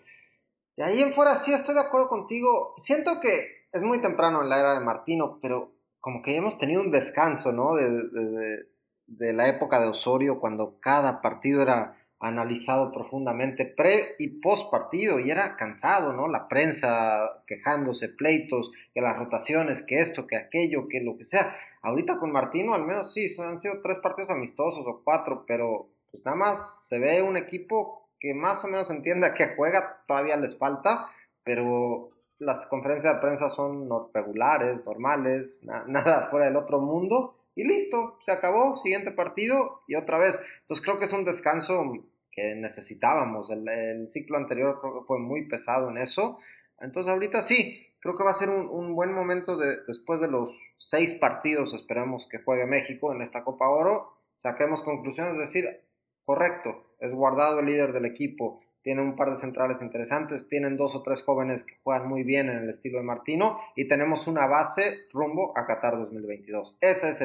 Y 0.78 0.82
ahí 0.82 1.01
en 1.01 1.13
fuera 1.13 1.36
sí 1.36 1.54
estoy 1.54 1.75
de 1.75 1.82
acuerdo 1.82 2.08
contigo. 2.08 2.73
Siento 2.78 3.19
que 3.19 3.55
es 3.75 3.83
muy 3.83 3.99
temprano 3.99 4.41
en 4.41 4.49
la 4.49 4.59
era 4.59 4.73
de 4.73 4.85
Martino, 4.85 5.39
pero 5.41 5.73
como 5.99 6.21
que 6.21 6.35
hemos 6.35 6.57
tenido 6.57 6.81
un 6.81 6.91
descanso, 6.91 7.51
¿no? 7.51 7.75
de, 7.75 8.65
de 9.07 9.33
la 9.33 9.47
época 9.47 9.79
de 9.79 9.88
Osorio, 9.88 10.39
cuando 10.39 10.79
cada 10.79 11.21
partido 11.21 11.61
era 11.61 11.97
analizado 12.19 12.91
profundamente 12.91 13.65
pre 13.65 14.15
y 14.17 14.39
post 14.39 14.71
partido 14.71 15.19
y 15.19 15.29
era 15.29 15.55
cansado, 15.57 16.13
¿no? 16.13 16.27
La 16.27 16.47
prensa 16.47 17.43
quejándose, 17.45 18.09
pleitos, 18.09 18.71
que 18.93 19.01
las 19.01 19.17
rotaciones, 19.17 19.83
que 19.83 19.99
esto, 19.99 20.25
que 20.25 20.38
aquello, 20.38 20.88
que 20.88 21.01
lo 21.01 21.17
que 21.17 21.25
sea. 21.25 21.55
Ahorita 21.81 22.17
con 22.17 22.31
Martino 22.31 22.73
al 22.73 22.83
menos 22.83 23.13
sí, 23.13 23.27
han 23.39 23.61
sido 23.61 23.81
tres 23.83 23.99
partidos 23.99 24.31
amistosos 24.31 24.85
o 24.88 25.01
cuatro, 25.03 25.43
pero 25.45 25.89
pues 26.09 26.23
nada 26.25 26.38
más 26.38 26.79
se 26.88 26.97
ve 26.97 27.21
un 27.21 27.38
equipo 27.38 28.07
que 28.19 28.33
más 28.33 28.63
o 28.63 28.67
menos 28.69 28.89
entienda 28.89 29.33
que 29.33 29.53
juega, 29.55 30.01
todavía 30.07 30.38
les 30.38 30.57
falta, 30.57 31.11
pero 31.43 32.09
las 32.39 32.65
conferencias 32.67 33.15
de 33.15 33.21
prensa 33.21 33.50
son 33.50 33.89
regulares, 34.13 34.84
normales, 34.86 35.60
nada 35.63 36.28
fuera 36.30 36.45
del 36.48 36.58
otro 36.58 36.80
mundo 36.80 37.36
y 37.56 37.63
listo, 37.63 38.19
se 38.26 38.32
acabó, 38.32 38.76
siguiente 38.78 39.12
partido 39.12 39.82
y 39.88 39.95
otra 39.95 40.17
vez. 40.17 40.39
Entonces 40.62 40.84
creo 40.84 41.00
que 41.00 41.06
es 41.06 41.13
un 41.13 41.24
descanso 41.24 41.93
que 42.32 42.54
necesitábamos. 42.56 43.50
El, 43.50 44.10
ciclo 44.10 44.38
anterior 44.38 44.80
creo 44.82 45.00
que 45.00 45.08
fue 45.08 45.19
muy 45.19 45.48
pesado 45.48 45.89
en 45.89 45.98
eso. 45.98 46.38
Entonces 46.82 47.12
ahorita 47.12 47.41
sí, 47.41 47.88
creo 48.02 48.15
que 48.15 48.26
va 48.26 48.32
a 48.32 48.34
ser 48.34 48.50
un, 48.50 48.93
buen 48.93 49.13
momento 49.13 49.56
de, 49.56 49.78
después 49.88 50.19
de 50.19 50.28
los 50.28 50.52
seis 50.78 51.13
partidos, 51.13 51.74
esperemos 51.74 52.28
que 52.30 52.39
juegue 52.39 52.65
México 52.65 53.13
en 53.13 53.21
esta 53.21 53.45
Copa 53.45 53.69
Oro, 53.69 54.17
saquemos 54.38 54.84
conclusiones, 54.84 55.34
es 55.34 55.39
decir, 55.39 55.80
correcto, 56.26 56.84
es 57.00 57.13
guardado 57.13 57.62
el 57.62 57.67
líder 57.67 57.93
del 57.93 58.06
equipo, 58.06 58.60
tienen 58.86 59.04
un 59.04 59.15
par 59.15 59.32
de 59.32 59.36
centrales 59.36 59.82
interesantes, 59.82 60.48
tienen 60.48 60.78
dos 60.78 60.95
o 60.95 61.02
tres 61.02 61.24
jóvenes 61.24 61.63
que 61.63 61.76
juegan 61.84 62.08
muy 62.08 62.21
bien 62.21 62.50
en 62.50 62.60
el 62.60 62.69
estilo 62.69 63.00
de 63.00 63.04
Martino 63.04 63.60
y 63.76 63.88
tenemos 63.88 64.28
una 64.28 64.45
base 64.45 65.08
rumbo 65.12 65.58
a 65.58 65.65
Qatar 65.65 65.98
2022. 65.98 66.78
Ese 66.82 67.10
es 67.10 67.19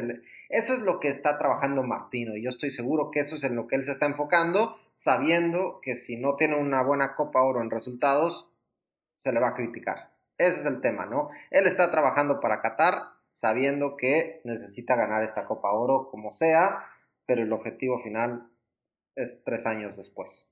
eso 0.49 0.73
es 0.73 0.79
lo 0.79 0.99
que 0.99 1.09
está 1.09 1.37
trabajando 1.37 1.83
Martino 1.83 2.35
y 2.35 2.41
yo 2.41 2.49
estoy 2.49 2.71
seguro 2.71 3.11
que 3.11 3.19
eso 3.19 3.35
es 3.35 3.43
en 3.43 3.55
lo 3.55 3.67
que 3.67 3.75
él 3.75 3.85
se 3.85 3.91
está 3.91 4.07
enfocando, 4.07 4.75
sabiendo 4.95 5.81
que 5.83 5.95
si 5.95 6.17
no 6.17 6.35
tiene 6.35 6.55
una 6.55 6.81
buena 6.81 7.15
Copa 7.15 7.43
Oro 7.43 7.61
en 7.61 7.69
resultados, 7.69 8.49
se 9.19 9.31
le 9.31 9.39
va 9.39 9.49
a 9.49 9.53
criticar. 9.53 10.09
Ese 10.39 10.61
es 10.61 10.65
el 10.65 10.81
tema, 10.81 11.05
¿no? 11.05 11.29
Él 11.51 11.67
está 11.67 11.91
trabajando 11.91 12.39
para 12.39 12.59
Qatar 12.59 13.03
sabiendo 13.29 13.97
que 13.97 14.41
necesita 14.45 14.95
ganar 14.95 15.23
esta 15.23 15.45
Copa 15.45 15.71
Oro 15.71 16.09
como 16.09 16.31
sea, 16.31 16.87
pero 17.27 17.43
el 17.43 17.53
objetivo 17.53 17.99
final 17.99 18.49
es 19.15 19.43
tres 19.43 19.67
años 19.67 19.95
después 19.95 20.50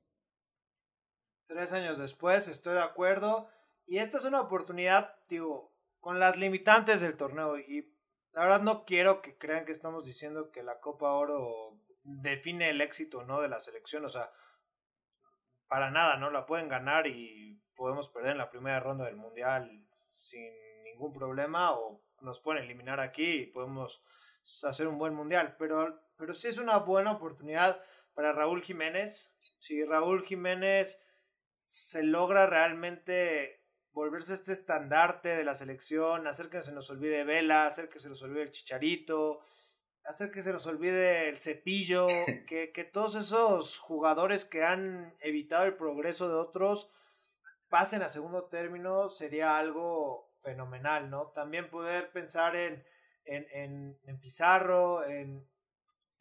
tres 1.50 1.74
años 1.74 1.98
después, 1.98 2.48
estoy 2.48 2.76
de 2.76 2.84
acuerdo. 2.84 3.50
Y 3.86 3.98
esta 3.98 4.20
es 4.20 4.24
una 4.24 4.40
oportunidad, 4.40 5.16
digo, 5.28 5.74
con 6.00 6.20
las 6.20 6.38
limitantes 6.38 7.02
del 7.02 7.18
torneo. 7.18 7.58
Y 7.58 7.92
la 8.34 8.44
verdad 8.44 8.62
no 8.62 8.86
quiero 8.86 9.22
que 9.22 9.38
crean 9.38 9.66
que 9.66 9.72
estamos 9.72 10.06
diciendo 10.06 10.52
que 10.52 10.64
la 10.64 10.80
Copa 10.80 11.12
Oro 11.12 11.80
define 12.04 12.70
el 12.70 12.82
éxito 12.82 13.24
no 13.24 13.42
de 13.42 13.50
la 13.50 13.60
selección. 13.60 14.06
O 14.06 14.10
sea, 14.10 14.32
para 15.68 15.90
nada, 15.90 16.18
¿no? 16.18 16.30
La 16.30 16.46
pueden 16.46 16.70
ganar 16.70 17.08
y 17.08 17.60
podemos 17.76 18.10
perder 18.10 18.34
en 18.34 18.38
la 18.38 18.52
primera 18.52 18.80
ronda 18.80 19.06
del 19.06 19.16
Mundial 19.16 19.84
sin 20.14 20.54
ningún 20.84 21.14
problema. 21.14 21.74
O 21.74 22.04
nos 22.22 22.40
pueden 22.40 22.64
eliminar 22.64 23.00
aquí 23.00 23.42
y 23.42 23.48
podemos 23.48 24.04
hacer 24.64 24.88
un 24.88 25.00
buen 25.00 25.16
Mundial. 25.16 25.56
Pero, 25.58 26.00
pero 26.16 26.36
sí 26.36 26.48
es 26.48 26.60
una 26.60 26.78
buena 26.78 27.14
oportunidad 27.14 27.82
para 28.14 28.34
Raúl 28.34 28.62
Jiménez. 28.62 29.34
Si 29.58 29.84
Raúl 29.84 30.24
Jiménez 30.26 31.02
se 31.60 32.04
logra 32.04 32.48
realmente 32.48 33.60
volverse 33.92 34.34
este 34.34 34.54
estandarte 34.54 35.30
de 35.30 35.44
la 35.44 35.56
selección, 35.56 36.26
hacer 36.28 36.50
que 36.50 36.62
se 36.62 36.72
nos 36.72 36.90
olvide 36.90 37.24
Vela, 37.24 37.66
hacer 37.68 37.90
que 37.90 38.00
se 38.00 38.10
nos 38.10 38.22
olvide 38.24 38.44
el 38.44 38.52
Chicharito, 38.52 39.42
hacer 40.06 40.32
que 40.32 40.42
se 40.42 40.54
nos 40.54 40.66
olvide 40.68 41.30
el 41.30 41.40
cepillo, 41.40 42.08
que, 42.48 42.72
que 42.72 42.84
todos 42.84 43.16
esos 43.16 43.78
jugadores 43.80 44.46
que 44.46 44.64
han 44.64 45.16
evitado 45.20 45.66
el 45.66 45.76
progreso 45.76 46.28
de 46.30 46.36
otros 46.36 46.90
pasen 47.70 48.02
a 48.02 48.10
segundo 48.10 48.46
término 48.46 49.10
sería 49.10 49.58
algo 49.58 50.32
fenomenal, 50.42 51.10
¿no? 51.10 51.28
También 51.28 51.70
poder 51.70 52.12
pensar 52.12 52.56
en, 52.56 52.84
en, 53.26 53.98
en, 54.06 54.20
Pizarro, 54.20 55.06
en, 55.06 55.48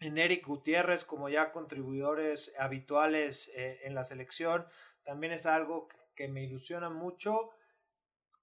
en, 0.00 0.18
Eric 0.18 0.46
Gutiérrez 0.46 1.04
como 1.04 1.28
ya 1.28 1.52
contribuidores 1.52 2.52
habituales 2.58 3.50
eh, 3.54 3.80
en 3.84 3.94
la 3.94 4.04
selección, 4.04 4.66
también 5.08 5.32
es 5.32 5.46
algo 5.46 5.88
que, 6.14 6.28
me 6.28 6.42
ilusiona 6.42 6.90
mucho. 6.90 7.48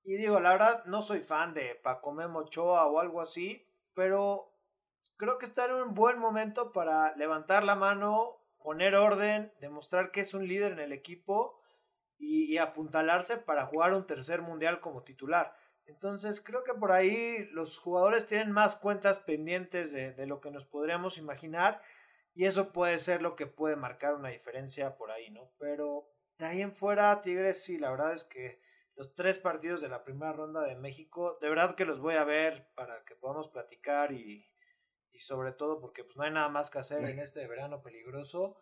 Y 0.04 0.16
digo, 0.16 0.40
la 0.40 0.54
verdad, 0.54 0.84
no 0.86 1.04
soy 1.04 1.22
fan 1.22 1.54
de 1.54 1.76
Paco 1.76 2.12
Mochoa 2.12 2.88
o 2.88 3.00
algo 3.00 3.22
así, 3.22 3.70
pero 3.94 4.52
creo 5.16 5.38
que 5.38 5.46
está 5.46 5.66
en 5.66 5.74
un 5.74 5.94
buen 5.94 6.18
momento 6.18 6.72
para 6.72 7.16
levantar 7.18 7.64
la 7.64 7.76
mano, 7.76 8.42
poner 8.58 8.96
orden, 8.96 9.54
demostrar 9.60 10.10
que 10.10 10.22
es 10.22 10.34
un 10.34 10.48
líder 10.48 10.72
en 10.72 10.80
el 10.80 10.92
equipo 10.92 11.62
y, 12.18 12.58
apuntalarse 12.58 13.38
para 13.38 13.68
jugar 13.68 13.94
un 13.94 14.08
tercer 14.08 14.42
mundial 14.42 14.82
como 14.82 15.04
titular. 15.04 15.56
Entonces 15.86 16.42
creo 16.42 16.64
que 16.64 16.74
por 16.74 16.92
ahí 16.92 17.48
los 17.52 17.78
jugadores 17.78 18.26
tienen 18.26 18.52
más 18.52 18.76
cuentas 18.76 19.20
pendientes 19.20 19.92
de, 19.92 20.26
lo 20.26 20.42
que 20.42 20.50
nos 20.50 20.66
podríamos 20.66 21.20
imaginar 21.20 21.80
y 22.34 22.46
eso 22.46 22.74
puede 22.74 22.98
ser 22.98 23.22
lo 23.22 23.36
que 23.36 23.46
puede 23.46 23.76
marcar 23.76 24.16
una 24.16 24.30
diferencia 24.30 24.98
por 24.98 25.12
ahí, 25.12 25.30
¿no? 25.30 25.52
Pero 25.60 26.10
de 26.38 26.46
ahí 26.46 26.62
en 26.62 26.74
fuera, 26.74 27.22
Tigres, 27.22 27.64
sí, 27.64 27.78
la 27.78 27.92
verdad 27.92 28.14
es 28.14 28.24
que 28.24 28.62
los 28.96 29.14
tres 29.14 29.38
partidos 29.38 29.82
de 29.82 29.90
la 29.90 30.04
primera 30.04 30.34
ronda 30.34 30.62
de 30.64 30.76
México, 30.76 31.38
de 31.42 31.50
verdad 31.50 31.76
que 31.76 31.86
los 31.86 32.00
voy 32.00 32.16
a 32.16 32.24
ver 32.24 32.70
para 32.76 33.04
que 33.04 33.16
podamos 33.16 33.50
platicar 33.50 34.12
y, 34.12 34.50
y 35.12 35.20
sobre 35.20 35.52
todo 35.52 35.80
porque 35.82 36.04
pues 36.04 36.18
no 36.18 36.24
hay 36.24 36.32
nada 36.32 36.50
más 36.50 36.70
que 36.70 36.80
hacer 36.80 37.04
en 37.06 37.20
este 37.20 37.46
verano 37.48 37.82
peligroso 37.82 38.58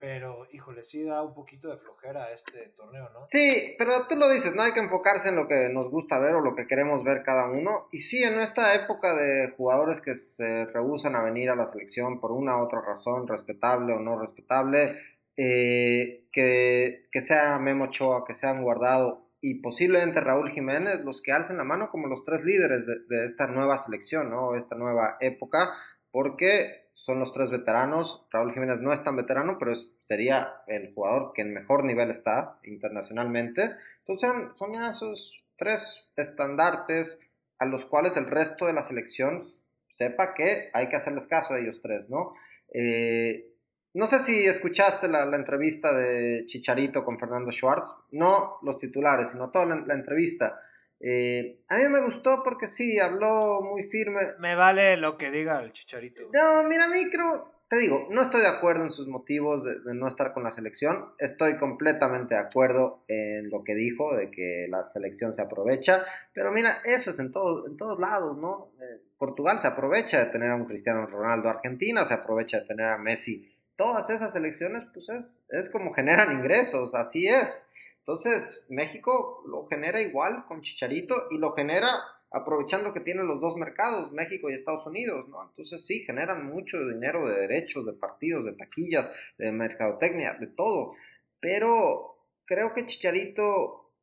pero, 0.00 0.46
híjole, 0.50 0.82
sí 0.82 1.04
da 1.04 1.22
un 1.22 1.34
poquito 1.34 1.68
de 1.68 1.76
flojera 1.76 2.32
este 2.32 2.72
torneo, 2.74 3.10
¿no? 3.10 3.26
Sí, 3.26 3.74
pero 3.76 4.06
tú 4.08 4.16
lo 4.16 4.30
dices, 4.30 4.54
no 4.54 4.62
hay 4.62 4.72
que 4.72 4.80
enfocarse 4.80 5.28
en 5.28 5.36
lo 5.36 5.46
que 5.46 5.68
nos 5.68 5.90
gusta 5.90 6.18
ver 6.18 6.34
o 6.36 6.40
lo 6.40 6.54
que 6.54 6.66
queremos 6.66 7.04
ver 7.04 7.22
cada 7.22 7.50
uno. 7.50 7.86
Y 7.92 8.00
sí, 8.00 8.24
en 8.24 8.40
esta 8.40 8.74
época 8.74 9.14
de 9.14 9.52
jugadores 9.58 10.00
que 10.00 10.14
se 10.14 10.64
rehusan 10.64 11.16
a 11.16 11.22
venir 11.22 11.50
a 11.50 11.54
la 11.54 11.66
selección 11.66 12.18
por 12.18 12.32
una 12.32 12.56
u 12.56 12.64
otra 12.64 12.80
razón, 12.80 13.28
respetable 13.28 13.92
o 13.92 14.00
no 14.00 14.18
respetable, 14.18 14.96
eh, 15.36 16.26
que, 16.32 17.08
que 17.10 17.20
sea 17.20 17.58
Memo 17.58 17.84
Ochoa, 17.84 18.24
que 18.26 18.34
sean 18.34 18.62
guardado 18.62 19.30
y 19.40 19.62
posiblemente 19.62 20.20
Raúl 20.20 20.50
Jiménez, 20.50 21.00
los 21.04 21.22
que 21.22 21.32
alcen 21.32 21.56
la 21.56 21.64
mano 21.64 21.90
como 21.90 22.08
los 22.08 22.24
tres 22.24 22.44
líderes 22.44 22.86
de, 22.86 23.24
esta 23.24 23.46
nueva 23.46 23.78
selección, 23.78 24.30
¿no? 24.30 24.54
Esta 24.54 24.76
nueva 24.76 25.16
época, 25.20 25.72
porque 26.10 26.90
son 26.94 27.18
los 27.18 27.32
tres 27.32 27.50
veteranos. 27.50 28.26
Raúl 28.30 28.52
Jiménez 28.52 28.80
no 28.80 28.92
es 28.92 29.02
tan 29.02 29.16
veterano, 29.16 29.56
pero 29.58 29.72
sería 30.02 30.52
el 30.66 30.92
jugador 30.92 31.32
que 31.34 31.40
en 31.40 31.54
mejor 31.54 31.84
nivel 31.84 32.10
está 32.10 32.58
internacionalmente. 32.64 33.70
Entonces 34.00 34.30
son 34.56 34.74
ya 34.74 34.90
esos 34.90 35.42
tres 35.56 36.10
estandartes 36.16 37.18
a 37.58 37.64
los 37.64 37.86
cuales 37.86 38.18
el 38.18 38.26
resto 38.26 38.66
de 38.66 38.74
la 38.74 38.82
selección 38.82 39.42
sepa 39.88 40.34
que 40.34 40.70
hay 40.74 40.88
que 40.88 40.96
hacerles 40.96 41.26
caso 41.26 41.54
a 41.54 41.60
ellos 41.60 41.80
tres, 41.82 42.10
¿no? 42.10 42.34
Eh, 42.74 43.49
no 43.94 44.06
sé 44.06 44.18
si 44.20 44.46
escuchaste 44.46 45.08
la, 45.08 45.24
entrevista 45.34 45.92
de 45.92 46.44
Chicharito 46.46 47.04
con 47.04 47.18
Fernando 47.18 47.50
Schwartz, 47.50 47.96
no 48.12 48.58
los 48.62 48.78
titulares, 48.78 49.30
sino 49.30 49.50
toda 49.50 49.66
la 49.66 49.94
entrevista. 49.94 50.60
Eh, 51.00 51.62
a 51.68 51.78
mí 51.78 51.88
me 51.88 52.02
gustó 52.02 52.42
porque 52.44 52.66
sí, 52.66 52.98
habló 52.98 53.62
muy 53.62 53.84
firme. 53.84 54.20
Me 54.38 54.54
vale 54.54 54.98
lo 54.98 55.16
que 55.16 55.30
diga 55.30 55.60
el 55.62 55.72
chicharito. 55.72 56.20
No, 56.32 56.62
mira, 56.64 56.84
a 56.84 56.88
mí 56.88 57.10
creo, 57.10 57.54
te 57.68 57.78
digo, 57.78 58.06
no 58.10 58.20
estoy 58.20 58.42
de 58.42 58.48
acuerdo 58.48 58.82
en 58.82 58.90
sus 58.90 59.08
motivos 59.08 59.64
de, 59.64 59.94
no 59.94 60.06
estar 60.06 60.34
con 60.34 60.44
la 60.44 60.50
selección. 60.50 61.14
Estoy 61.18 61.56
completamente 61.56 62.34
de 62.34 62.40
acuerdo 62.40 63.02
en 63.08 63.48
lo 63.48 63.64
que 63.64 63.74
dijo, 63.74 64.14
de 64.14 64.30
que 64.30 64.66
la 64.68 64.84
selección 64.84 65.32
se 65.32 65.40
aprovecha. 65.40 66.04
Pero 66.34 66.52
mira, 66.52 66.82
eso 66.84 67.12
es 67.12 67.18
en, 67.18 67.32
todo, 67.32 67.66
en 67.66 67.78
todos 67.78 67.98
lados, 67.98 68.36
¿no? 68.36 68.72
Eh, 68.82 69.00
Portugal 69.16 69.58
se 69.58 69.68
aprovecha 69.68 70.18
de 70.22 70.30
tener 70.30 70.50
a 70.50 70.56
un 70.56 70.66
Cristiano 70.66 71.06
Ronaldo, 71.06 71.48
Argentina 71.48 72.04
se 72.04 72.14
aprovecha 72.14 72.60
de 72.60 72.66
tener 72.66 72.86
a 72.86 72.98
Messi. 72.98 73.49
Todas 73.80 74.10
esas 74.10 74.34
selecciones, 74.34 74.84
pues 74.92 75.08
es, 75.08 75.42
es 75.48 75.70
como 75.70 75.94
generan 75.94 76.32
ingresos, 76.32 76.94
así 76.94 77.26
es. 77.26 77.66
Entonces, 78.00 78.66
México 78.68 79.42
lo 79.46 79.66
genera 79.68 80.02
igual 80.02 80.44
con 80.46 80.60
Chicharito 80.60 81.28
y 81.30 81.38
lo 81.38 81.54
genera 81.54 81.88
aprovechando 82.30 82.92
que 82.92 83.00
tienen 83.00 83.26
los 83.26 83.40
dos 83.40 83.56
mercados, 83.56 84.12
México 84.12 84.50
y 84.50 84.52
Estados 84.52 84.86
Unidos, 84.86 85.30
¿no? 85.30 85.42
Entonces 85.48 85.86
sí, 85.86 86.00
generan 86.00 86.44
mucho 86.44 86.78
dinero 86.78 87.26
de 87.26 87.40
derechos, 87.40 87.86
de 87.86 87.94
partidos, 87.94 88.44
de 88.44 88.52
taquillas, 88.52 89.08
de 89.38 89.50
mercadotecnia, 89.50 90.34
de 90.34 90.48
todo. 90.48 90.92
Pero 91.40 92.18
creo 92.44 92.74
que 92.74 92.84
Chicharito 92.84 93.94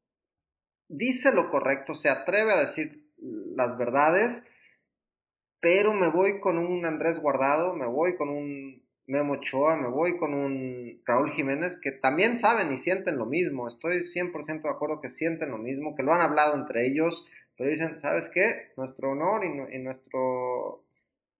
dice 0.87 1.31
lo 1.31 1.51
correcto, 1.51 1.93
se 1.93 2.09
atreve 2.09 2.51
a 2.51 2.61
decir 2.61 3.11
las 3.19 3.77
verdades, 3.77 4.43
pero 5.59 5.93
me 5.93 6.09
voy 6.09 6.39
con 6.39 6.57
un 6.57 6.83
Andrés 6.87 7.19
Guardado, 7.19 7.75
me 7.75 7.85
voy 7.85 8.17
con 8.17 8.29
un 8.29 8.86
Memo 9.07 9.35
Ochoa, 9.35 9.77
me 9.77 9.87
voy 9.87 10.17
con 10.17 10.33
un 10.33 11.01
Raúl 11.05 11.31
Jiménez 11.31 11.77
que 11.77 11.93
también 11.93 12.37
saben 12.37 12.73
y 12.73 12.77
sienten 12.77 13.17
lo 13.17 13.25
mismo. 13.25 13.65
Estoy 13.65 13.99
100% 13.99 14.63
de 14.63 14.69
acuerdo 14.69 14.99
que 14.99 15.09
sienten 15.09 15.51
lo 15.51 15.57
mismo, 15.57 15.95
que 15.95 16.03
lo 16.03 16.13
han 16.13 16.19
hablado 16.19 16.55
entre 16.55 16.85
ellos, 16.85 17.25
pero 17.55 17.69
dicen, 17.69 17.99
¿sabes 17.99 18.29
qué? 18.29 18.73
Nuestro 18.75 19.11
honor 19.11 19.45
y, 19.45 19.79
nuestro, 19.79 20.83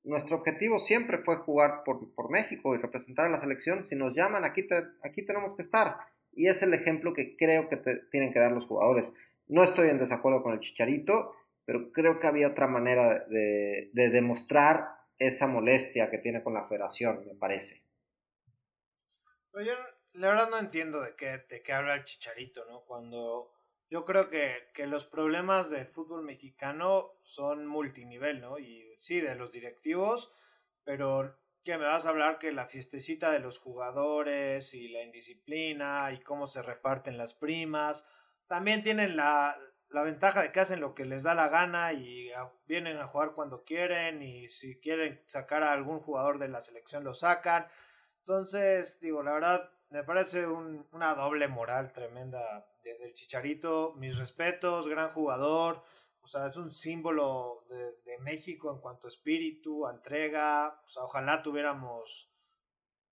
nuestro 0.06 0.38
objetivo 0.38 0.80
siempre 0.80 1.18
fue 1.18 1.36
jugar 1.36 1.84
por, 1.84 2.14
por, 2.16 2.32
México 2.32 2.74
y 2.74 2.78
representar 2.78 3.26
a 3.26 3.30
la 3.30 3.42
selección. 3.42 3.86
Si 3.86 3.98
nos 3.98 4.16
llaman, 4.16 4.46
aquí, 4.46 4.66
aquí 5.04 5.26
tenemos 5.26 5.54
que 5.54 5.62
estar. 5.62 5.98
Y 6.32 6.48
es 6.48 6.64
el 6.64 6.74
ejemplo 6.74 7.14
que 7.14 7.36
creo 7.36 7.68
que 7.68 7.78
tienen 8.12 8.32
que 8.32 8.40
dar 8.40 8.54
los 8.54 8.66
jugadores. 8.66 9.14
No 9.50 9.62
estoy 9.62 9.90
en 9.90 10.00
desacuerdo 10.00 10.42
con 10.42 10.54
el 10.54 10.62
Chicharito, 10.62 11.34
pero 11.66 11.92
creo 11.92 12.22
que 12.22 12.28
había 12.28 12.48
otra 12.48 12.68
manera 12.68 13.26
de, 13.28 13.90
de 13.92 14.10
demostrar 14.10 14.97
esa 15.20 15.48
molestia 15.48 16.10
que 16.10 16.18
tiene 16.18 16.44
con 16.44 16.54
la 16.54 16.68
federación, 16.68 17.26
me 17.26 17.36
parece. 17.36 17.84
Pero 19.52 19.66
yo 19.66 19.74
la 20.14 20.30
verdad 20.30 20.50
no 20.50 20.60
entiendo 20.60 21.02
de 21.02 21.16
qué, 21.16 21.46
de 21.50 21.62
qué 21.62 21.74
habla 21.74 21.96
el 21.96 22.06
chicharito, 22.06 22.66
¿no? 22.66 22.82
Cuando 22.82 23.52
yo 23.90 24.06
creo 24.06 24.30
que, 24.30 24.70
que 24.74 24.88
los 24.88 25.06
problemas 25.06 25.70
del 25.70 25.88
fútbol 25.88 26.24
mexicano 26.24 27.20
son 27.24 27.66
multinivel, 27.66 28.42
¿no? 28.42 28.60
Y 28.60 28.94
sí, 28.98 29.22
de 29.22 29.36
los 29.36 29.52
directivos, 29.52 30.32
pero 30.84 31.38
que 31.64 31.78
me 31.78 31.86
vas 31.86 32.06
a 32.06 32.10
hablar 32.10 32.40
que 32.40 32.52
la 32.52 32.66
fiestecita 32.66 33.32
de 33.32 33.40
los 33.40 33.60
jugadores 33.60 34.74
y 34.74 34.88
la 34.88 35.04
indisciplina 35.04 36.12
y 36.14 36.22
cómo 36.22 36.48
se 36.48 36.62
reparten 36.62 37.18
las 37.18 37.34
primas, 37.34 38.06
también 38.48 38.84
tienen 38.84 39.18
la, 39.18 39.58
la 39.90 40.04
ventaja 40.04 40.42
de 40.44 40.52
que 40.52 40.60
hacen 40.60 40.82
lo 40.82 40.94
que 40.94 41.06
les 41.06 41.24
da 41.24 41.34
la 41.34 41.48
gana 41.48 41.94
y 41.94 42.30
vienen 42.68 42.98
a 42.98 43.08
jugar 43.08 43.32
cuando 43.34 43.64
quieren 43.64 44.22
y 44.22 44.50
si 44.50 44.80
quieren 44.80 45.22
sacar 45.28 45.64
a 45.64 45.72
algún 45.72 46.00
jugador 46.00 46.40
de 46.40 46.50
la 46.50 46.62
selección 46.62 47.04
lo 47.04 47.14
sacan. 47.14 47.68
Entonces, 48.20 49.00
digo, 49.00 49.24
la 49.24 49.34
verdad, 49.34 49.72
me 49.90 50.04
parece 50.04 50.46
una 50.46 51.16
doble 51.16 51.48
moral 51.48 51.94
tremenda 51.94 52.68
del 52.84 53.14
Chicharito. 53.14 53.94
Mis 53.98 54.18
respetos, 54.18 54.88
gran 54.88 55.14
jugador. 55.14 55.84
O 56.22 56.28
sea, 56.28 56.48
es 56.48 56.58
un 56.58 56.72
símbolo 56.72 57.64
de, 57.70 57.94
de 58.04 58.20
México 58.20 58.74
en 58.74 58.82
cuanto 58.82 59.08
a 59.08 59.10
espíritu, 59.10 59.88
entrega. 59.88 60.82
O 60.86 60.90
sea, 60.90 61.04
ojalá 61.04 61.42
tuviéramos 61.42 62.30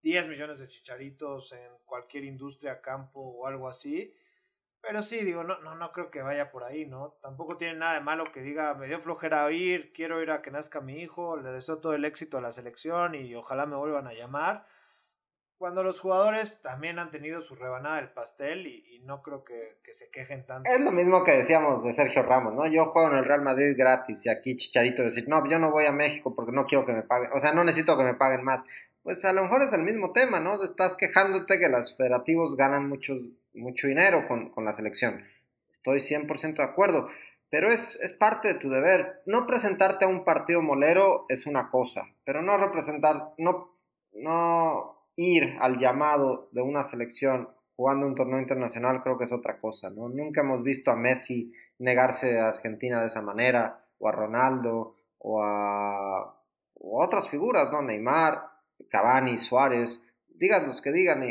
10 0.02 0.28
millones 0.28 0.60
de 0.60 0.68
chicharitos 0.68 1.54
en 1.54 1.72
cualquier 1.86 2.26
industria, 2.26 2.82
campo 2.82 3.22
o 3.22 3.48
algo 3.48 3.70
así 3.70 4.14
pero 4.86 5.02
sí, 5.02 5.24
digo, 5.24 5.44
no, 5.44 5.60
no, 5.62 5.76
no 5.76 5.92
creo 5.92 6.12
que 6.12 6.22
vaya 6.22 6.52
por 6.52 6.64
ahí, 6.64 6.86
¿no? 6.86 7.18
Tampoco 7.22 7.58
tiene 7.58 7.76
nada 7.76 7.96
de 7.96 8.02
malo 8.02 8.26
que 8.32 8.42
diga, 8.42 8.74
me 8.76 8.88
dio 8.88 9.00
flojera 9.00 9.52
ir, 9.52 9.92
quiero 9.94 10.22
ir 10.22 10.32
a 10.32 10.42
que 10.42 10.52
nazca 10.52 10.82
mi 10.82 11.02
hijo, 11.02 11.38
le 11.38 11.52
deseo 11.52 11.80
todo 11.80 11.94
el 11.94 12.06
éxito 12.06 12.38
a 12.38 12.42
la 12.42 12.52
selección 12.52 13.16
y 13.16 13.34
ojalá 13.36 13.66
me 13.66 13.76
vuelvan 13.76 14.08
a 14.08 14.14
llamar. 14.14 14.68
Cuando 15.58 15.84
los 15.84 16.00
jugadores 16.02 16.62
también 16.62 17.00
han 17.00 17.12
tenido 17.12 17.42
su 17.42 17.56
rebanada 17.56 17.96
del 17.96 18.12
pastel 18.12 18.68
y, 18.68 19.00
no 19.06 19.22
creo 19.22 19.44
que, 19.44 19.80
que, 19.84 19.94
se 19.94 20.10
quejen 20.10 20.46
tanto. 20.48 20.70
Es 20.70 20.82
lo 20.82 20.92
mismo 20.92 21.24
que 21.24 21.32
decíamos 21.32 21.84
de 21.84 21.94
Sergio 21.94 22.24
Ramos, 22.24 22.56
¿no? 22.56 22.66
Yo 22.66 22.86
juego 22.86 23.12
en 23.12 23.18
el 23.18 23.26
Real 23.26 23.42
Madrid 23.42 23.76
gratis 23.78 24.26
y 24.26 24.30
aquí 24.30 24.58
Chicharito 24.58 25.04
decir, 25.04 25.30
no, 25.30 25.48
yo 25.48 25.60
no 25.60 25.70
voy 25.70 25.86
a 25.86 25.92
México 25.92 26.34
porque 26.36 26.52
no 26.52 26.66
quiero 26.66 26.86
que 26.86 26.94
me 26.94 27.04
paguen, 27.04 27.30
o 27.32 27.40
sea, 27.40 27.54
no 27.54 27.64
necesito 27.64 27.98
que 27.98 28.04
me 28.04 28.16
paguen 28.16 28.44
más 28.44 28.64
pues 29.06 29.24
a 29.24 29.34
lo 29.34 29.44
mejor 29.44 29.62
es 29.62 29.72
el 29.72 29.84
mismo 29.84 30.14
tema, 30.14 30.40
¿no? 30.40 30.64
Estás 30.64 30.98
quejándote 30.98 31.60
que 31.60 31.70
los 31.70 31.96
federativos 31.96 32.58
ganan 32.58 32.90
mucho, 32.90 33.14
mucho 33.56 33.88
dinero 33.88 34.28
con, 34.28 34.52
la 34.64 34.74
selección. 34.74 35.24
Estoy 35.72 36.00
100% 36.00 36.58
de 36.58 36.64
acuerdo, 36.64 37.08
pero 37.50 37.72
es, 37.72 37.98
es, 38.02 38.14
parte 38.14 38.48
de 38.48 38.60
tu 38.60 38.70
deber. 38.70 39.22
No 39.26 39.46
presentarte 39.46 40.06
a 40.06 40.10
un 40.10 40.24
partido 40.24 40.62
molero 40.62 41.26
es 41.30 41.46
una 41.48 41.70
cosa, 41.70 42.04
pero 42.26 42.42
no 42.42 42.58
representar, 42.58 43.34
no, 43.38 43.78
no 44.14 45.08
ir 45.16 45.58
al 45.60 45.78
llamado 45.78 46.50
de 46.52 46.62
una 46.62 46.84
selección 46.84 47.50
jugando 47.76 48.08
un 48.08 48.16
torneo 48.16 48.40
internacional 48.40 49.02
creo 49.04 49.18
que 49.18 49.26
es 49.26 49.34
otra 49.34 49.60
cosa, 49.60 49.90
¿no? 49.90 50.08
Nunca 50.08 50.42
hemos 50.42 50.64
visto 50.64 50.92
a 50.92 50.96
Messi 50.96 51.52
negarse 51.80 52.40
a 52.40 52.48
Argentina 52.48 53.02
de 53.02 53.08
esa 53.08 53.22
manera, 53.22 53.86
o 54.00 54.08
a 54.08 54.12
Ronaldo, 54.12 54.96
o 55.20 55.44
a 55.44 56.36
otras 56.76 57.30
figuras, 57.30 57.72
¿no? 57.72 57.82
Neymar, 57.82 58.42
Cavani, 58.90 59.38
Suárez, 59.38 60.04
digas 60.28 60.66
los 60.66 60.82
que 60.82 60.92
digan, 60.92 61.24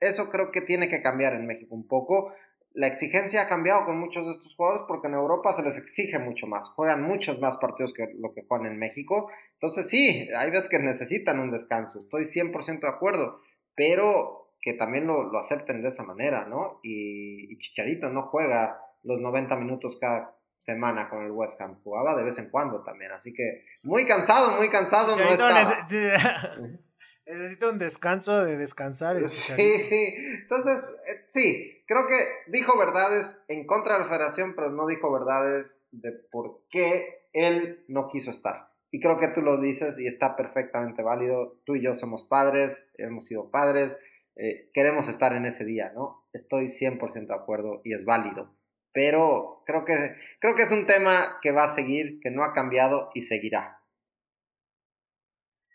eso 0.00 0.28
creo 0.30 0.50
que 0.50 0.60
tiene 0.60 0.88
que 0.88 1.02
cambiar 1.02 1.34
en 1.34 1.46
México 1.46 1.74
un 1.74 1.86
poco. 1.86 2.32
La 2.74 2.86
exigencia 2.86 3.42
ha 3.42 3.48
cambiado 3.48 3.84
con 3.84 3.98
muchos 3.98 4.26
de 4.26 4.32
estos 4.32 4.54
jugadores 4.54 4.84
porque 4.86 5.08
en 5.08 5.14
Europa 5.14 5.52
se 5.52 5.62
les 5.62 5.78
exige 5.78 6.18
mucho 6.18 6.46
más, 6.46 6.68
juegan 6.70 7.02
muchos 7.02 7.40
más 7.40 7.56
partidos 7.56 7.92
que 7.92 8.06
lo 8.18 8.32
que 8.34 8.44
juegan 8.46 8.66
en 8.66 8.78
México. 8.78 9.30
Entonces 9.54 9.88
sí, 9.88 10.28
hay 10.36 10.50
veces 10.50 10.68
que 10.68 10.78
necesitan 10.78 11.40
un 11.40 11.50
descanso, 11.50 11.98
estoy 11.98 12.24
100% 12.24 12.80
de 12.80 12.88
acuerdo, 12.88 13.40
pero 13.74 14.52
que 14.60 14.74
también 14.74 15.06
lo, 15.06 15.24
lo, 15.24 15.38
acepten 15.38 15.82
de 15.82 15.88
esa 15.88 16.02
manera, 16.02 16.46
¿no? 16.46 16.80
Y, 16.82 17.52
y 17.52 17.58
Chicharito 17.58 18.10
no 18.10 18.22
juega 18.24 18.80
los 19.02 19.20
90 19.20 19.56
minutos 19.56 19.98
cada 20.00 20.36
semana 20.58 21.08
con 21.08 21.24
el 21.24 21.30
West 21.30 21.60
Ham. 21.60 21.80
Jugaba 21.82 22.16
de 22.16 22.24
vez 22.24 22.38
en 22.38 22.50
cuando 22.50 22.82
también, 22.82 23.12
así 23.12 23.32
que 23.32 23.64
muy 23.82 24.06
cansado, 24.06 24.56
muy 24.56 24.68
cansado. 24.68 25.16
no 25.16 25.30
estaba. 25.30 25.86
Necesita 27.28 27.70
un 27.70 27.78
descanso 27.78 28.44
de 28.44 28.56
descansar. 28.56 29.22
sí, 29.28 29.78
sí. 29.78 30.14
Entonces, 30.42 30.96
eh, 31.06 31.26
sí, 31.28 31.84
creo 31.86 32.06
que 32.06 32.16
dijo 32.46 32.78
verdades 32.78 33.40
en 33.48 33.66
contra 33.66 33.94
de 33.94 34.04
la 34.04 34.08
federación, 34.08 34.54
pero 34.54 34.70
no 34.70 34.86
dijo 34.86 35.12
verdades 35.12 35.78
de 35.90 36.12
por 36.12 36.64
qué 36.70 37.28
él 37.32 37.84
no 37.88 38.08
quiso 38.08 38.30
estar. 38.30 38.72
Y 38.90 39.00
creo 39.00 39.18
que 39.18 39.28
tú 39.28 39.42
lo 39.42 39.60
dices 39.60 39.98
y 39.98 40.06
está 40.06 40.36
perfectamente 40.36 41.02
válido. 41.02 41.60
Tú 41.66 41.76
y 41.76 41.82
yo 41.82 41.92
somos 41.92 42.24
padres, 42.24 42.88
hemos 42.94 43.26
sido 43.26 43.50
padres, 43.50 43.96
eh, 44.36 44.70
queremos 44.72 45.08
estar 45.08 45.34
en 45.34 45.44
ese 45.44 45.64
día, 45.64 45.92
¿no? 45.94 46.26
Estoy 46.32 46.68
100% 46.68 47.26
de 47.26 47.34
acuerdo 47.34 47.82
y 47.84 47.92
es 47.92 48.04
válido 48.04 48.58
pero 48.98 49.62
creo 49.64 49.84
que, 49.84 49.94
creo 50.40 50.56
que 50.56 50.64
es 50.64 50.72
un 50.72 50.84
tema 50.84 51.38
que 51.40 51.52
va 51.52 51.62
a 51.62 51.68
seguir, 51.68 52.18
que 52.20 52.32
no 52.32 52.42
ha 52.42 52.52
cambiado 52.52 53.10
y 53.14 53.22
seguirá. 53.22 53.77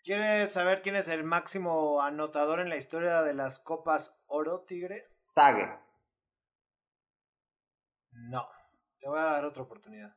¿Quieres 0.03 0.51
saber 0.51 0.81
quién 0.81 0.97
es 0.97 1.07
el 1.07 1.23
máximo 1.23 2.01
anotador 2.01 2.59
en 2.59 2.67
la 2.67 2.75
historia 2.75 3.23
de 3.23 3.33
las 3.33 3.59
Copas 3.59 4.21
Oro, 4.27 4.65
Tigre? 4.67 5.07
Sague. 5.23 5.69
No, 8.11 8.45
te 8.99 9.07
voy 9.07 9.19
a 9.19 9.23
dar 9.23 9.45
otra 9.45 9.63
oportunidad. 9.63 10.13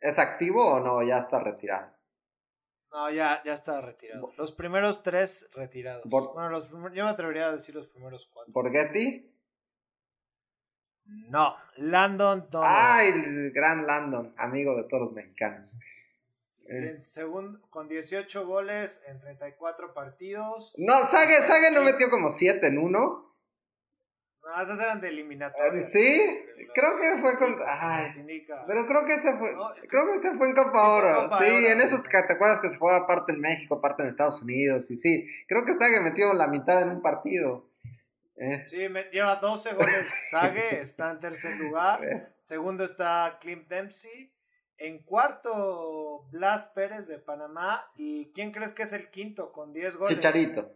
¿Es 0.00 0.18
activo 0.18 0.74
o 0.74 0.80
no? 0.80 1.04
Ya 1.04 1.18
está 1.18 1.38
retirado. 1.38 1.92
No, 2.90 3.10
ya, 3.10 3.40
ya 3.44 3.52
está 3.52 3.80
retirado. 3.80 4.32
Los 4.36 4.50
primeros 4.50 5.04
tres 5.04 5.48
retirados. 5.52 6.02
bueno, 6.04 6.50
los 6.50 6.68
yo 6.92 7.04
me 7.04 7.10
atrevería 7.10 7.46
a 7.46 7.52
decir 7.52 7.76
los 7.76 7.86
primeros 7.86 8.28
cuatro. 8.32 8.52
¿Borghetti? 8.52 9.34
No, 11.04 11.54
Landon 11.76 12.48
Donovan. 12.50 12.74
Ay, 12.74 13.10
el 13.10 13.52
gran 13.52 13.86
Landon, 13.86 14.34
amigo 14.36 14.76
de 14.76 14.84
todos 14.84 15.02
los 15.02 15.12
mexicanos. 15.12 15.78
Eh. 16.68 16.90
En 16.90 17.00
segundo, 17.00 17.60
con 17.70 17.88
18 17.88 18.46
goles 18.46 19.02
en 19.06 19.18
34 19.20 19.94
partidos. 19.94 20.74
No, 20.76 20.98
Sage, 21.06 21.40
Sage 21.42 21.70
no 21.72 21.82
metió 21.82 22.10
como 22.10 22.30
7 22.30 22.66
en 22.66 22.78
1. 22.78 23.28
No, 24.48 24.62
esas 24.62 24.80
eran 24.80 25.00
de 25.00 25.08
eliminatoria. 25.08 25.82
Sí, 25.82 26.44
creo 26.74 26.98
que 27.00 27.20
fue 27.20 27.38
con. 27.38 27.56
Ay, 27.66 28.46
pero 28.66 28.86
creo 28.86 29.04
que 29.06 29.14
ese 29.14 29.36
fue. 29.36 29.50
creo 29.88 30.06
que 30.06 30.14
ese 30.14 30.34
fue 30.36 30.48
en 30.48 30.54
Copa 30.54 30.90
Oro. 30.90 31.28
Sí, 31.38 31.66
en 31.66 31.80
esos 31.80 32.02
te 32.02 32.32
acuerdas 32.32 32.60
que 32.60 32.70
se 32.70 32.78
juega 32.78 33.06
parte 33.06 33.32
en 33.32 33.40
México, 33.40 33.80
parte 33.80 34.02
en 34.02 34.08
Estados 34.08 34.42
Unidos. 34.42 34.90
Y 34.90 34.96
sí, 34.96 35.26
creo 35.46 35.64
que 35.64 35.74
Sage 35.74 36.00
metió 36.00 36.32
la 36.34 36.46
mitad 36.46 36.82
en 36.82 36.90
un 36.90 37.02
partido. 37.02 37.66
Eh. 38.36 38.62
Sí, 38.66 38.88
me, 38.88 39.04
lleva 39.04 39.36
12 39.36 39.74
goles 39.74 40.08
Sage, 40.30 40.80
está 40.80 41.10
en 41.10 41.20
tercer 41.20 41.56
lugar. 41.56 42.04
Eh. 42.04 42.28
Segundo 42.42 42.84
está 42.84 43.38
Clint 43.40 43.68
Dempsey. 43.68 44.32
En 44.78 45.02
cuarto, 45.02 46.26
Blas 46.30 46.68
Pérez 46.74 47.08
de 47.08 47.18
Panamá. 47.18 47.90
¿Y 47.96 48.32
quién 48.32 48.52
crees 48.52 48.72
que 48.72 48.84
es 48.84 48.92
el 48.92 49.10
quinto 49.10 49.52
con 49.52 49.72
10 49.72 49.96
goles? 49.96 50.14
Chicharito. 50.14 50.70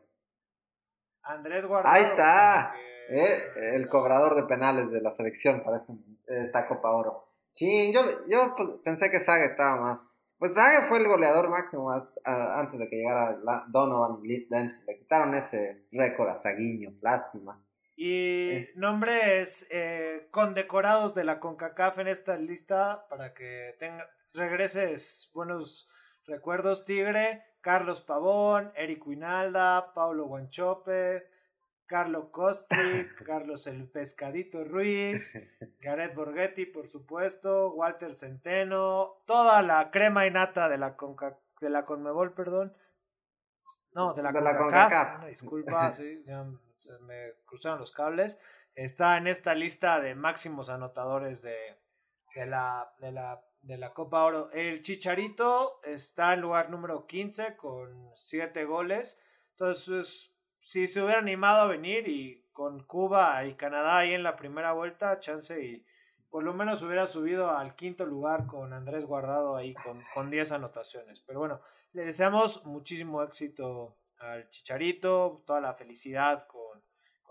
Andrés 1.22 1.64
Guardado. 1.64 1.94
Ahí 1.94 2.02
está. 2.02 2.74
Eh, 3.08 3.74
el 3.74 3.88
cobrador 3.88 4.34
de 4.34 4.44
penales 4.44 4.90
de 4.90 5.00
la 5.00 5.10
selección 5.10 5.62
para 5.62 5.78
este, 5.78 5.92
esta 6.26 6.66
Copa 6.66 6.90
Oro. 6.90 7.28
Sí, 7.52 7.92
yo, 7.92 8.26
yo 8.28 8.54
pues, 8.56 8.68
pensé 8.82 9.10
que 9.10 9.20
Saga 9.20 9.44
estaba 9.44 9.80
más, 9.80 10.20
pues 10.38 10.54
Saga 10.54 10.88
fue 10.88 10.98
el 10.98 11.06
goleador 11.06 11.50
máximo 11.50 11.92
antes 12.24 12.78
de 12.78 12.88
que 12.88 12.96
llegara 12.96 13.38
Donovan 13.68 14.24
y 14.24 14.46
Dempsey. 14.46 14.84
Le 14.86 14.98
quitaron 14.98 15.34
ese 15.34 15.86
récord 15.92 16.30
a 16.30 16.36
Saguiño, 16.36 16.94
lástima. 17.00 17.62
Y 17.94 18.68
nombres 18.74 19.66
eh, 19.70 20.28
condecorados 20.30 21.14
de 21.14 21.24
la 21.24 21.40
CONCACAF 21.40 21.98
en 21.98 22.08
esta 22.08 22.36
lista 22.36 23.06
para 23.08 23.34
que 23.34 23.76
tenga, 23.78 24.08
regreses 24.32 25.30
buenos 25.34 25.88
recuerdos. 26.24 26.84
Tigre, 26.84 27.42
Carlos 27.60 28.00
Pavón, 28.00 28.72
Eric 28.76 29.06
Winalda, 29.06 29.92
Paulo 29.94 30.24
Guanchope, 30.24 31.28
Carlos 31.86 32.28
Costri, 32.30 33.06
Carlos 33.26 33.66
el 33.66 33.88
Pescadito 33.88 34.64
Ruiz, 34.64 35.38
Gareth 35.80 36.14
Borghetti, 36.14 36.66
por 36.66 36.88
supuesto, 36.88 37.72
Walter 37.72 38.14
Centeno, 38.14 39.22
toda 39.26 39.60
la 39.62 39.90
crema 39.90 40.26
y 40.26 40.30
nata 40.30 40.68
de 40.68 40.78
la, 40.78 40.96
de 41.60 41.70
la 41.70 41.84
Conmebol, 41.84 42.32
perdón. 42.32 42.74
No, 43.92 44.14
de 44.14 44.22
la, 44.22 44.32
CONCACAF. 44.32 45.26
disculpa, 45.26 45.92
sí, 45.92 46.22
ya 46.26 46.46
se 46.82 46.98
me 47.00 47.34
cruzaron 47.44 47.78
los 47.78 47.92
cables. 47.92 48.38
Está 48.74 49.16
en 49.16 49.26
esta 49.26 49.54
lista 49.54 50.00
de 50.00 50.14
máximos 50.14 50.68
anotadores 50.68 51.42
de, 51.42 51.78
de, 52.34 52.46
la, 52.46 52.94
de, 52.98 53.12
la, 53.12 53.44
de 53.62 53.78
la 53.78 53.92
Copa 53.92 54.24
Oro. 54.24 54.50
El 54.52 54.82
Chicharito 54.82 55.80
está 55.84 56.34
en 56.34 56.40
lugar 56.40 56.70
número 56.70 57.06
15 57.06 57.56
con 57.56 58.10
7 58.16 58.64
goles. 58.64 59.18
Entonces, 59.50 60.34
si 60.60 60.88
se 60.88 61.02
hubiera 61.02 61.20
animado 61.20 61.62
a 61.62 61.66
venir 61.66 62.08
y 62.08 62.48
con 62.52 62.84
Cuba 62.84 63.44
y 63.44 63.54
Canadá 63.54 63.98
ahí 63.98 64.14
en 64.14 64.22
la 64.22 64.36
primera 64.36 64.72
vuelta, 64.72 65.20
chance 65.20 65.62
y 65.62 65.86
por 66.30 66.44
lo 66.44 66.54
menos 66.54 66.82
hubiera 66.82 67.06
subido 67.06 67.50
al 67.50 67.74
quinto 67.74 68.06
lugar 68.06 68.46
con 68.46 68.72
Andrés 68.72 69.04
Guardado 69.04 69.54
ahí 69.54 69.74
con, 69.74 70.02
con 70.14 70.30
10 70.30 70.52
anotaciones. 70.52 71.20
Pero 71.26 71.40
bueno, 71.40 71.60
le 71.92 72.04
deseamos 72.06 72.64
muchísimo 72.64 73.22
éxito 73.22 73.98
al 74.18 74.48
Chicharito, 74.48 75.42
toda 75.46 75.60
la 75.60 75.74
felicidad 75.74 76.46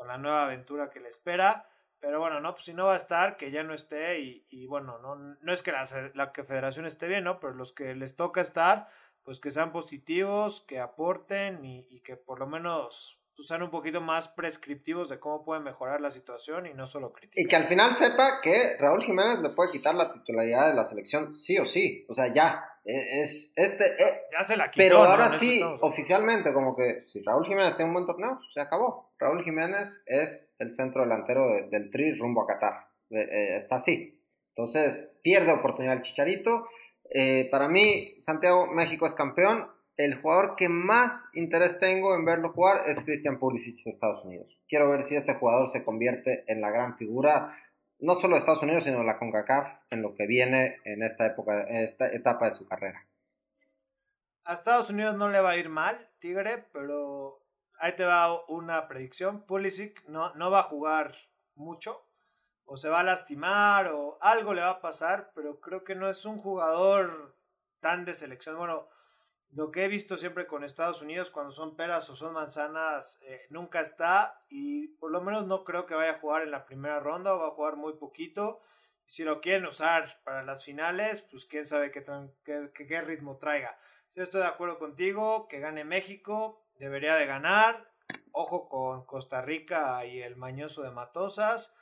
con, 0.01 0.07
la 0.07 0.17
nueva 0.17 0.43
aventura 0.43 0.89
que 0.89 0.99
le 0.99 1.09
espera. 1.09 1.67
Pero 1.99 2.19
bueno, 2.19 2.39
no, 2.39 2.53
pues 2.53 2.65
si 2.65 2.73
no 2.73 2.87
va 2.87 2.93
a 2.93 2.97
estar, 2.97 3.37
que 3.37 3.51
ya 3.51 3.63
no 3.63 3.73
esté. 3.75 4.19
Y, 4.19 4.65
bueno, 4.65 4.97
no, 4.99 5.15
no 5.15 5.53
es 5.53 5.61
que 5.61 5.71
la, 5.71 5.85
la 6.15 6.31
federación 6.31 6.85
esté 6.85 7.07
bien, 7.07 7.23
¿no? 7.23 7.39
Pero 7.39 7.53
los 7.53 7.73
que 7.73 7.93
les 7.93 8.15
toca 8.15 8.41
estar, 8.41 8.87
pues 9.23 9.39
que 9.39 9.51
sean 9.51 9.71
positivos, 9.71 10.61
que 10.67 10.79
aporten 10.79 11.63
y, 11.63 12.01
que 12.01 12.15
por 12.15 12.39
lo 12.39 12.47
menos 12.47 13.19
sean 13.47 13.63
un 13.63 13.69
poquito 13.69 14.01
más 14.01 14.27
prescriptivos 14.27 15.09
de 15.09 15.19
cómo 15.19 15.43
pueden 15.43 15.63
mejorar 15.63 16.01
la 16.01 16.11
situación 16.11 16.67
y 16.67 16.73
no 16.73 16.85
solo 16.85 17.11
criticar. 17.11 17.43
Y 17.43 17.47
que 17.47 17.55
al 17.55 17.67
final 17.67 17.95
sepa 17.95 18.39
que 18.41 18.77
Raúl 18.79 19.03
Jiménez 19.03 19.39
le 19.39 19.49
puede 19.49 19.71
quitar 19.71 19.95
la 19.95 20.11
titularidad 20.13 20.69
de 20.69 20.75
la 20.75 20.85
selección 20.85 21.35
sí 21.35 21.57
o 21.57 21.65
sí. 21.65 22.05
O 22.09 22.13
sea, 22.13 22.33
ya. 22.33 22.70
Es 22.83 23.53
este 23.55 23.85
e, 23.85 24.21
ya 24.31 24.43
se 24.43 24.57
la 24.57 24.71
quitó, 24.71 24.83
pero 24.83 25.03
ahora 25.03 25.29
sí 25.29 25.61
oficialmente 25.81 26.51
como 26.51 26.75
que 26.75 27.01
si 27.01 27.21
Raúl 27.21 27.45
Jiménez 27.45 27.75
tiene 27.75 27.89
un 27.89 27.93
buen 27.93 28.05
torneo 28.07 28.39
se 28.53 28.59
acabó. 28.59 29.13
Raúl 29.19 29.43
Jiménez 29.43 30.01
es 30.07 30.51
el 30.57 30.71
centro 30.71 31.03
delantero 31.03 31.47
del 31.69 31.91
Tri 31.91 32.13
rumbo 32.13 32.43
a 32.43 32.47
Qatar. 32.47 32.87
Eh, 33.11 33.19
eh, 33.19 33.55
está 33.57 33.75
así. 33.75 34.19
Entonces 34.55 35.19
pierde 35.21 35.51
oportunidad 35.51 35.97
el 35.97 36.01
Chicharito. 36.01 36.67
Eh, 37.13 37.49
para 37.51 37.67
mí 37.67 38.15
Santiago 38.19 38.67
México 38.67 39.05
es 39.05 39.13
campeón. 39.13 39.67
El 39.97 40.15
jugador 40.19 40.55
que 40.55 40.67
más 40.67 41.25
interés 41.33 41.77
tengo 41.79 42.15
en 42.15 42.25
verlo 42.25 42.53
jugar 42.53 42.83
es 42.87 43.03
Christian 43.03 43.37
Pulisic 43.37 43.83
de 43.83 43.91
Estados 43.91 44.25
Unidos. 44.25 44.57
Quiero 44.67 44.89
ver 44.89 45.03
si 45.03 45.15
este 45.15 45.35
jugador 45.35 45.69
se 45.69 45.83
convierte 45.83 46.43
en 46.47 46.61
la 46.61 46.71
gran 46.71 46.97
figura, 46.97 47.55
no 48.01 48.15
solo 48.15 48.35
Estados 48.35 48.63
Unidos, 48.63 48.83
sino 48.83 49.03
la 49.03 49.17
CONCACAF, 49.17 49.73
en 49.91 50.01
lo 50.01 50.15
que 50.15 50.25
viene 50.25 50.81
en 50.83 51.03
esta, 51.03 51.27
época, 51.27 51.63
en 51.63 51.77
esta 51.77 52.07
etapa 52.07 52.45
de 52.47 52.51
su 52.51 52.67
carrera. 52.67 53.07
A 54.43 54.53
Estados 54.53 54.89
Unidos 54.89 55.15
no 55.15 55.29
le 55.29 55.39
va 55.39 55.51
a 55.51 55.57
ir 55.57 55.69
mal, 55.69 56.09
Tigre, 56.19 56.65
pero 56.73 57.43
ahí 57.79 57.95
te 57.95 58.03
va 58.03 58.43
una 58.47 58.87
predicción. 58.87 59.45
Pulisic 59.45 60.03
no, 60.07 60.33
no 60.33 60.49
va 60.49 60.61
a 60.61 60.63
jugar 60.63 61.15
mucho, 61.53 62.07
o 62.65 62.75
se 62.75 62.89
va 62.89 63.01
a 63.01 63.03
lastimar, 63.03 63.89
o 63.89 64.17
algo 64.19 64.55
le 64.55 64.61
va 64.61 64.71
a 64.71 64.81
pasar, 64.81 65.31
pero 65.35 65.59
creo 65.59 65.83
que 65.83 65.93
no 65.93 66.09
es 66.09 66.25
un 66.25 66.37
jugador 66.37 67.35
tan 67.81 68.03
de 68.03 68.15
selección. 68.15 68.57
Bueno, 68.57 68.87
lo 69.53 69.69
que 69.71 69.83
he 69.83 69.87
visto 69.89 70.17
siempre 70.17 70.47
con 70.47 70.63
Estados 70.63 71.01
Unidos, 71.01 71.29
cuando 71.29 71.51
son 71.51 71.75
peras 71.75 72.09
o 72.09 72.15
son 72.15 72.33
manzanas, 72.33 73.19
eh, 73.23 73.47
nunca 73.49 73.81
está 73.81 74.43
y 74.49 74.87
por 74.87 75.11
lo 75.11 75.21
menos 75.21 75.45
no 75.45 75.65
creo 75.65 75.85
que 75.85 75.93
vaya 75.93 76.11
a 76.11 76.19
jugar 76.19 76.43
en 76.43 76.51
la 76.51 76.65
primera 76.65 76.99
ronda 76.99 77.35
o 77.35 77.39
va 77.39 77.47
a 77.47 77.51
jugar 77.51 77.75
muy 77.75 77.93
poquito. 77.93 78.61
Si 79.05 79.25
lo 79.25 79.41
quieren 79.41 79.65
usar 79.65 80.21
para 80.23 80.43
las 80.43 80.63
finales, 80.63 81.21
pues 81.21 81.45
quién 81.45 81.65
sabe 81.65 81.91
qué, 81.91 82.01
qué, 82.73 83.01
ritmo 83.01 83.37
traiga. 83.37 83.77
Yo 84.15 84.23
estoy 84.23 84.39
de 84.39 84.47
acuerdo 84.47 84.79
contigo, 84.79 85.49
que 85.49 85.59
gane 85.59 85.83
México, 85.83 86.63
debería 86.75 87.15
de 87.15 87.25
ganar. 87.25 87.91
Ojo 88.31 88.69
con 88.69 89.05
Costa 89.05 89.41
Rica 89.41 90.05
y 90.05 90.21
el 90.21 90.37
mañoso 90.37 90.81
de 90.81 90.91
Matosas. 90.91 91.73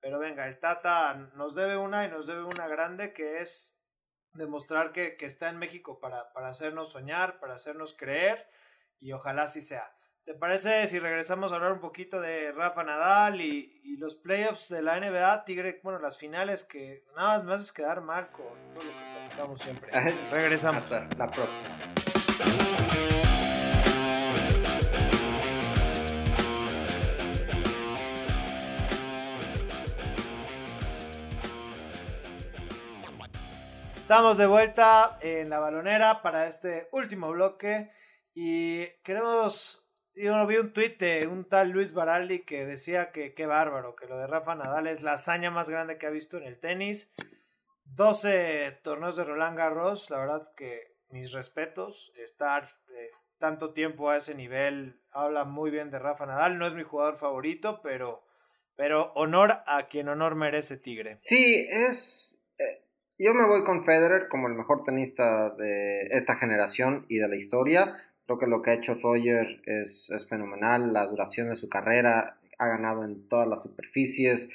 Pero 0.00 0.18
venga, 0.18 0.48
el 0.48 0.58
Tata 0.58 1.14
nos 1.36 1.54
debe 1.54 1.76
una 1.76 2.04
y 2.04 2.10
nos 2.10 2.26
debe 2.26 2.42
una 2.42 2.66
grande 2.66 3.12
que 3.12 3.40
es 3.40 3.78
demostrar 4.34 4.92
que, 4.92 5.16
está 5.20 5.48
en 5.48 5.58
México 5.58 5.98
para, 6.00 6.32
para 6.32 6.48
hacernos 6.48 6.92
soñar, 6.92 7.38
para 7.38 7.54
hacernos 7.54 7.94
creer 7.94 8.46
y 9.00 9.12
ojalá 9.12 9.44
así 9.44 9.62
sea. 9.62 9.92
¿Te 10.24 10.34
parece 10.34 10.86
si 10.86 11.00
regresamos 11.00 11.50
a 11.50 11.56
hablar 11.56 11.72
un 11.72 11.80
poquito 11.80 12.20
de 12.20 12.52
Rafa 12.52 12.84
Nadal 12.84 13.40
y, 13.40 13.80
y, 13.82 13.96
los 13.96 14.14
playoffs 14.14 14.68
de 14.68 14.80
la 14.80 15.00
NBA, 15.00 15.44
Tigre, 15.44 15.80
bueno, 15.82 15.98
las 15.98 16.16
finales 16.16 16.62
que 16.62 17.04
nada 17.16 17.38
más 17.38 17.44
me 17.44 17.54
haces 17.54 17.72
quedar 17.72 18.02
mal 18.02 18.30
con 18.30 18.46
todo 18.72 18.84
lo 18.84 18.90
que 18.90 19.16
platicamos 19.16 19.60
siempre. 19.60 19.90
Regresamos. 20.30 20.84
Hasta 20.84 21.08
la 21.16 21.30
próxima. 21.30 21.78
Estamos 34.12 34.36
de 34.36 34.44
vuelta 34.44 35.16
en 35.22 35.48
la 35.48 35.58
balonera 35.58 36.20
para 36.20 36.46
este 36.46 36.86
último 36.92 37.32
bloque 37.32 37.90
y 38.34 38.84
queremos 39.04 39.90
yo 40.14 40.46
vi 40.46 40.58
un 40.58 40.74
tuit 40.74 41.00
de 41.00 41.26
un 41.26 41.48
tal 41.48 41.70
Luis 41.70 41.94
Baraldi 41.94 42.44
que 42.44 42.66
decía 42.66 43.10
que 43.10 43.32
qué 43.32 43.46
bárbaro, 43.46 43.96
que 43.96 44.06
lo 44.06 44.18
de 44.18 44.26
Rafa 44.26 44.54
Nadal 44.54 44.86
es 44.86 45.00
la 45.00 45.14
hazaña 45.14 45.50
más 45.50 45.70
grande 45.70 45.96
que 45.96 46.04
ha 46.04 46.10
visto 46.10 46.36
en 46.36 46.42
el 46.42 46.60
tenis. 46.60 47.10
12 47.84 48.80
torneos 48.82 49.16
de 49.16 49.24
Roland 49.24 49.56
Garros, 49.56 50.10
la 50.10 50.18
verdad 50.18 50.52
que 50.58 50.94
mis 51.08 51.32
respetos, 51.32 52.12
estar 52.16 52.64
eh, 52.94 53.08
tanto 53.38 53.72
tiempo 53.72 54.10
a 54.10 54.18
ese 54.18 54.34
nivel 54.34 55.00
habla 55.10 55.44
muy 55.44 55.70
bien 55.70 55.90
de 55.90 55.98
Rafa 55.98 56.26
Nadal, 56.26 56.58
no 56.58 56.66
es 56.66 56.74
mi 56.74 56.82
jugador 56.82 57.16
favorito, 57.16 57.80
pero, 57.82 58.26
pero 58.76 59.10
honor 59.14 59.62
a 59.64 59.86
quien 59.88 60.10
honor 60.10 60.34
merece 60.34 60.76
Tigre. 60.76 61.16
Sí, 61.18 61.66
es... 61.70 62.38
Yo 63.18 63.34
me 63.34 63.46
voy 63.46 63.62
con 63.64 63.84
Federer 63.84 64.28
como 64.28 64.48
el 64.48 64.54
mejor 64.54 64.84
tenista 64.84 65.50
de 65.50 66.08
esta 66.10 66.36
generación 66.36 67.06
y 67.08 67.18
de 67.18 67.28
la 67.28 67.36
historia 67.36 67.96
Creo 68.26 68.38
que 68.38 68.46
lo 68.46 68.62
que 68.62 68.70
ha 68.70 68.74
hecho 68.74 68.94
Roger 68.94 69.62
es, 69.66 70.08
fenomenal, 70.28 70.92
la 70.92 71.06
duración 71.06 71.48
de 71.48 71.56
su 71.56 71.68
carrera, 71.68 72.38
ha 72.58 72.68
ganado 72.68 73.04
en 73.04 73.26
todas 73.28 73.48
las 73.48 73.62
superficies 73.62 74.48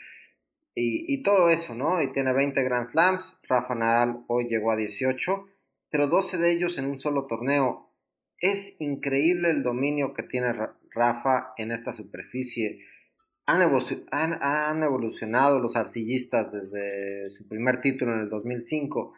y, 0.74 1.22
todo 1.24 1.49
eso, 1.49 1.74
¿no? 1.74 2.01
Y 2.01 2.12
tiene 2.14 2.34
20 2.34 2.64
Grand 2.64 2.91
Slams, 2.91 3.39
Rafa 3.47 3.74
Nadal 3.74 4.24
hoy 4.28 4.47
llegó 4.47 4.72
a 4.72 4.76
18, 4.76 5.47
pero 5.89 6.08
12 6.08 6.38
de 6.38 6.51
ellos 6.51 6.78
en 6.78 6.86
un 6.86 6.99
solo 6.99 7.26
torneo. 7.26 7.91
Es 8.39 8.80
increíble 8.80 9.49
el 9.49 9.64
dominio 9.64 10.14
que 10.14 10.22
tiene 10.22 10.53
Rafa 10.91 11.53
en 11.58 11.72
esta 11.72 11.93
superficie. 11.93 12.80
Han, 13.48 13.62
han, 14.41 14.84
evolucionado 14.84 15.60
los 15.60 15.78
arcillistas 15.78 16.52
desde 16.52 17.30
su 17.30 17.48
primer 17.48 17.80
título 17.80 18.14
en 18.14 18.20
el 18.20 18.30
2005 18.30 19.14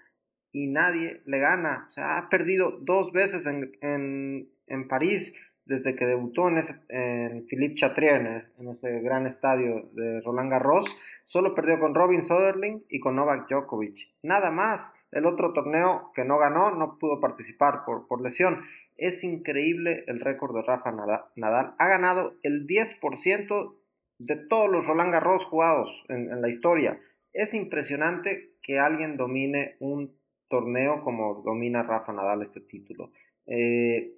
y 0.51 0.67
nadie 0.67 1.21
le 1.25 1.39
gana. 1.39 1.87
O 1.89 1.91
sea, 1.91 2.17
ha 2.17 2.29
perdido 2.29 2.77
dos 2.79 3.11
veces 3.11 3.47
en, 3.47 3.71
en, 3.81 4.49
en 4.67 4.87
París 4.87 5.33
desde 5.65 5.95
que 5.95 6.05
debutó 6.05 6.47
en, 6.47 6.57
ese, 6.57 6.75
en 6.89 7.45
Philippe 7.47 7.75
Chatrier, 7.75 8.51
en, 8.57 8.69
ese 8.69 9.01
gran 9.01 9.27
estadio 9.27 9.89
de 9.93 10.21
Roland 10.21 10.51
Garros. 10.51 10.85
Solo 11.25 11.53
perdió 11.53 11.79
con 11.79 11.93
Robin 11.93 12.23
Soderling 12.23 12.83
y 12.89 12.99
con 12.99 13.15
Novak 13.15 13.47
Djokovic. 13.49 14.09
Nada 14.23 14.51
más. 14.51 14.93
El 15.11 15.25
otro 15.25 15.53
torneo 15.53 16.11
que 16.13 16.23
no 16.23 16.37
ganó 16.37 16.69
no 16.69 16.99
pudo 16.99 17.19
participar 17.19 17.83
por, 17.83 18.07
por 18.07 18.21
lesión. 18.21 18.61
Es 18.95 19.23
increíble 19.23 20.03
el 20.07 20.19
récord 20.19 20.55
de 20.55 20.61
Rafa 20.61 20.91
Nadal. 20.91 21.73
Ha 21.79 21.87
ganado 21.87 22.35
el 22.43 22.67
10% 22.67 23.78
de 24.19 24.35
todos 24.35 24.69
los 24.69 24.85
Roland 24.85 25.13
Garros 25.13 25.45
jugados 25.45 26.03
en, 26.09 26.41
la 26.41 26.49
historia. 26.49 26.99
Es 27.33 27.53
impresionante 27.53 28.51
que 28.61 28.77
alguien 28.77 29.17
domine 29.17 29.77
un 29.79 30.15
torneo 30.49 31.03
como 31.03 31.41
domina 31.43 31.83
Rafa 31.83 32.13
Nadal 32.13 32.43
este 32.43 32.59
título. 32.59 33.11
Eh, 33.47 34.13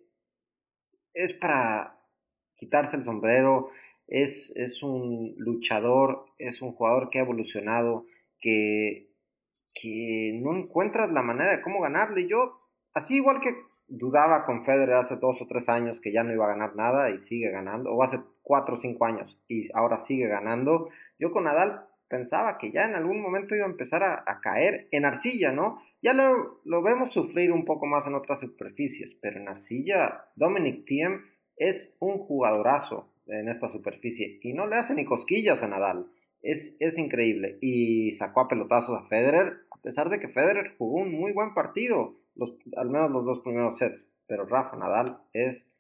es 1.14 1.34
para 1.34 2.00
quitarse 2.56 2.98
el 2.98 3.04
sombrero, 3.04 3.70
es, 4.08 4.54
es, 4.56 4.84
un 4.84 5.36
luchador, 5.38 6.26
es 6.38 6.62
un 6.62 6.74
jugador 6.74 7.10
que 7.10 7.20
ha 7.20 7.24
evolucionado, 7.24 8.06
que, 8.40 9.10
que 9.74 10.40
no 10.42 10.56
encuentras 10.56 11.12
la 11.12 11.22
manera 11.22 11.52
de 11.52 11.62
cómo 11.62 11.82
ganarle. 11.82 12.28
Yo, 12.28 12.60
así 12.94 13.18
igual 13.18 13.40
que 13.40 13.56
dudaba 13.92 14.46
con 14.46 14.64
Federer 14.64 14.96
hace 14.96 15.18
dos 15.18 15.42
o 15.42 15.48
tres 15.48 15.68
años 15.70 16.00
que 16.02 16.12
ya 16.12 16.24
no 16.24 16.34
iba 16.34 16.46
a 16.46 16.56
ganar 16.56 16.76
nada 16.76 17.10
y 17.12 17.20
sigue 17.20 17.52
ganando, 17.52 17.92
o 17.92 18.02
hace 18.02 18.20
cuatro 18.42 18.76
o 18.76 18.78
cinco 18.78 19.06
años 19.06 19.38
y 19.48 19.70
ahora 19.74 19.98
sigue 19.98 20.28
ganando, 20.28 20.90
yo 21.20 21.32
con 21.32 21.44
Nadal 21.44 21.86
pensaba 22.08 22.58
que 22.58 22.72
ya 22.72 22.86
en 22.86 22.96
algún 22.96 23.22
momento 23.22 23.56
iba 23.56 23.66
a 23.66 23.70
empezar 23.70 24.04
a, 24.04 24.40
caer 24.42 24.88
en 24.92 25.06
arcilla, 25.06 25.52
¿no? 25.52 25.82
Ya 26.02 26.14
lo, 26.14 26.60
lo, 26.66 26.82
vemos 26.82 27.12
sufrir 27.12 27.52
un 27.52 27.64
poco 27.64 27.86
más 27.86 28.08
en 28.08 28.16
otras 28.16 28.40
superficies, 28.40 29.18
pero 29.22 29.40
en 29.40 29.48
arcilla 29.48 30.26
Dominic 30.36 30.86
Thiem 30.86 31.26
es 31.56 31.96
un 32.00 32.18
jugadorazo 32.18 33.14
en 33.28 33.50
esta 33.50 33.70
superficie 33.70 34.40
y 34.42 34.54
no 34.54 34.68
le 34.68 34.78
hace 34.78 34.94
ni 34.96 35.06
cosquillas 35.06 35.64
a 35.64 35.68
Nadal. 35.68 36.08
Es, 36.42 36.76
es 36.80 36.98
increíble 36.98 37.58
y 37.62 38.12
sacó 38.14 38.42
a 38.42 38.48
pelotazos 38.48 39.00
a 39.00 39.08
Federer, 39.08 39.60
a 39.70 39.78
pesar 39.82 40.10
de 40.10 40.20
que 40.20 40.28
Federer 40.28 40.76
jugó 40.78 41.02
un 41.02 41.12
muy 41.14 41.32
buen 41.34 41.54
partido, 41.54 42.16
los, 42.36 42.54
al 42.76 42.90
menos 42.90 43.12
los 43.12 43.26
dos 43.26 43.40
primeros 43.42 43.78
sets, 43.78 44.10
pero 44.28 44.46
Rafa 44.46 44.78
Nadal 44.78 45.22
es, 45.34 45.74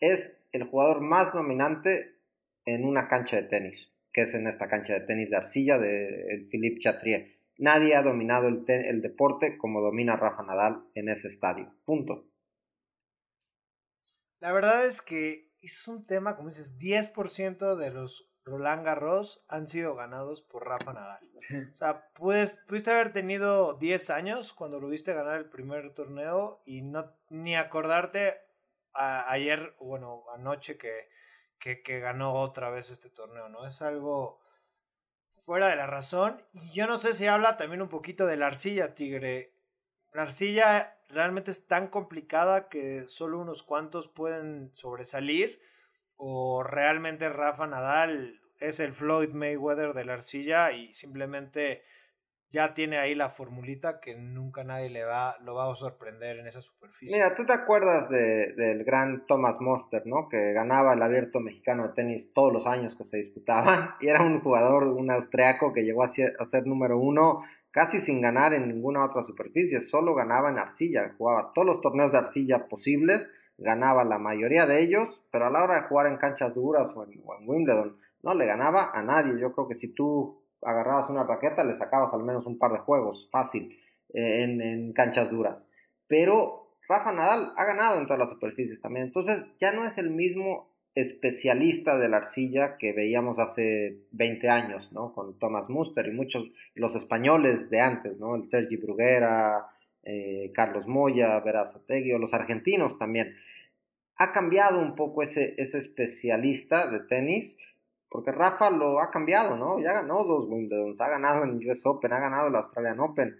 es 0.00 0.42
el 0.52 0.64
jugador 0.64 1.00
más 1.00 1.32
dominante 1.32 2.16
en 2.64 2.84
una 2.84 3.08
cancha 3.08 3.36
de 3.36 3.44
tenis 3.44 3.92
que 4.12 4.22
es 4.22 4.34
en 4.34 4.46
esta 4.46 4.68
cancha 4.68 4.92
de 4.92 5.00
tenis 5.00 5.30
de 5.30 5.36
arcilla 5.36 5.78
de 5.78 6.46
Philippe 6.50 6.80
Chatrier. 6.80 7.38
Nadie 7.58 7.94
ha 7.94 8.02
dominado 8.02 8.48
el, 8.48 8.64
el, 8.68 9.00
deporte 9.00 9.56
como 9.56 9.80
domina 9.80 10.16
Rafa 10.16 10.42
Nadal 10.42 10.84
en 10.94 11.08
ese 11.08 11.28
estadio. 11.28 11.74
Punto. 11.84 12.26
La 14.40 14.52
verdad 14.52 14.86
es 14.86 15.00
que 15.00 15.50
es 15.60 15.86
un 15.86 16.04
tema, 16.04 16.36
como 16.36 16.48
dices, 16.48 16.78
10% 16.78 17.76
de 17.76 17.90
los 17.90 18.31
Roland 18.44 18.84
Garros 18.84 19.44
han 19.48 19.68
sido 19.68 19.94
ganados 19.94 20.42
por 20.42 20.66
Rafa 20.66 20.92
Nadal. 20.92 21.28
O 21.72 21.76
sea, 21.76 22.08
puedes, 22.14 22.56
pudiste 22.66 22.90
haber 22.90 23.12
tenido 23.12 23.74
10 23.74 24.10
años 24.10 24.52
cuando 24.52 24.80
lo 24.80 24.88
viste 24.88 25.14
ganar 25.14 25.38
el 25.38 25.48
primer 25.48 25.94
torneo 25.94 26.60
y 26.64 26.82
no 26.82 27.12
ni 27.28 27.56
acordarte 27.56 28.40
ayer, 28.94 29.74
bueno, 29.78 30.24
anoche 30.34 30.76
que 30.76 31.12
que, 31.82 32.00
ganó 32.00 32.34
otra 32.34 32.70
vez 32.70 32.90
este 32.90 33.08
torneo, 33.08 33.48
¿no? 33.48 33.66
Es 33.66 33.82
algo 33.82 34.40
fuera 35.36 35.68
de 35.68 35.76
la 35.76 35.86
razón. 35.86 36.42
Y 36.52 36.72
yo 36.72 36.86
no 36.86 36.96
sé 36.96 37.14
si 37.14 37.26
habla 37.26 37.56
también 37.56 37.82
un 37.82 37.88
poquito 37.88 38.26
de 38.26 38.36
la 38.36 38.48
arcilla, 38.48 38.94
Tigre. 38.94 39.54
La 40.12 40.22
arcilla 40.22 40.98
realmente 41.08 41.50
es 41.50 41.66
tan 41.66 41.88
complicada 41.88 42.68
que 42.68 43.08
solo 43.08 43.38
unos 43.38 43.62
cuantos 43.62 44.08
pueden 44.08 44.72
sobresalir. 44.74 45.60
O 46.24 46.62
realmente 46.62 47.28
Rafa 47.28 47.66
Nadal 47.66 48.40
es 48.60 48.78
el 48.78 48.92
Floyd 48.92 49.30
Mayweather 49.30 49.92
de 49.92 50.04
la 50.04 50.12
arcilla 50.12 50.70
y 50.70 50.94
simplemente 50.94 51.82
ya 52.52 52.74
tiene 52.74 52.98
ahí 52.98 53.16
la 53.16 53.28
formulita 53.28 53.98
que 53.98 54.14
nunca 54.14 54.62
nadie 54.62 54.88
le 54.88 55.02
va, 55.02 55.36
lo 55.42 55.56
va 55.56 55.68
a 55.68 55.74
sorprender 55.74 56.38
en 56.38 56.46
esa 56.46 56.62
superficie. 56.62 57.16
Mira, 57.16 57.34
tú 57.34 57.44
te 57.44 57.52
acuerdas 57.52 58.08
de, 58.08 58.52
del 58.54 58.84
gran 58.84 59.26
Thomas 59.26 59.56
Monster, 59.58 60.02
¿no? 60.06 60.28
Que 60.28 60.52
ganaba 60.52 60.94
el 60.94 61.02
abierto 61.02 61.40
mexicano 61.40 61.88
de 61.88 61.94
tenis 61.94 62.32
todos 62.32 62.52
los 62.52 62.68
años 62.68 62.96
que 62.96 63.02
se 63.02 63.16
disputaban 63.16 63.94
y 64.00 64.06
era 64.06 64.22
un 64.22 64.42
jugador, 64.42 64.84
un 64.84 65.10
austriaco 65.10 65.72
que 65.72 65.82
llegó 65.82 66.04
a 66.04 66.08
ser, 66.08 66.36
a 66.38 66.44
ser 66.44 66.68
número 66.68 67.00
uno 67.00 67.42
casi 67.72 67.98
sin 67.98 68.20
ganar 68.20 68.52
en 68.52 68.68
ninguna 68.68 69.04
otra 69.04 69.24
superficie, 69.24 69.80
solo 69.80 70.14
ganaba 70.14 70.50
en 70.50 70.58
arcilla, 70.58 71.14
jugaba 71.18 71.52
todos 71.52 71.66
los 71.66 71.80
torneos 71.80 72.12
de 72.12 72.18
arcilla 72.18 72.68
posibles, 72.68 73.32
ganaba 73.58 74.04
la 74.04 74.18
mayoría 74.18 74.66
de 74.66 74.80
ellos, 74.80 75.22
pero 75.30 75.46
a 75.46 75.50
la 75.50 75.62
hora 75.62 75.76
de 75.76 75.88
jugar 75.88 76.06
en 76.06 76.16
canchas 76.16 76.54
duras 76.54 76.92
o 76.96 77.04
en, 77.04 77.12
en 77.12 77.48
Wimbledon, 77.48 77.96
no 78.22 78.34
le 78.34 78.46
ganaba 78.46 78.90
a 78.92 79.02
nadie. 79.02 79.38
Yo 79.40 79.52
creo 79.52 79.68
que 79.68 79.74
si 79.74 79.88
tú 79.88 80.42
agarrabas 80.62 81.10
una 81.10 81.24
raqueta, 81.24 81.64
le 81.64 81.74
sacabas 81.74 82.12
al 82.14 82.22
menos 82.22 82.46
un 82.46 82.58
par 82.58 82.72
de 82.72 82.78
juegos, 82.78 83.28
fácil, 83.30 83.78
eh, 84.14 84.42
en, 84.44 84.92
canchas 84.92 85.30
duras. 85.30 85.68
Pero 86.06 86.68
Rafa 86.88 87.12
Nadal 87.12 87.52
ha 87.56 87.64
ganado 87.64 87.98
en 87.98 88.06
todas 88.06 88.20
las 88.20 88.30
superficies 88.30 88.80
también. 88.80 89.06
Entonces 89.06 89.44
ya 89.58 89.72
no 89.72 89.86
es 89.86 89.98
el 89.98 90.10
mismo 90.10 90.70
especialista 90.94 91.96
de 91.96 92.08
la 92.08 92.18
arcilla 92.18 92.76
que 92.76 92.92
veíamos 92.92 93.38
hace 93.38 93.96
20 94.10 94.48
años, 94.50 94.92
¿no? 94.92 95.14
Con 95.14 95.38
Thomas 95.38 95.70
Muster 95.70 96.06
y 96.06 96.10
muchos, 96.10 96.50
los 96.74 96.94
españoles 96.94 97.70
de 97.70 97.80
antes, 97.80 98.18
¿no? 98.18 98.36
El 98.36 98.46
Sergi 98.46 98.76
Bruguera, 98.76 99.66
eh, 100.04 100.50
Carlos 100.54 100.86
Moya, 100.86 101.38
Verazategui, 101.40 102.12
o 102.12 102.18
los 102.18 102.34
argentinos 102.34 102.98
también. 102.98 103.34
Ha 104.16 104.32
cambiado 104.32 104.80
un 104.80 104.94
poco 104.94 105.22
ese, 105.22 105.54
ese 105.58 105.78
especialista 105.78 106.90
de 106.90 107.00
tenis 107.00 107.58
porque 108.12 108.30
Rafa 108.30 108.68
lo 108.68 109.00
ha 109.00 109.10
cambiado, 109.10 109.56
¿no? 109.56 109.80
Ya 109.80 109.94
ganó 109.94 110.22
dos 110.24 110.46
Wimbledon, 110.46 110.92
ha 110.98 111.08
ganado 111.08 111.44
el 111.44 111.66
US 111.66 111.86
Open, 111.86 112.12
ha 112.12 112.20
ganado 112.20 112.48
el 112.48 112.54
Australian 112.56 113.00
Open, 113.00 113.38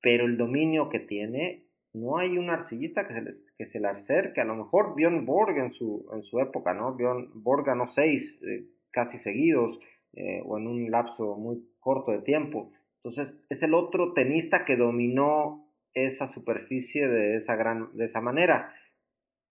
pero 0.00 0.24
el 0.24 0.38
dominio 0.38 0.88
que 0.88 0.98
tiene, 0.98 1.66
no 1.92 2.16
hay 2.16 2.38
un 2.38 2.48
arcillista 2.48 3.06
que 3.06 3.12
se, 3.12 3.20
le, 3.20 3.30
que 3.58 3.66
se 3.66 3.80
le 3.80 3.88
acerque. 3.88 4.40
A 4.40 4.46
lo 4.46 4.56
mejor 4.56 4.94
Bjorn 4.96 5.26
Borg 5.26 5.58
en 5.58 5.70
su, 5.70 6.08
en 6.14 6.22
su 6.22 6.40
época, 6.40 6.72
¿no? 6.72 6.94
Bjorn 6.94 7.30
Borg 7.34 7.66
ganó 7.66 7.86
seis 7.86 8.42
eh, 8.48 8.64
casi 8.90 9.18
seguidos 9.18 9.78
eh, 10.14 10.40
o 10.46 10.56
en 10.56 10.68
un 10.68 10.90
lapso 10.90 11.36
muy 11.36 11.68
corto 11.78 12.12
de 12.12 12.22
tiempo. 12.22 12.72
Entonces, 12.96 13.44
es 13.50 13.62
el 13.62 13.74
otro 13.74 14.14
tenista 14.14 14.64
que 14.64 14.76
dominó 14.76 15.67
esa 16.06 16.26
superficie 16.26 17.08
de 17.08 17.36
esa, 17.36 17.56
gran, 17.56 17.96
de 17.96 18.04
esa 18.04 18.20
manera. 18.20 18.74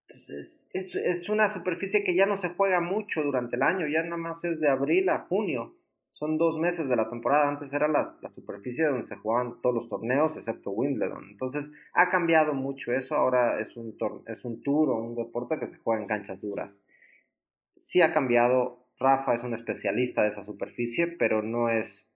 Entonces, 0.07 0.63
es, 0.73 0.95
es 0.95 1.29
una 1.29 1.49
superficie 1.49 2.03
que 2.03 2.15
ya 2.15 2.25
no 2.25 2.37
se 2.37 2.49
juega 2.49 2.79
mucho 2.81 3.23
durante 3.23 3.55
el 3.57 3.63
año, 3.63 3.87
ya 3.87 4.03
nada 4.03 4.17
más 4.17 4.43
es 4.45 4.59
de 4.59 4.69
abril 4.69 5.09
a 5.09 5.19
junio. 5.19 5.75
Son 6.17 6.39
dos 6.39 6.57
meses 6.57 6.89
de 6.89 6.95
la 6.95 7.09
temporada. 7.09 7.47
Antes 7.47 7.71
era 7.73 7.87
la, 7.87 8.17
la 8.21 8.29
superficie 8.29 8.85
donde 8.85 9.05
se 9.05 9.17
jugaban 9.17 9.61
todos 9.61 9.75
los 9.75 9.87
torneos, 9.87 10.35
excepto 10.35 10.71
Wimbledon. 10.71 11.29
Entonces, 11.29 11.71
ha 11.93 12.09
cambiado 12.09 12.55
mucho 12.55 12.91
eso. 12.91 13.15
Ahora 13.15 13.59
es 13.59 13.77
un, 13.77 13.95
es 14.25 14.43
un 14.43 14.63
tour 14.63 14.89
o 14.89 14.97
un 14.97 15.13
deporte 15.13 15.59
que 15.59 15.67
se 15.67 15.77
juega 15.77 16.01
en 16.01 16.07
canchas 16.07 16.41
duras. 16.41 16.79
Sí 17.75 18.01
ha 18.01 18.13
cambiado. 18.13 18.87
Rafa 18.99 19.35
es 19.35 19.43
un 19.43 19.53
especialista 19.53 20.23
de 20.23 20.29
esa 20.29 20.43
superficie, 20.43 21.05
pero 21.05 21.43
no 21.43 21.69
es 21.69 22.11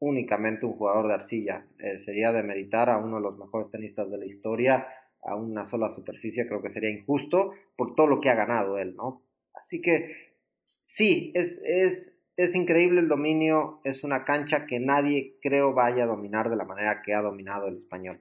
únicamente 0.00 0.66
un 0.66 0.74
jugador 0.74 1.08
de 1.08 1.14
arcilla. 1.14 1.66
Eh, 1.78 1.98
sería 1.98 2.32
demeritar 2.32 2.90
a 2.90 2.98
uno 2.98 3.16
de 3.16 3.22
los 3.22 3.38
mejores 3.38 3.70
tenistas 3.70 4.10
de 4.10 4.18
la 4.18 4.26
historia 4.26 4.86
a 5.22 5.34
una 5.34 5.66
sola 5.66 5.90
superficie, 5.90 6.46
creo 6.46 6.62
que 6.62 6.70
sería 6.70 6.90
injusto 6.90 7.52
por 7.76 7.94
todo 7.94 8.06
lo 8.06 8.20
que 8.20 8.30
ha 8.30 8.34
ganado 8.34 8.78
él, 8.78 8.94
¿no? 8.94 9.22
Así 9.52 9.80
que 9.80 10.36
sí, 10.82 11.32
es, 11.34 11.60
es, 11.64 12.18
es 12.36 12.54
increíble 12.54 13.00
el 13.00 13.08
dominio, 13.08 13.80
es 13.84 14.04
una 14.04 14.24
cancha 14.24 14.66
que 14.66 14.78
nadie 14.78 15.36
creo 15.42 15.74
vaya 15.74 16.04
a 16.04 16.06
dominar 16.06 16.50
de 16.50 16.56
la 16.56 16.64
manera 16.64 17.02
que 17.02 17.14
ha 17.14 17.20
dominado 17.20 17.66
el 17.66 17.76
español. 17.76 18.20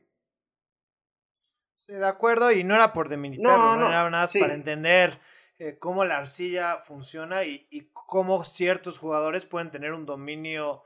de 1.87 2.05
acuerdo, 2.05 2.51
y 2.51 2.63
no 2.63 2.75
era 2.75 2.93
por 2.93 3.09
demilitarlo, 3.09 3.77
no, 3.77 3.89
era 3.89 4.09
nada 4.09 4.27
para 4.39 4.53
entender 4.55 5.19
eh, 5.59 5.77
cómo 5.77 6.03
la 6.03 6.17
arcilla 6.17 6.79
funciona 6.83 7.45
y, 7.45 7.67
y, 7.69 7.89
cómo 7.93 8.43
ciertos 8.43 8.97
jugadores 8.97 9.45
pueden 9.45 9.71
tener 9.71 9.93
un 9.93 10.05
dominio 10.05 10.83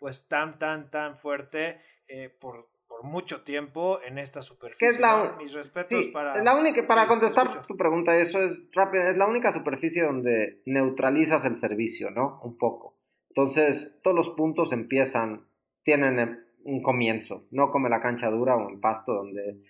pues 0.00 0.26
tan, 0.26 0.58
tan, 0.58 0.90
tan 0.90 1.16
fuerte 1.16 1.78
eh, 2.08 2.28
por 2.40 2.70
mucho 3.02 3.42
tiempo 3.42 4.00
en 4.02 4.18
esta 4.18 4.42
superficie. 4.42 4.88
es 4.88 5.00
la, 5.00 5.36
Mis 5.38 5.52
respetos 5.52 6.04
para... 6.12 6.42
La 6.42 6.56
única, 6.56 6.86
para 6.86 7.06
contestar 7.06 7.66
tu 7.66 7.76
pregunta, 7.76 8.16
eso 8.16 8.42
es 8.42 8.68
rápido, 8.72 9.04
es 9.04 9.16
la 9.16 9.26
única 9.26 9.52
superficie 9.52 10.02
donde 10.02 10.60
neutralizas 10.66 11.44
el 11.44 11.56
servicio, 11.56 12.10
¿no? 12.10 12.40
Un 12.42 12.56
poco. 12.58 12.98
Entonces, 13.28 13.98
todos 14.02 14.16
los 14.16 14.30
puntos 14.30 14.72
empiezan, 14.72 15.46
tienen 15.84 16.18
em, 16.18 16.38
un 16.64 16.82
comienzo, 16.82 17.46
no 17.50 17.70
como 17.70 17.88
la 17.88 18.00
cancha 18.00 18.30
dura 18.30 18.56
o 18.56 18.68
en 18.68 18.80
pasto 18.80 19.14
donde 19.14 19.62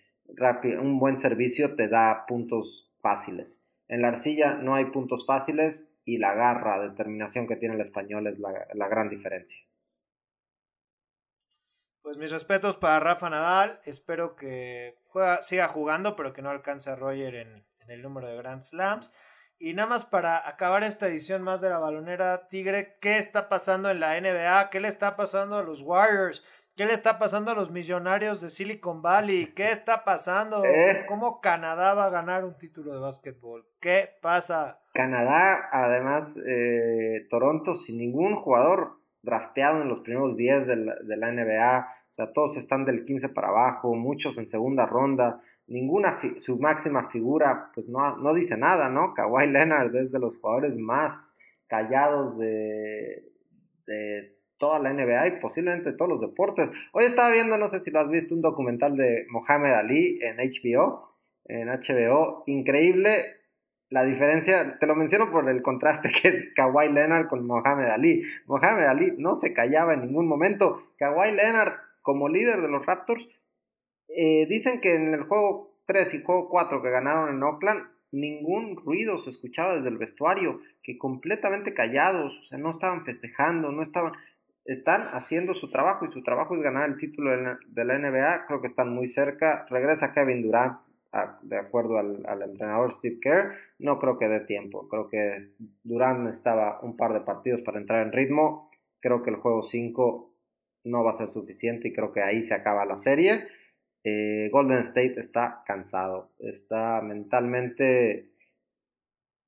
un 0.81 0.99
buen 0.99 1.19
servicio 1.19 1.75
te 1.75 1.89
da 1.89 2.25
puntos 2.27 2.91
fáciles. 3.01 3.63
En 3.89 4.03
la 4.03 4.09
arcilla 4.09 4.55
no 4.55 4.77
hay 4.77 4.87
puntos 4.87 5.27
fáciles 5.27 5.89
y 6.05 6.19
la 6.19 6.35
garra, 6.35 6.81
determinación 6.81 7.47
que 7.47 7.57
tiene 7.57 7.75
el 7.75 7.81
español 7.81 8.27
es 8.29 8.39
la 8.39 8.89
gran 8.89 9.09
diferencia. 9.09 9.61
Pues 12.03 12.17
mis 12.17 12.31
respetos 12.31 12.77
para 12.77 13.01
Rafa 13.01 13.29
Nadal. 13.29 13.81
Espero 13.85 14.35
que 14.35 14.97
siga 15.43 15.69
jugando, 15.69 16.17
pero 16.17 16.33
que 16.33 16.43
no 16.43 16.51
alcance 16.51 16.91
a 16.91 16.97
Roger 16.97 17.35
en, 17.35 17.65
el 17.89 18.03
número 18.03 18.29
de 18.29 18.37
Grand 18.37 18.63
Slams. 18.63 19.13
Y 19.59 19.75
nada 19.75 19.89
más 19.89 20.07
para 20.07 20.49
acabar 20.49 20.85
esta 20.85 21.09
edición 21.09 21.43
más 21.43 21.61
de 21.61 21.69
la 21.69 21.79
balonera 21.79 22.49
Tigre, 22.49 22.97
¿qué 23.01 23.19
está 23.19 23.49
pasando 23.49 23.91
en 23.91 24.01
la 24.01 24.19
NBA? 24.19 24.71
¿Qué 24.71 24.81
le 24.81 24.89
está 24.89 25.17
pasando 25.17 25.59
a 25.59 25.63
los 25.63 25.83
Warriors? 25.83 26.47
¿Qué 26.77 26.87
le 26.87 26.95
está 26.95 27.19
pasando 27.19 27.51
a 27.51 27.55
los 27.55 27.71
millonarios 27.71 28.41
de 28.41 28.49
Silicon 28.49 29.03
Valley? 29.03 29.53
¿Qué 29.53 29.71
está 29.71 30.03
pasando? 30.05 30.65
Eh. 30.65 31.05
¿Cómo 31.07 31.43
Canadá 31.43 31.93
va 31.93 32.07
a 32.07 32.11
ganar 32.11 32.45
un 32.45 32.57
título 32.57 32.95
de 32.95 33.01
básquetbol? 33.01 33.67
¿Qué 33.81 34.09
pasa? 34.23 34.81
Canadá, 34.95 35.69
además, 35.73 36.39
eh, 36.47 37.27
Toronto 37.29 37.75
sin 37.75 37.99
ningún 37.99 38.37
jugador 38.37 39.00
drafteado 39.23 39.83
en 39.83 39.89
los 39.89 40.01
primeros 40.01 40.37
10 40.37 40.67
de 40.67 40.77
la, 40.77 40.95
de 40.97 41.17
la, 41.17 41.33
NBA, 41.33 41.89
o 42.11 42.15
sea, 42.15 42.33
todos 42.33 42.57
están 42.57 42.85
del 42.85 43.05
15 43.05 43.29
para 43.31 43.49
abajo, 43.49 43.95
muchos 43.95 44.39
en 44.39 44.49
segunda 44.49 44.87
ronda, 44.87 45.41
ninguna, 45.67 46.19
su 46.37 46.59
máxima 46.59 47.09
figura, 47.11 47.71
pues 47.75 47.89
no, 47.89 48.17
no 48.17 48.35
dice 48.35 48.57
nada, 48.57 48.91
¿no? 48.91 49.15
Kawhi 49.15 49.47
Leonard 49.47 49.95
es 49.97 50.11
de 50.13 50.19
los 50.19 50.37
jugadores 50.39 50.77
más 50.77 51.33
callados 51.69 52.37
de, 52.39 53.25
de 53.87 54.37
toda 54.59 54.79
la 54.79 54.93
NBA 54.93 55.27
y 55.29 55.41
posiblemente 55.41 55.93
todos 55.93 56.11
los 56.11 56.21
deportes. 56.21 56.71
Hoy 56.93 57.05
estaba 57.05 57.31
viendo, 57.31 57.57
no 57.57 57.69
sé 57.69 57.81
si 57.81 57.91
lo 57.91 58.01
has 58.01 58.11
visto, 58.11 58.35
un 58.35 58.43
documental 58.43 58.97
de 58.97 59.27
Mohamed 59.31 59.73
Ali 59.73 60.19
en 60.23 60.37
HBO, 60.37 61.17
en 61.47 61.69
HBO, 61.69 62.43
increíble 62.47 63.40
la 63.91 64.05
diferencia, 64.05 64.79
te 64.79 64.87
lo 64.87 64.95
menciono 64.95 65.31
por 65.31 65.49
el 65.49 65.63
contraste 65.63 66.11
que 66.11 66.29
es 66.29 66.55
Kawhi 66.55 66.93
Leonard 66.93 67.27
con 67.29 67.47
Mohamed 67.47 67.87
Ali. 67.87 68.23
Mohamed 68.47 68.85
Ali 68.85 69.15
no 69.19 69.35
se 69.35 69.53
callaba 69.53 69.95
en 69.95 70.03
ningún 70.03 70.29
momento. 70.29 70.93
Kawhi 70.97 71.33
Leonard, 71.33 71.75
como 72.01 72.29
líder 72.29 72.63
de 72.63 72.69
los 72.69 72.87
Raptors, 72.87 73.29
eh, 74.09 74.47
dicen 74.49 74.81
que 74.81 74.95
en 74.95 75.13
el 75.13 75.25
juego 75.25 75.75
3 75.87 76.15
y 76.15 76.23
juego 76.23 76.49
4 76.49 76.83
que 76.83 76.91
ganaron 76.91 77.35
en 77.35 77.43
Oakland, 77.43 77.89
ningún 78.13 78.77
ruido 78.77 79.19
se 79.19 79.31
escuchaba 79.31 79.75
desde 79.75 79.89
el 79.89 79.99
vestuario, 79.99 80.61
que 80.83 80.97
completamente 80.97 81.75
callados, 81.75 82.39
o 82.41 82.45
sea, 82.45 82.59
no 82.59 82.71
estaban 82.71 83.05
festejando, 83.05 83.73
no 83.73 83.83
estaban, 83.83 84.13
están 84.65 85.03
haciendo 85.13 85.55
su 85.55 85.69
trabajo 85.69 86.07
y 86.07 86.13
su 86.13 86.23
trabajo 86.23 86.55
es 86.57 86.63
ganar 86.63 86.89
el 86.89 86.97
título 86.97 87.31
de 87.31 87.85
la 87.85 87.99
NBA, 87.99 88.47
creo 88.47 88.61
que 88.61 88.67
están 88.67 88.91
muy 88.91 89.07
cerca, 89.07 89.67
regresa 89.69 90.13
Kevin 90.13 90.43
Durant, 90.43 90.79
de 91.43 91.59
acuerdo 91.59 91.99
al, 91.99 92.43
entrenador 92.43 92.93
Steve 92.93 93.19
Kerr, 93.21 93.53
no 93.79 93.99
creo 93.99 94.19
que 94.19 94.29
dé 94.29 94.41
tiempo. 94.41 94.89
Creo 94.89 95.09
que 95.09 95.53
Durant 95.83 96.29
estaba 96.29 96.81
un 96.83 96.97
par 96.97 97.13
de 97.13 97.21
partidos 97.21 97.63
para 97.63 97.81
entrar 97.81 98.07
en 98.07 98.13
ritmo. 98.13 98.71
Creo 99.01 99.23
que 99.23 99.31
el 99.31 99.37
juego 99.37 99.63
5 99.63 100.35
no 100.85 101.05
va 101.05 101.11
a 101.11 101.15
ser 101.15 101.29
suficiente 101.29 101.89
y 101.89 101.93
creo 101.93 102.13
que 102.13 102.23
ahí 102.23 102.43
se 102.43 102.55
acaba 102.55 102.85
la 102.85 102.97
serie. 102.97 103.49
Eh, 104.05 104.49
Golden 104.51 104.79
State 104.79 105.19
está 105.19 105.63
cansado, 105.67 106.31
está 106.39 107.03
mentalmente 107.03 108.31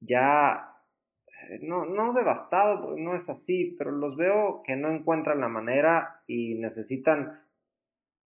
ya 0.01 0.73
eh, 1.49 1.61
no, 1.63 1.87
no 1.87 2.13
devastado, 2.13 2.97
no 2.97 3.17
es 3.17 3.29
así, 3.29 3.75
pero 3.79 3.91
los 3.93 4.17
veo 4.17 4.63
que 4.65 4.77
no 4.77 4.91
encuentran 4.91 5.41
la 5.41 5.49
manera 5.49 6.23
y 6.27 6.55
necesitan 6.55 7.41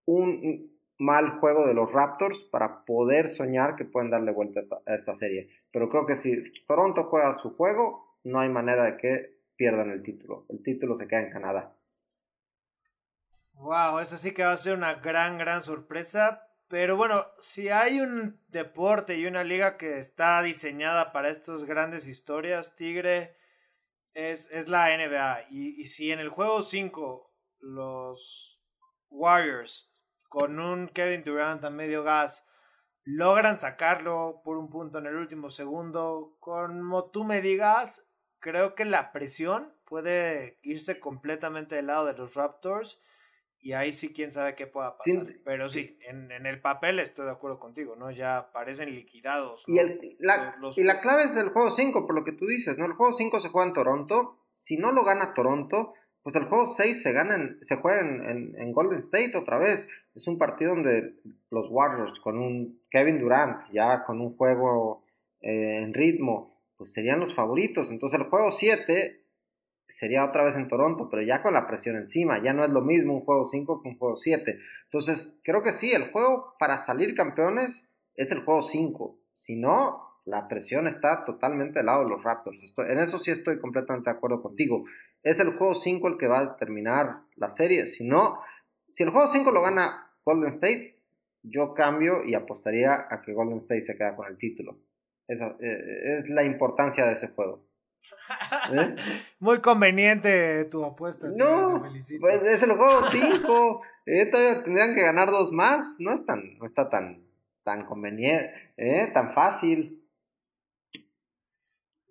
un, 0.05 0.76
mal 0.97 1.39
juego 1.39 1.67
de 1.67 1.73
los 1.73 1.91
Raptors 1.91 2.43
para 2.45 2.83
poder 2.85 3.29
soñar 3.29 3.75
que 3.75 3.85
pueden 3.85 4.09
darle 4.09 4.31
vuelta 4.31 4.61
a 4.85 4.95
esta, 4.95 5.15
serie. 5.15 5.49
Pero 5.71 5.89
creo 5.89 6.05
que 6.05 6.15
si 6.15 6.43
Toronto 6.65 7.03
juega 7.05 7.33
su 7.33 7.55
juego, 7.55 8.17
no 8.23 8.39
hay 8.39 8.49
manera 8.49 8.83
de 8.83 8.97
que 8.97 9.37
pierdan 9.55 9.91
el 9.91 10.03
título. 10.03 10.45
El 10.49 10.63
título 10.63 10.95
se 10.95 11.07
queda 11.07 11.21
en 11.21 11.31
Canadá. 11.31 11.73
Wow, 13.53 13.99
eso 13.99 14.17
sí 14.17 14.33
que 14.33 14.43
va 14.43 14.51
a 14.51 14.57
ser 14.57 14.75
una 14.75 14.95
gran, 14.95 15.37
gran 15.37 15.61
sorpresa. 15.61 16.43
Pero 16.67 16.97
bueno, 16.97 17.25
si 17.39 17.69
hay 17.69 18.01
un 18.01 18.39
deporte 18.49 19.15
y 19.15 19.25
una 19.25 19.43
liga 19.43 19.77
que 19.77 19.99
está 19.99 20.41
diseñada 20.41 21.11
para 21.13 21.29
estas 21.29 21.63
grandes 21.63 22.07
historias, 22.07 22.75
Tigre, 22.75 23.37
es, 24.13 24.49
es 24.51 24.67
la 24.67 24.89
NBA. 24.95 25.45
Y, 25.49 25.81
y 25.81 25.85
si 25.85 26.11
en 26.11 26.19
el 26.19 26.29
juego 26.29 26.61
5 26.61 27.31
los 27.61 28.55
Warriors 29.09 29.89
con 30.27 30.59
un 30.59 30.89
Kevin 30.89 31.23
Durant 31.23 31.63
a 31.63 31.69
medio 31.69 32.03
gas, 32.03 32.45
logran 33.03 33.57
sacarlo 33.57 34.41
por 34.43 34.57
un 34.57 34.69
punto 34.69 34.97
en 34.99 35.05
el 35.05 35.15
último 35.15 35.49
segundo. 35.49 36.35
Como 36.39 37.09
tú 37.09 37.23
me 37.23 37.41
digas, 37.41 38.05
creo 38.39 38.75
que 38.75 38.85
la 38.85 39.11
presión 39.11 39.73
puede 39.85 40.59
irse 40.61 40.99
completamente 40.99 41.75
del 41.75 41.87
lado 41.87 42.05
de 42.05 42.17
los 42.17 42.35
Raptors. 42.35 43.01
Y 43.59 43.73
ahí 43.73 43.91
sí, 43.91 44.13
quién 44.13 44.31
sabe 44.31 44.55
qué 44.55 44.67
pueda 44.67 44.95
pasar. 44.95 45.25
Pero 45.43 45.67
sí, 45.69 45.97
en, 46.01 46.31
el 46.31 46.61
papel 46.61 46.99
estoy 46.99 47.25
de 47.25 47.31
acuerdo 47.31 47.59
contigo, 47.59 47.95
¿no? 47.95 48.11
Ya 48.11 48.51
parecen 48.53 48.93
liquidados. 48.93 49.63
Y, 49.65 49.79
el, 49.79 50.15
la, 50.19 50.55
y 50.75 50.83
la 50.83 51.01
clave 51.01 51.23
es 51.23 51.35
el 51.35 51.49
juego 51.49 51.69
5, 51.71 52.05
por 52.05 52.15
lo 52.15 52.23
que 52.23 52.33
tú 52.33 52.45
dices, 52.45 52.77
¿no? 52.77 52.85
El 52.85 52.93
juego 52.93 53.13
5 53.13 53.39
se 53.39 53.49
juega 53.49 53.67
en 53.67 53.73
Toronto. 53.73 54.37
Si 54.57 54.77
no 54.77 54.91
lo 54.91 55.03
gana 55.03 55.33
Toronto, 55.33 55.93
pues 56.27 56.35
el 56.35 56.49
juego 56.49 56.65
6 56.65 57.03
se, 57.03 57.13
gana 57.13 57.55
se 57.61 57.77
juega 57.77 58.01
en, 58.01 58.73
Golden 58.73 58.99
State 58.99 59.37
otra 59.37 59.57
vez. 59.57 59.87
Es 60.13 60.27
un 60.27 60.37
partido 60.37 60.71
donde 60.75 61.13
los 61.49 61.69
Warriors, 61.69 62.19
con 62.19 62.37
un 62.37 62.81
Kevin 62.91 63.17
Durant, 63.17 63.61
ya 63.71 64.03
con 64.03 64.19
un 64.19 64.35
juego 64.35 65.05
eh, 65.39 65.77
en 65.81 65.93
ritmo, 65.93 66.59
pues 66.75 66.91
serían 66.91 67.21
los 67.21 67.33
favoritos. 67.33 67.91
Entonces 67.91 68.19
el 68.19 68.25
juego 68.25 68.51
7 68.51 69.23
sería 69.87 70.25
otra 70.25 70.43
vez 70.43 70.57
en 70.57 70.67
Toronto, 70.67 71.07
pero 71.09 71.21
ya 71.21 71.41
con 71.41 71.53
la 71.53 71.65
presión 71.65 71.95
encima. 71.95 72.43
Ya 72.43 72.51
no 72.51 72.65
es 72.65 72.71
lo 72.71 72.81
mismo 72.81 73.13
un 73.13 73.23
juego 73.23 73.45
5 73.45 73.81
que 73.81 73.87
un 73.87 73.97
juego 73.97 74.17
7. 74.17 74.59
Entonces 74.83 75.39
creo 75.45 75.63
que 75.63 75.71
sí, 75.71 75.93
el 75.93 76.11
juego 76.11 76.55
para 76.59 76.85
salir 76.85 77.15
campeones 77.15 77.95
es 78.15 78.33
el 78.33 78.39
juego 78.39 78.63
5. 78.63 79.17
Si 79.31 79.55
no, 79.55 80.07
la 80.25 80.49
presión 80.49 80.87
está 80.87 81.23
totalmente 81.23 81.79
al 81.79 81.85
lado 81.85 82.03
de 82.03 82.09
los 82.09 82.21
Raptors. 82.21 82.73
en 82.79 82.99
eso 82.99 83.17
sí 83.17 83.31
estoy 83.31 83.61
completamente 83.61 84.09
de 84.09 84.17
acuerdo 84.17 84.41
contigo 84.41 84.83
es 85.29 85.39
el 85.39 85.51
juego 85.51 85.75
5 85.75 86.07
el 86.07 86.17
que 86.17 86.27
va 86.27 86.39
a 86.39 86.45
determinar 86.45 87.21
la 87.35 87.49
serie. 87.49 87.85
Si 87.85 88.05
no, 88.05 88.39
si 88.91 89.03
el 89.03 89.09
juego 89.09 89.27
5 89.27 89.51
lo 89.51 89.61
gana 89.61 90.09
Golden 90.23 90.49
State, 90.49 91.01
yo 91.43 91.73
cambio 91.73 92.23
y 92.23 92.33
apostaría 92.33 93.07
a 93.09 93.21
que 93.21 93.33
Golden 93.33 93.59
State 93.59 93.81
se 93.81 93.97
queda 93.97 94.15
con 94.15 94.27
el 94.27 94.37
título. 94.37 94.77
Esa 95.27 95.57
eh, 95.59 96.19
es 96.19 96.29
la 96.29 96.43
importancia 96.43 97.05
de 97.05 97.13
ese 97.13 97.27
juego. 97.29 97.67
¿Eh? 98.73 98.95
Muy 99.39 99.59
conveniente 99.59 100.63
tu 100.65 100.85
apuesta. 100.85 101.27
No, 101.35 101.83
pues 102.19 102.43
es 102.43 102.63
el 102.63 102.71
juego 102.71 103.03
5. 103.03 103.81
Eh, 104.09 104.25
todavía 104.27 104.63
tendrían 104.63 104.95
que 104.95 105.01
ganar 105.01 105.31
dos 105.31 105.51
más. 105.51 105.97
No, 105.99 106.13
es 106.13 106.25
tan, 106.25 106.57
no 106.59 106.65
está 106.65 106.89
tan, 106.89 107.25
tan 107.65 107.85
conveniente, 107.85 108.53
eh, 108.77 109.11
tan 109.13 109.33
fácil. 109.33 109.96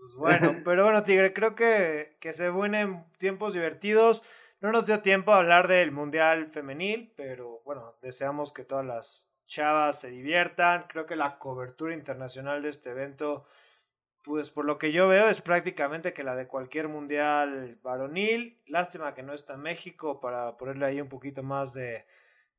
Pues 0.07 0.15
bueno, 0.15 0.61
pero 0.65 0.85
bueno, 0.85 1.03
Tigre, 1.03 1.33
creo 1.33 1.55
que, 1.57 2.17
que 2.21 2.33
se 2.33 2.51
unen 2.51 3.05
tiempos 3.19 3.55
divertidos. 3.55 4.23
No 4.61 4.71
nos 4.71 4.87
dio 4.87 5.01
tiempo 5.01 5.33
a 5.33 5.39
hablar 5.39 5.67
del 5.67 5.91
Mundial 5.91 6.47
Femenil, 6.47 7.13
pero 7.17 7.61
bueno, 7.65 7.97
deseamos 8.03 8.53
que 8.53 8.65
todas 8.65 8.87
las 8.87 9.29
chavas 9.47 10.01
se 10.01 10.11
diviertan. 10.11 10.87
Creo 10.89 11.07
que 11.07 11.17
la 11.17 11.39
cobertura 11.39 11.93
internacional 11.93 12.63
de 12.63 12.69
este 12.69 12.91
evento, 12.91 13.47
pues 14.23 14.51
por 14.51 14.65
lo 14.65 14.79
que 14.79 14.93
yo 14.93 15.09
veo, 15.09 15.29
es 15.29 15.43
prácticamente 15.43 16.13
que 16.13 16.23
la 16.25 16.37
de 16.37 16.47
cualquier 16.47 16.87
mundial 16.87 17.79
varonil. 17.83 18.63
Lástima 18.67 19.15
que 19.15 19.25
no 19.25 19.35
está 19.35 19.57
México 19.57 20.21
para 20.21 20.57
ponerle 20.57 20.87
ahí 20.87 21.01
un 21.01 21.09
poquito 21.09 21.43
más 21.43 21.73
de, 21.73 22.07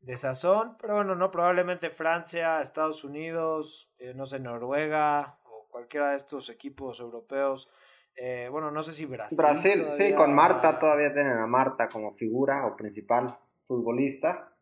de 0.01 0.17
sazón. 0.17 0.77
Pero 0.81 0.95
bueno, 0.95 1.15
no, 1.15 1.31
probablemente 1.31 1.91
Francia, 1.91 2.61
Estados 2.61 3.05
Unidos, 3.05 3.89
eh, 3.99 4.13
no 4.13 4.25
sé, 4.25 4.39
Noruega 4.39 5.39
cualquiera 5.77 6.09
de 6.11 6.17
estos 6.17 6.49
equipos 6.49 6.99
europeos. 6.99 7.69
Eh, 8.15 8.49
bueno, 8.51 8.71
no 8.71 8.81
sé 8.81 8.93
si 8.93 9.05
Brasil. 9.05 9.37
Brasil, 9.37 9.85
sí, 9.91 10.15
con 10.15 10.33
Marta 10.33 10.79
todavía 10.79 11.13
tienen 11.13 11.37
a 11.37 11.45
Marta 11.45 11.87
como 11.87 12.13
figura 12.15 12.65
o 12.65 12.75
principal 12.75 13.37
futbolista. 13.67 14.55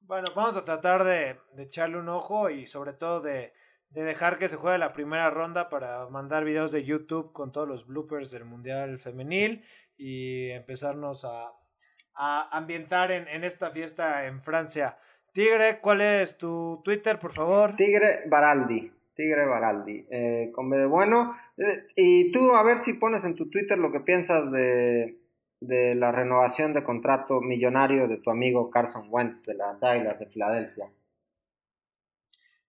Bueno, 0.00 0.30
vamos 0.34 0.56
a 0.56 0.64
tratar 0.64 1.04
de, 1.04 1.38
de 1.52 1.62
echarle 1.62 1.98
un 1.98 2.08
ojo 2.08 2.50
y 2.50 2.66
sobre 2.66 2.92
todo 2.92 3.20
de, 3.20 3.52
de, 3.90 4.02
dejar 4.02 4.36
que 4.36 4.48
se 4.48 4.56
juegue 4.56 4.78
la 4.78 4.92
primera 4.92 5.30
ronda 5.30 5.68
para 5.68 6.08
mandar 6.08 6.44
videos 6.44 6.72
de 6.72 6.84
YouTube 6.84 7.32
con 7.32 7.52
todos 7.52 7.68
los 7.68 7.86
bloopers 7.86 8.32
del 8.32 8.44
Mundial 8.44 8.98
Femenil 8.98 9.64
y 9.96 10.50
empezarnos 10.50 11.24
a, 11.24 11.52
a 12.14 12.56
ambientar 12.56 13.12
en, 13.12 13.28
en, 13.28 13.44
esta 13.44 13.70
fiesta 13.70 14.26
en 14.26 14.42
Francia. 14.42 14.98
Tigre, 15.32 15.78
¿cuál 15.80 16.00
es 16.00 16.36
tu 16.36 16.80
Twitter, 16.84 17.20
por 17.20 17.32
favor? 17.32 17.76
Tigre 17.76 18.24
Baraldi. 18.26 18.95
Tigre 19.16 19.46
Baraldi. 19.46 20.06
Eh, 20.10 20.50
con 20.54 20.70
B 20.70 20.76
de 20.76 20.86
bueno. 20.86 21.36
Eh, 21.56 21.86
y 21.96 22.32
tú, 22.32 22.52
a 22.54 22.62
ver 22.62 22.78
si 22.78 22.92
pones 22.94 23.24
en 23.24 23.34
tu 23.34 23.50
Twitter 23.50 23.78
lo 23.78 23.90
que 23.90 24.00
piensas 24.00 24.52
de 24.52 25.18
de 25.60 25.94
la 25.94 26.12
renovación 26.12 26.72
de 26.74 26.84
contrato 26.84 27.40
millonario 27.40 28.08
de 28.08 28.18
tu 28.18 28.30
amigo 28.30 28.70
Carson 28.70 29.08
Wentz 29.10 29.44
de 29.44 29.54
las 29.54 29.82
Águilas 29.82 30.18
de 30.18 30.26
Filadelfia? 30.26 30.92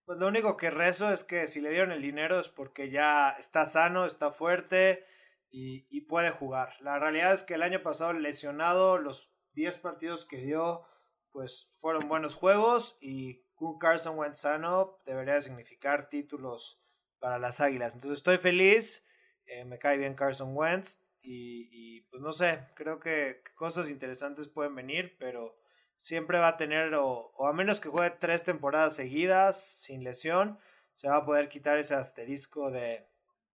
Pues 0.04 0.18
lo 0.18 0.26
único 0.26 0.56
que 0.56 0.70
rezo 0.70 1.12
es 1.12 1.22
que 1.22 1.46
si 1.46 1.60
le 1.60 1.70
dieron 1.70 1.92
el 1.92 2.00
dinero 2.00 2.40
es 2.40 2.48
porque 2.48 2.90
ya 2.90 3.30
está 3.38 3.66
sano, 3.66 4.06
está 4.06 4.30
fuerte 4.30 5.04
y, 5.50 5.86
y 5.90 6.02
puede 6.02 6.30
jugar. 6.30 6.72
La 6.80 6.98
realidad 6.98 7.34
es 7.34 7.42
que 7.42 7.54
el 7.54 7.62
año 7.62 7.82
pasado 7.82 8.14
lesionado, 8.14 8.96
los 8.96 9.30
10 9.52 9.78
partidos 9.78 10.24
que 10.24 10.38
dio, 10.38 10.82
pues 11.30 11.70
fueron 11.78 12.08
buenos 12.08 12.34
juegos 12.34 12.96
y 13.02 13.44
un 13.60 13.78
Carson 13.78 14.18
Wentz 14.18 14.40
sano 14.40 14.98
debería 15.06 15.40
significar 15.40 16.08
títulos 16.08 16.80
para 17.18 17.38
las 17.38 17.60
Águilas. 17.60 17.94
Entonces 17.94 18.18
estoy 18.18 18.38
feliz, 18.38 19.04
eh, 19.46 19.64
me 19.64 19.78
cae 19.78 19.96
bien 19.96 20.14
Carson 20.14 20.56
Wentz 20.56 21.00
y, 21.20 22.02
pues 22.10 22.22
no 22.22 22.32
sé, 22.32 22.60
creo 22.74 23.00
que 23.00 23.42
cosas 23.54 23.90
interesantes 23.90 24.48
pueden 24.48 24.74
venir, 24.74 25.16
pero 25.18 25.58
siempre 26.00 26.38
va 26.38 26.48
a 26.48 26.56
tener, 26.56 26.94
o, 26.94 27.34
a 27.46 27.52
menos 27.52 27.80
que 27.80 27.90
juegue 27.90 28.16
tres 28.18 28.44
temporadas 28.44 28.96
seguidas 28.96 29.62
sin 29.82 30.04
lesión, 30.04 30.58
se 30.94 31.08
va 31.08 31.16
a 31.16 31.26
poder 31.26 31.50
quitar 31.50 31.76
ese 31.76 31.94
asterisco 31.94 32.70
de 32.70 33.06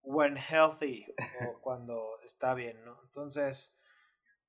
when 0.03 0.37
healthy 0.37 1.05
o 1.41 1.59
cuando 1.63 2.21
está 2.25 2.55
bien, 2.55 2.85
¿no? 2.85 3.01
Entonces, 3.03 3.75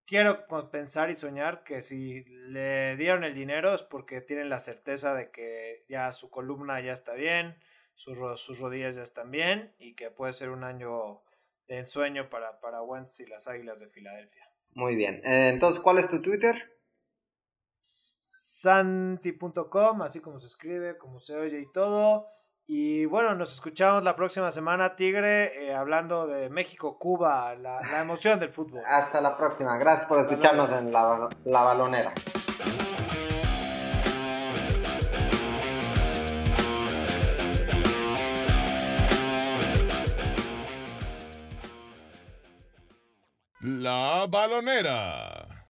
quiero 0.05 0.47
pensar 0.71 1.09
y 1.09 1.15
soñar 1.15 1.63
que 1.63 1.81
si 1.81 2.23
le 2.25 2.95
dieron 2.97 3.23
el 3.23 3.33
dinero 3.33 3.73
es 3.73 3.83
porque 3.83 4.21
tienen 4.21 4.49
la 4.49 4.59
certeza 4.59 5.13
de 5.13 5.31
que 5.31 5.85
ya 5.89 6.11
su 6.11 6.29
columna 6.29 6.79
ya 6.81 6.93
está 6.93 7.13
bien, 7.13 7.57
sus, 7.95 8.17
sus 8.39 8.59
rodillas 8.59 8.95
ya 8.95 9.03
están 9.03 9.31
bien 9.31 9.73
y 9.79 9.95
que 9.95 10.11
puede 10.11 10.33
ser 10.33 10.49
un 10.49 10.63
año 10.63 11.21
de 11.67 11.79
ensueño 11.79 12.29
para, 12.29 12.59
para 12.59 12.81
Wentz 12.81 13.19
y 13.19 13.25
las 13.25 13.47
Águilas 13.47 13.79
de 13.79 13.87
Filadelfia. 13.89 14.47
Muy 14.73 14.95
bien. 14.95 15.21
Eh, 15.25 15.49
entonces, 15.49 15.81
¿cuál 15.81 15.97
es 15.97 16.09
tu 16.09 16.21
Twitter? 16.21 16.55
Santi.com, 18.19 20.01
así 20.01 20.19
como 20.19 20.39
se 20.39 20.47
escribe, 20.47 20.97
como 20.97 21.19
se 21.19 21.35
oye 21.35 21.59
y 21.59 21.71
todo. 21.71 22.27
Y 22.68 23.05
bueno, 23.05 23.36
nos 23.36 23.53
escuchamos 23.53 24.03
la 24.03 24.16
próxima 24.16 24.51
semana, 24.51 24.95
Tigre, 24.95 25.68
eh, 25.68 25.76
hablando 25.76 26.26
de 26.26 26.49
México, 26.49 26.97
Cuba, 26.97 27.53
la, 27.55 27.80
la, 27.82 28.01
emoción 28.01 28.39
del 28.39 28.49
fútbol. 28.49 28.82
Hasta 28.88 29.22
la 29.22 29.38
próxima. 29.38 29.78
Gracias 29.78 30.07
por 30.07 30.20
escucharnos 30.20 30.72
en 30.72 30.91
la, 30.91 31.30
la 31.45 31.61
balonera. 31.61 32.13
La 43.61 44.26
balonera. 44.28 45.34